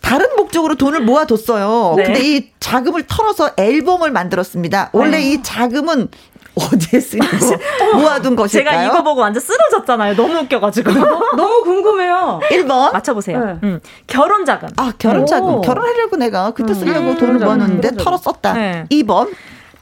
[0.00, 1.94] 다른 목적으로 돈을 모아뒀어요.
[1.96, 2.04] 네.
[2.04, 4.90] 근데 이 자금을 털어서 앨범을 만들었습니다.
[4.92, 6.08] 원래 이 자금은
[6.56, 7.26] 어디에 쓰이고
[7.94, 8.70] 모아둔 것일까요?
[8.78, 10.16] 제가 이거 보고 완전 쓰러졌잖아요.
[10.16, 10.90] 너무 웃겨가지고.
[11.36, 12.40] 너무 궁금해요.
[12.50, 12.92] 1번.
[12.92, 13.44] 맞춰보세요.
[13.44, 13.58] 네.
[13.62, 14.68] 음, 결혼 자금.
[14.76, 15.56] 아, 결혼 자금.
[15.56, 15.60] 오.
[15.60, 17.96] 결혼하려고 내가 그때 쓰려고 음, 돈을 모았는데.
[17.96, 18.54] 털어 썼다.
[18.54, 18.86] 네.
[18.90, 19.30] 2번.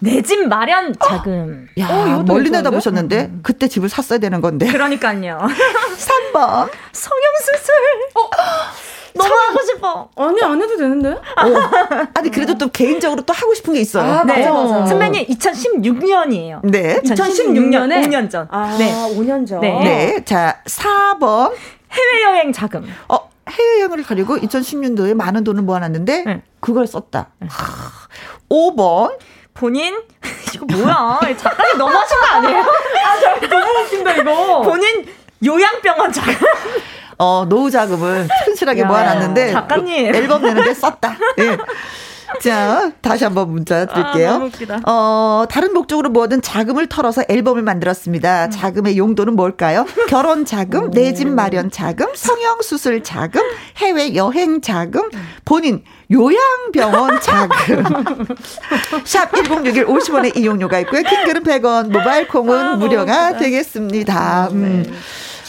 [0.01, 1.67] 내 집 마련 자금.
[1.79, 2.51] 야, 어, 멀리?
[2.51, 4.67] 내다보셨는데 그때 집을 샀어야 되는 건데.
[4.67, 5.39] 그러니까요.
[5.97, 6.69] 3번.
[6.93, 7.75] 성형수술.
[9.15, 10.09] 너무 하고 싶어.
[10.17, 11.17] 아니, 안 해도 되는데?
[12.15, 14.03] 아니 그래도 또 개인적으로 또 하고 싶은 게 있어요.
[14.11, 14.39] 아, 네.
[14.47, 14.87] 맞아, 맞아.
[14.87, 16.61] 선배님 2016년이에요.
[16.65, 17.01] 네.
[17.01, 18.07] 2016년 2016년에?
[18.07, 18.49] 5년 전.
[18.51, 18.93] 아, 네.
[19.17, 19.61] 5년 전.
[19.61, 19.79] 네.
[19.85, 20.25] 네.
[20.25, 21.53] 자, 4번.
[21.93, 22.85] 해외여행 자금.
[23.09, 26.43] 어, 해외여행을 가려고 2010년도에 많은 돈을 모아놨는데 네.
[26.61, 27.29] 그걸 썼다.
[27.49, 27.93] 하,
[28.51, 29.17] 5번.
[29.55, 29.95] 본인
[30.53, 31.21] 이거 뭐야?
[31.37, 32.59] 작가님 너무 하신 거 아니에요?
[32.61, 34.63] 아, 저 너무 웃긴다 이거.
[34.63, 35.07] 본인
[35.45, 36.35] 요양병원 자금.
[37.19, 40.15] 어, 노후 자금을 튼실하게 야, 모아놨는데 작가님.
[40.15, 41.17] 앨범 내는데 썼다.
[41.41, 41.57] 예.
[42.43, 44.29] 자, 다시 한번 문자 드릴게요.
[44.29, 44.81] 아, 너무 웃기다.
[44.87, 48.49] 어, 다른 목적으로 모아둔 자금을 털어서 앨범을 만들었습니다.
[48.51, 49.87] 자금의 용도는 뭘까요?
[50.09, 53.41] 결혼 자금, 내 집 마련 자금, 성형 수술 자금,
[53.77, 55.11] 해외 여행 자금,
[55.45, 57.85] 본인 요양병원 자금.
[59.05, 61.03] 샵 1061 50원의 이용료가 있고요.
[61.03, 64.49] 킹글은 100원, 모바일 콩은 무료가 되겠습니다.
[64.51, 64.85] 음.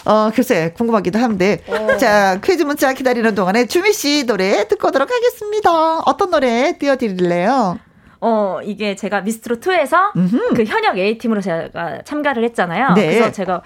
[0.06, 1.62] 어, 글쎄, 궁금하기도 한데.
[2.00, 6.00] 자, 퀴즈 문자 기다리는 동안에 주미 씨 노래 듣고 오도록 하겠습니다.
[6.00, 7.80] 어떤 노래 띄워드릴래요?
[8.22, 10.12] 어, 이게 제가 미스트로 2에서
[10.56, 12.94] 그 현역 A팀으로 제가 참가를 했잖아요.
[12.94, 13.08] 네.
[13.08, 13.62] 그래서 제가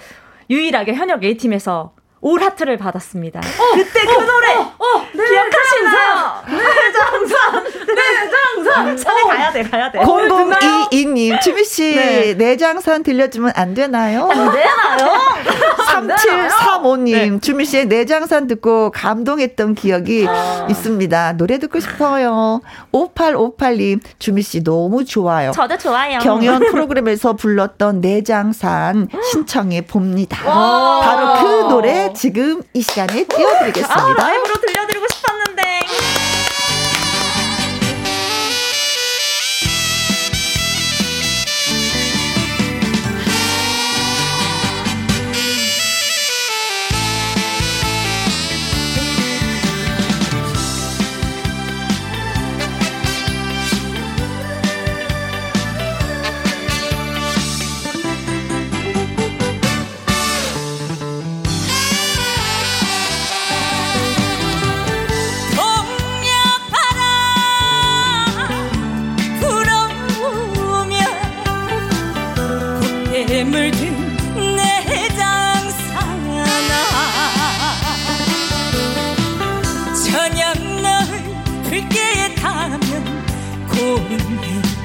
[0.49, 3.39] 유일하게 현역 A팀에서 올 하트를 받았습니다.
[3.73, 4.53] 그때 그 노래
[5.13, 6.43] 기억하시나요?
[6.49, 7.63] 내장산,
[7.95, 8.97] 내장산.
[8.97, 9.99] 산에 가야 돼, 가야 돼.
[9.99, 12.33] 0022님, 주미 씨, 네.
[12.33, 14.29] 내장산 들려주면 안 되나요?
[14.29, 15.19] 안 되나요?
[15.87, 20.27] 3735님, 주미 씨의 내장산 듣고 감동했던 기억이
[20.69, 21.33] 있습니다.
[21.33, 22.61] 노래 듣고 싶어요.
[22.91, 25.51] 5858님, 주미 씨 너무 좋아요.
[25.51, 26.19] 저도 좋아요.
[26.19, 30.37] 경연 프로그램에서 불렀던 내장산 신청해 봅니다.
[30.43, 34.13] 바로 그 노래 지금 이 시간에 아, 띄워드리겠습니다.
[34.13, 36.18] 라이브로 들려드리고 싶었는데.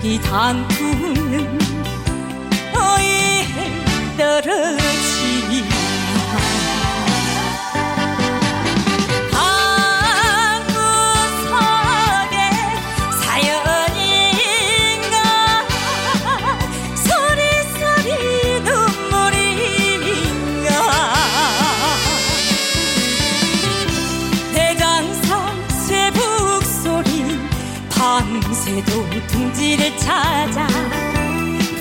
[0.04, 1.58] 이 단풍은
[2.76, 3.84] 어이해
[4.18, 5.33] 떨어지
[29.98, 30.66] 찾아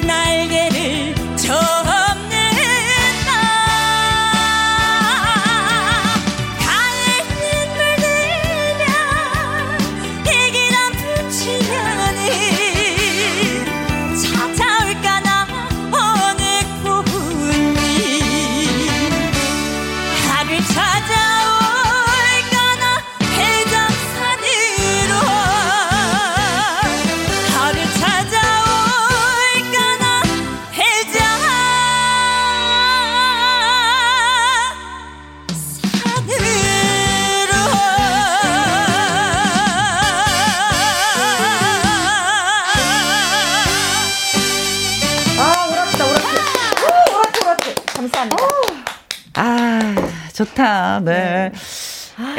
[0.06, 1.83] 날개를 접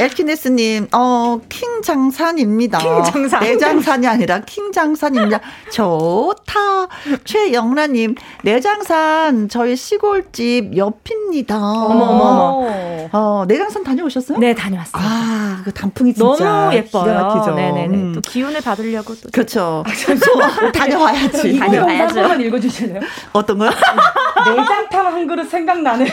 [0.04, 2.78] 엘키네스님, 어, 킹 장산입니다.
[2.78, 3.40] 킹 장산.
[3.40, 5.40] 내 장산이 아니라 킹 장산입니다.
[5.72, 6.60] 좋다.
[7.24, 11.56] 최영란님, 내장산 저희 시골집 옆입니다.
[11.56, 13.08] 어머, 어머, 어머.
[13.12, 14.38] 어, 내장산 다녀오셨어요?
[14.38, 15.02] 네, 다녀왔어요.
[15.04, 17.54] 아, 그 단풍이 진짜 너무 예뻐요.
[17.54, 17.86] 네네네.
[17.86, 18.12] 음.
[18.14, 19.28] 또 기운을 받으려고 또.
[19.32, 19.84] 그렇죠.
[20.74, 21.50] 다녀와야지.
[21.54, 22.20] 이거 다녀와야죠.
[22.20, 23.00] 한 번만 읽어주실래요?
[23.32, 23.70] 어떤 거요?
[24.46, 26.06] 내장탕 한 그릇 생각나는.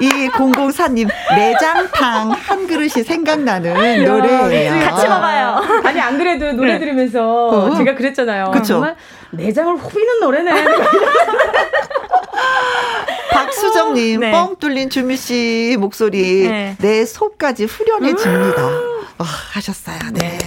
[0.00, 4.84] 이 004님, 내장탕 한 그릇이 생각나는 노래예요.
[4.86, 5.60] 같이 먹어요.
[5.84, 6.78] 아니 안 그래도 노래 네.
[6.78, 7.76] 들으면서 어.
[7.76, 8.50] 제가 그랬잖아요.
[8.52, 8.64] 그쵸.
[8.64, 8.96] 정말
[9.32, 10.52] 내장을 후비는 노래네.
[13.32, 14.30] 박수정님, 네.
[14.30, 16.76] 뻥 뚫린 주미 씨 목소리, 네.
[16.80, 18.62] 내 속까지 후련해집니다.
[18.62, 19.98] 어, 하셨어요.
[20.12, 20.38] 네.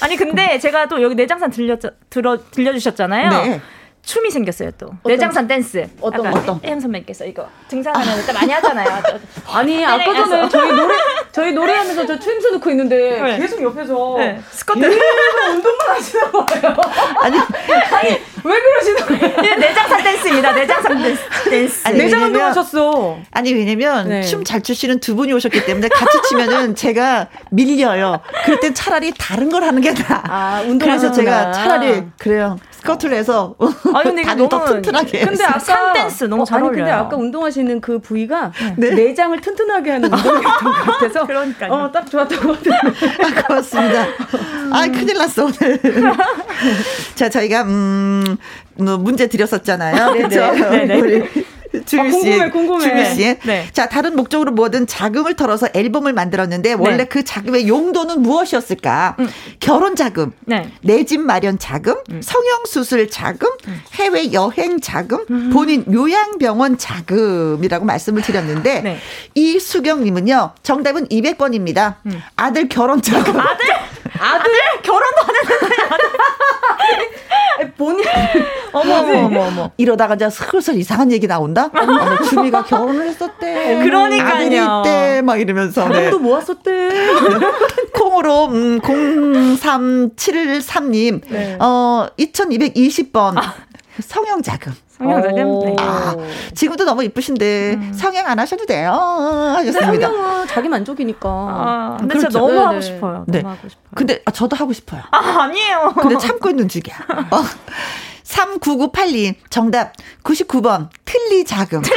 [0.00, 1.76] 아니 근데 제가 또 여기 내장산 들려
[2.10, 3.60] 들어 들려주셨잖아요.
[4.04, 4.12] 네.
[4.14, 5.88] 춤이 생겼어요 또 내장산 댄스.
[6.00, 6.60] 어떤 어떤?
[6.62, 9.02] 혜영 선배님께서 이거 등산하면 일단 많이 하잖아요.
[9.52, 10.94] 아니 아까 전에 저희 노래
[11.32, 13.38] 저희 노래하면서 저 추임새 넣고 있는데 네.
[13.38, 14.80] 계속 옆에서 네, 스쿼트.
[14.80, 15.00] 계속
[15.50, 16.76] 운동만 하시는 거예요.
[17.22, 17.38] 아니,
[18.44, 19.40] 왜 그러시는 거예요?
[19.42, 20.52] 네, 내장산 댄스입니다.
[20.52, 21.22] 내장산 댄스.
[21.50, 21.88] 댄스.
[21.88, 23.18] 아니, 내장 왜냐면- 운동 하셨어.
[23.32, 24.22] 아니, 왜냐면 네.
[24.22, 28.20] 춤잘 추시는 두 분이 오셨기 때문에 같이 추면은 제가 밀려요.
[28.44, 30.22] 그럴 땐 차라리 다른 걸 하는 게 나아.
[30.28, 31.52] 아, 운동을 그래서 제가.
[31.52, 32.58] 차라리, 그래요.
[32.84, 35.24] 스커트를 해서 아 근데 이게 너무 튼튼하게.
[35.24, 36.84] 근데 아까 산댄스 너무 어, 잘 아니 어울려요.
[36.84, 38.90] 근데 아까 운동하시는 그 부위가 네.
[38.90, 41.72] 내장을 튼튼하게 하는 운동이었던 것 같아서 그러니까요.
[41.72, 42.92] 어, 딱 좋았던 것 같아요.
[43.22, 44.06] 아, 고맙습니다.
[44.72, 45.80] 아, 큰일 났어, 오늘.
[47.14, 48.36] 자, 저희가, 음,
[48.74, 50.12] 뭐 문제 드렸었잖아요.
[50.12, 50.40] 네, 그죠?
[50.52, 51.00] 네, 네.
[51.00, 51.46] 우리
[51.84, 52.18] 주미 아, 씨.
[52.18, 52.80] 궁금해, 궁금해.
[52.80, 53.38] 주미 씨.
[53.44, 53.66] 네.
[53.72, 57.04] 자, 다른 목적으로 뭐든 자금을 털어서 앨범을 만들었는데, 원래 네.
[57.06, 59.16] 그 자금의 용도는 무엇이었을까?
[59.60, 60.70] 결혼 자금, 네.
[60.82, 63.50] 내집 마련 자금, 성형 수술 자금,
[63.94, 68.98] 해외 여행 자금, 본인 요양병원 자금이라고 말씀을 드렸는데, 네.
[69.34, 71.96] 이수경님은요, 정답은 200번입니다.
[72.36, 73.38] 아들 결혼 자금.
[73.40, 73.66] 아들
[74.18, 74.50] 아들
[74.82, 75.74] 결혼도 안 했는데
[77.76, 78.04] 본인
[78.72, 79.70] 어머 어머 어머 어머.
[79.76, 81.68] 이러다가 이제 슬슬 이상한 얘기 나온다?
[81.74, 83.80] 어머, 주미가 결혼을 했었대.
[83.82, 84.34] 그러니까요.
[84.34, 85.20] 아들이 있대.
[85.22, 85.86] 막 이러면서.
[85.88, 86.08] 네.
[86.10, 86.90] 또 모았었대.
[87.94, 91.56] 콩으로, 음, 03713님, 네.
[91.60, 93.34] 어, 2220번.
[94.00, 94.72] 성형 자금.
[94.98, 95.60] 성형자금.
[95.64, 95.76] 네.
[95.80, 96.14] 아,
[96.54, 98.92] 지금도 너무 이쁘신데, 성형 안 하셔도 돼요.
[98.92, 100.06] 하셨습니다.
[100.08, 101.28] 성형은 자기 만족이니까.
[101.28, 102.28] 아, 근데 그렇죠.
[102.30, 102.80] 진짜 너무 네, 하고 네.
[102.80, 103.24] 싶어요.
[103.26, 103.38] 네.
[103.42, 103.84] 너무 하고 싶어요.
[103.94, 105.02] 근데, 아, 저도 하고 싶어요.
[105.10, 105.94] 아 아니에요.
[106.00, 106.94] 근데 참고 있는 중이야.
[107.32, 107.42] 어.
[108.24, 109.92] 3998님, 정답
[110.22, 111.82] 99번, 틀리 자금.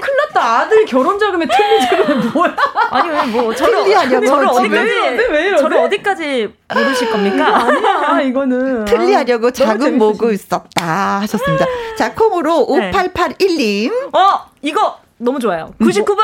[0.00, 0.60] 큰일났다.
[0.60, 2.56] 아들 결혼 자금에 틀리 자금이 뭐야?
[2.90, 4.46] 아니 왜 뭐 저를 틀리 하냐고, 저를.
[4.48, 5.26] 어디까지 왜?
[5.28, 5.56] 왜?
[5.56, 7.56] 저를 어디까지 모르실 겁니까?
[7.56, 8.84] 아니야, 이거는.
[8.84, 9.98] 틀리 하려고 자금.
[9.98, 11.20] 모으고 있었다.
[11.20, 11.64] 하셨습니다.
[11.96, 12.90] 자, 콩으로 네.
[12.90, 14.14] 5881님.
[14.14, 15.74] 어 이거 너무 좋아요.
[15.80, 16.16] 99번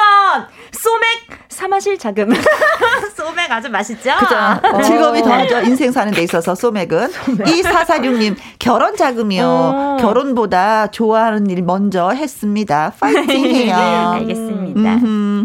[0.73, 1.07] 소맥
[1.51, 2.31] 사마실 자금.
[3.15, 4.11] 소맥 아주 맛있죠?
[4.19, 4.83] 그죠.
[4.83, 5.61] 즐거움이 더하죠.
[5.63, 7.09] 인생 사는 데 있어서 소맥은.
[7.13, 9.45] 2446님, 결혼 자금이요.
[9.47, 9.97] 어.
[10.01, 12.93] 결혼보다 좋아하는 일 먼저 했습니다.
[12.99, 13.77] 파이팅 해요.
[14.17, 14.81] 알겠습니다.
[14.95, 15.45] 음흠.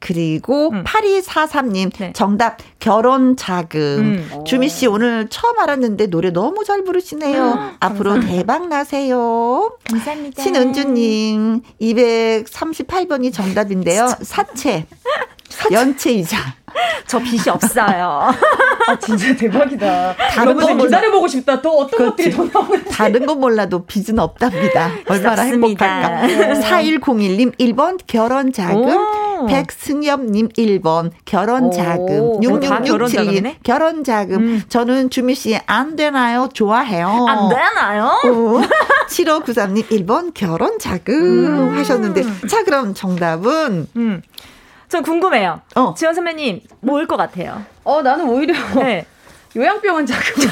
[0.00, 2.12] 그리고 8243님 네.
[2.14, 3.80] 정답 결혼 자금.
[4.32, 4.44] 음.
[4.46, 7.74] 주미 씨 오늘 처음 알았는데 노래 너무 잘 부르시네요.
[7.80, 9.76] 앞으로 대박 나세요.
[9.90, 10.42] 감사합니다.
[10.42, 14.08] 신은주 님 238번이 정답인데요.
[14.22, 14.86] 사채.
[15.70, 16.38] 연체이자.
[17.06, 18.30] 저 빚이 없어요.
[18.86, 20.14] 아, 진짜 대박이다.
[20.16, 20.84] 다른 건 몰라.
[20.84, 21.60] 기다려보고 싶다.
[21.60, 22.88] 또 어떤 것들이 더 나오는지.
[22.90, 24.90] 다른 건 몰라도 빚은 없답니다.
[25.08, 25.84] 얼마나 없습니다.
[25.86, 26.60] 행복할까.
[26.60, 28.86] 4101님 1번 결혼 자금.
[29.42, 29.46] 오.
[29.46, 32.20] 백승엽님 1번 결혼 자금.
[32.20, 33.58] 오, 다 결혼 6667님 자금이네?
[33.62, 34.36] 결혼 자금.
[34.36, 34.62] 음.
[34.68, 36.48] 저는 주미 씨 안 되나요?
[36.52, 37.08] 좋아해요.
[37.28, 38.18] 안 되나요?
[39.08, 44.22] 7593님 1번 결혼 자금 하셨는데 자 그럼 정답은 음.
[44.88, 45.60] 저 궁금해요.
[45.76, 45.94] 어.
[45.96, 47.62] 지원 선배님 뭐일 것 같아요?
[47.84, 49.06] 어, 나는 오히려 네.
[49.56, 50.44] 요양병원 자금.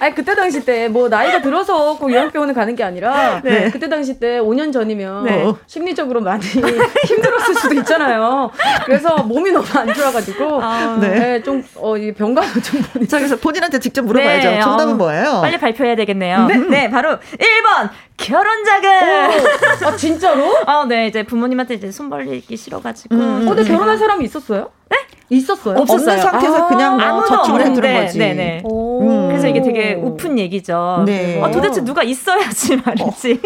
[0.00, 3.70] 아니, 그때 당시 때, 뭐, 나이가 들어서 꼭 요양병원을 가는 게 아니라, 네.
[3.70, 5.52] 그때 당시 때 5년 전이면, 네.
[5.66, 6.42] 심리적으로 많이
[7.06, 8.50] 힘들었을 수도 있잖아요.
[8.86, 11.08] 그래서 몸이 너무 안 좋아가지고, 아, 네.
[11.08, 13.06] 네, 좀, 어, 이 병가도 좀 보니.
[13.08, 14.50] 자 그래서 본인한테 직접 물어봐야죠.
[14.50, 15.40] 네, 정답은 어, 뭐예요?
[15.42, 16.46] 빨리 발표해야 되겠네요.
[16.70, 16.90] 네.
[16.90, 18.88] 바로 1번 결혼 자금.
[19.86, 20.56] 아, 진짜로?
[20.66, 23.14] 아, 네, 이제 부모님한테 이제 손 벌리기 싫어가지고.
[23.14, 24.70] 음, 어, 근데 결혼한 사람이 있었어요?
[24.92, 25.36] 네?
[25.36, 25.78] 있었어요?
[25.78, 26.10] 없었어요.
[26.10, 28.18] 없는 상태에서 아, 그냥 뭐 아무도 저축을 해두는 거지.
[28.18, 28.62] 네네.
[28.64, 29.00] 오.
[29.02, 29.28] 음.
[29.28, 31.04] 그래서 이게 되게 우픈 얘기죠.
[31.06, 31.40] 네.
[31.42, 33.40] 아, 도대체 누가 있어야지 말이지.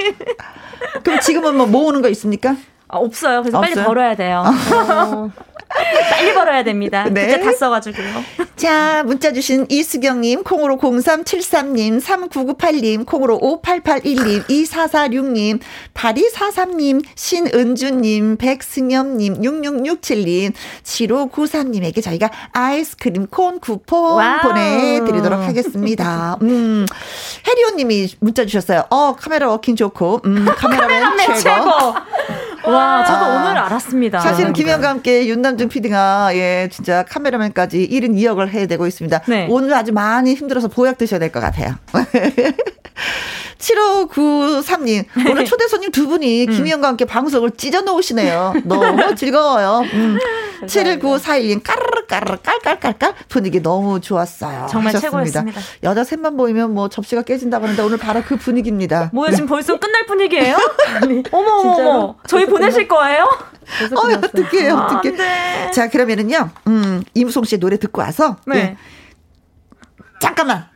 [1.05, 2.57] 그럼 지금은 뭐 모으는 거 있습니까?
[2.89, 3.43] 아, 없어요.
[3.43, 3.87] 그래서 빨리 없어요?
[3.87, 4.45] 벌어야 돼요.
[4.47, 5.31] 어.
[6.11, 7.05] 빨리 벌어야 됩니다.
[7.11, 7.27] 네.
[7.27, 8.07] 그때 다 써가지고요.
[8.57, 15.61] 자, 문자 주신 이수경님, 콩으로 0373님, 3998님, 콩으로 5881님, 2446님,
[15.95, 20.53] 8243님, 신은주님, 백승엽님, 6667님,
[20.83, 24.41] 7593님에게 저희가 아이스크림 콘 쿠폰 와우.
[24.43, 26.39] 보내드리도록 하겠습니다.
[26.43, 26.87] 음,
[27.47, 28.85] 해리오님이 문자 주셨어요.
[28.91, 31.41] 어, 카메라 워킹 좋고, 음, 카메라맨 카메라맨 최고.
[31.41, 31.95] 최고.
[32.67, 33.29] 와, 저도 아.
[33.37, 34.21] 오늘 알았습니다.
[34.21, 39.23] 사실은 김혜영과 함께 윤남중 PD가 예 진짜 카메라맨까지 1인 2역을 해야 되고 있습니다.
[39.27, 39.47] 네.
[39.51, 41.75] 오늘 아주 많이 힘들어서 보약 드셔야 될 것 같아요.
[43.59, 48.55] 7593님, 오늘 초대 손님 두 분이 김혜영과 함께 방송을 찢어 놓으시네요.
[48.65, 49.83] 너무 즐거워요.
[49.93, 50.19] 음.
[50.65, 54.67] 71941님, 까르르 까르르 깔깔깔깔 분위기 너무 좋았어요.
[54.71, 55.41] 정말 하셨습니다.
[55.41, 55.61] 최고였습니다.
[55.83, 59.11] 여자 셋만 보이면 뭐 접시가 깨진다고 하는데 오늘 바로 그 분위기입니다.
[59.13, 60.57] 뭐야, 지금 벌써 끝날 분위기예요?
[61.33, 62.17] 어머, 어머.
[62.27, 63.25] 저희 보내실 거예요?
[63.25, 64.17] 어, 끝났어요.
[64.19, 65.09] 어떡해, 아, 어떡해.
[65.11, 65.71] 안 돼.
[65.73, 68.57] 자, 그러면은요, 음, 이무송 씨의 노래 듣고 와서, 네.
[68.57, 68.77] 예,
[70.21, 70.67] 잠깐만.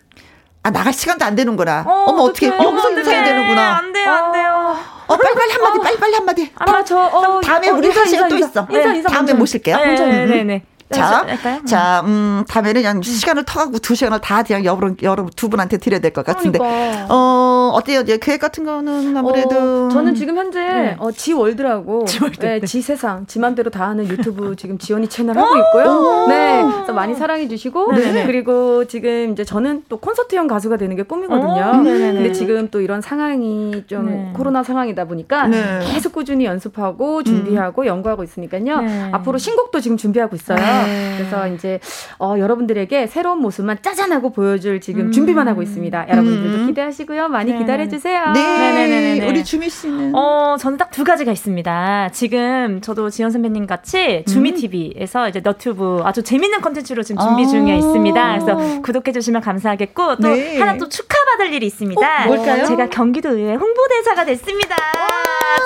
[0.63, 1.85] 아, 나갈 시간도 안 되는구나.
[1.87, 2.49] 어, 어, 머 어떻게.
[2.49, 3.25] 여기서 인사해야.
[3.25, 3.77] 되는구나.
[3.79, 4.77] 안 돼요, 안 돼요.
[5.07, 6.53] 어, 빨리빨리 한마디, 빨리빨리 한마디.
[6.57, 8.67] 아, 저, 어, 다음에 어, 우리 인사, 사실 또 인사, 있어.
[8.71, 9.33] 인사, 인사 다음에.
[9.33, 9.77] 모실게요.
[9.79, 10.63] 네, 네, 네, 네.
[10.93, 11.61] 자, 할까요?
[11.65, 16.01] 자, 음, 다음에는 그냥 시간을 터가고 두 시간을 다 그냥 여러분, 여러분 두 분한테 드려야
[16.01, 16.59] 될 것 같은데.
[16.59, 17.07] 그러니까.
[17.09, 18.01] 어, 어때요?
[18.01, 19.87] 이제 계획 같은 거는 아무래도.
[19.87, 20.97] 어, 저는 지금 현재 네.
[20.99, 22.67] 어, 지월드라고 지월드, 네, 네.
[22.67, 26.27] 지세상 지맘대로 다 하는 유튜브 지금 지원이 채널 하고 있고요.
[26.29, 28.27] 네, 그래서 많이 사랑해 주시고 네네.
[28.27, 31.63] 그리고 지금 이제 저는 또 콘서트형 가수가 되는 게 꿈이거든요.
[31.63, 32.13] 어, 네네네.
[32.15, 34.33] 근데 지금 또 이런 상황이 좀 네.
[34.37, 35.79] 코로나 상황이다 보니까 네.
[35.93, 38.81] 계속 꾸준히 연습하고 준비하고 연구하고 있으니까요.
[38.81, 39.09] 네.
[39.13, 40.59] 앞으로 신곡도 지금 준비하고 있어요.
[40.85, 41.15] 네.
[41.17, 41.81] 그래서 이제
[42.19, 45.13] 어, 여러분들에게 새로운 모습만 짜잔하고 보여줄 지금 음.
[45.13, 46.07] 준비만 하고 있습니다.
[46.09, 46.67] 여러분들도 음.
[46.67, 47.29] 기대하시고요.
[47.29, 47.65] 많이 네네.
[47.65, 48.31] 기다려 주세요.
[48.33, 48.41] 네.
[48.43, 49.29] 네네네네네.
[49.29, 50.15] 우리 주미 씨는.
[50.15, 52.11] 어, 저는 딱 두 가지가 있습니다.
[52.13, 57.47] 지금 저도 지현 선배님 같이 주미 TV에서 이제 너튜브 아주 재밌는 컨텐츠로 지금 준비 아.
[57.47, 58.39] 중에 있습니다.
[58.39, 60.59] 그래서 구독해 주시면 감사하겠고 또 네.
[60.59, 62.25] 하나 또 축하받을 일이 있습니다.
[62.25, 62.65] 어, 뭘까요?
[62.67, 64.77] 제가 경기도 의회 홍보대사가 됐습니다.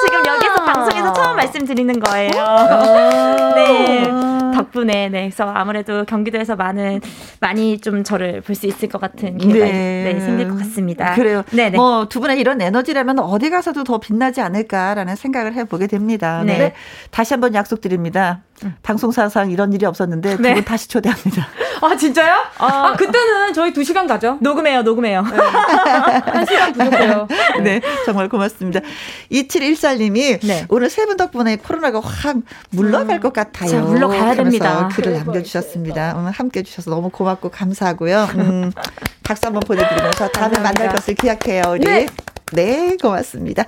[0.07, 2.31] 지금 여기서 방송에서 처음 말씀드리는 거예요.
[3.57, 4.34] 네.
[4.55, 5.21] 덕분에 네.
[5.29, 7.01] 그래서 아무래도 경기도에서 많은
[7.41, 10.21] 많이 좀 저를 볼 수 있을 것 같은 기회가 네.
[10.21, 11.15] 생길 것 같습니다.
[11.15, 11.43] 그래요.
[11.51, 11.77] 네네.
[11.77, 16.43] 뭐 두 분의 이런 에너지라면 어디 가서도 더 빛나지 않을까라는 생각을 해보게 됩니다.
[16.45, 16.59] 네.
[16.59, 16.73] 네.
[17.11, 18.43] 다시 한번 약속드립니다.
[18.83, 20.65] 방송사상 이런 일이 없었는데 두분 네.
[20.65, 21.47] 다시 초대합니다.
[21.83, 22.35] 아 진짜요?
[22.59, 22.65] 어.
[22.67, 24.39] 아 그때는 저희 2 시간 가죠.
[24.41, 25.21] 녹음해요, 녹음해요.
[25.21, 27.29] 한 시간 부족해요.
[27.63, 28.81] 네, 정말 고맙습니다.
[29.31, 30.67] 2714님이 네.
[30.69, 32.37] 오늘 세 분 덕분에 코로나가 확
[32.71, 33.69] 물러갈 것 같아요.
[33.71, 34.89] 자, 물러가야 됩니다.
[34.95, 36.15] 글을 남겨주셨습니다.
[36.17, 38.29] 오늘 함께 해주셔서 너무 고맙고 감사하고요.
[38.37, 38.73] 음,
[39.23, 42.07] 박수 한번 보내드리면서 다음에 만날 것을 기약해요, 우리.
[42.53, 42.75] 네.
[42.75, 43.65] 네, 고맙습니다.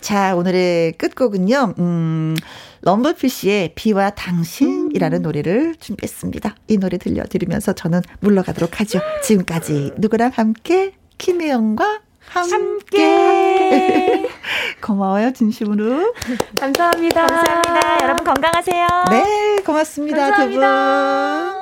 [0.00, 2.36] 자, 오늘의 끝곡은요, 음,
[2.82, 6.56] 럼버피쉬의 비와 당신이라는 노래를 준비했습니다.
[6.68, 9.00] 이 노래 들려드리면서 저는 물러가도록 하죠.
[9.22, 14.28] 지금까지 누구랑 함께, 김혜영과 함께.
[14.82, 16.14] 고마워요, 진심으로.
[16.58, 17.26] 감사합니다.
[17.26, 17.98] 감사합니다.
[18.02, 18.86] 여러분 건강하세요.
[19.10, 21.61] 네, 고맙습니다, 두 분.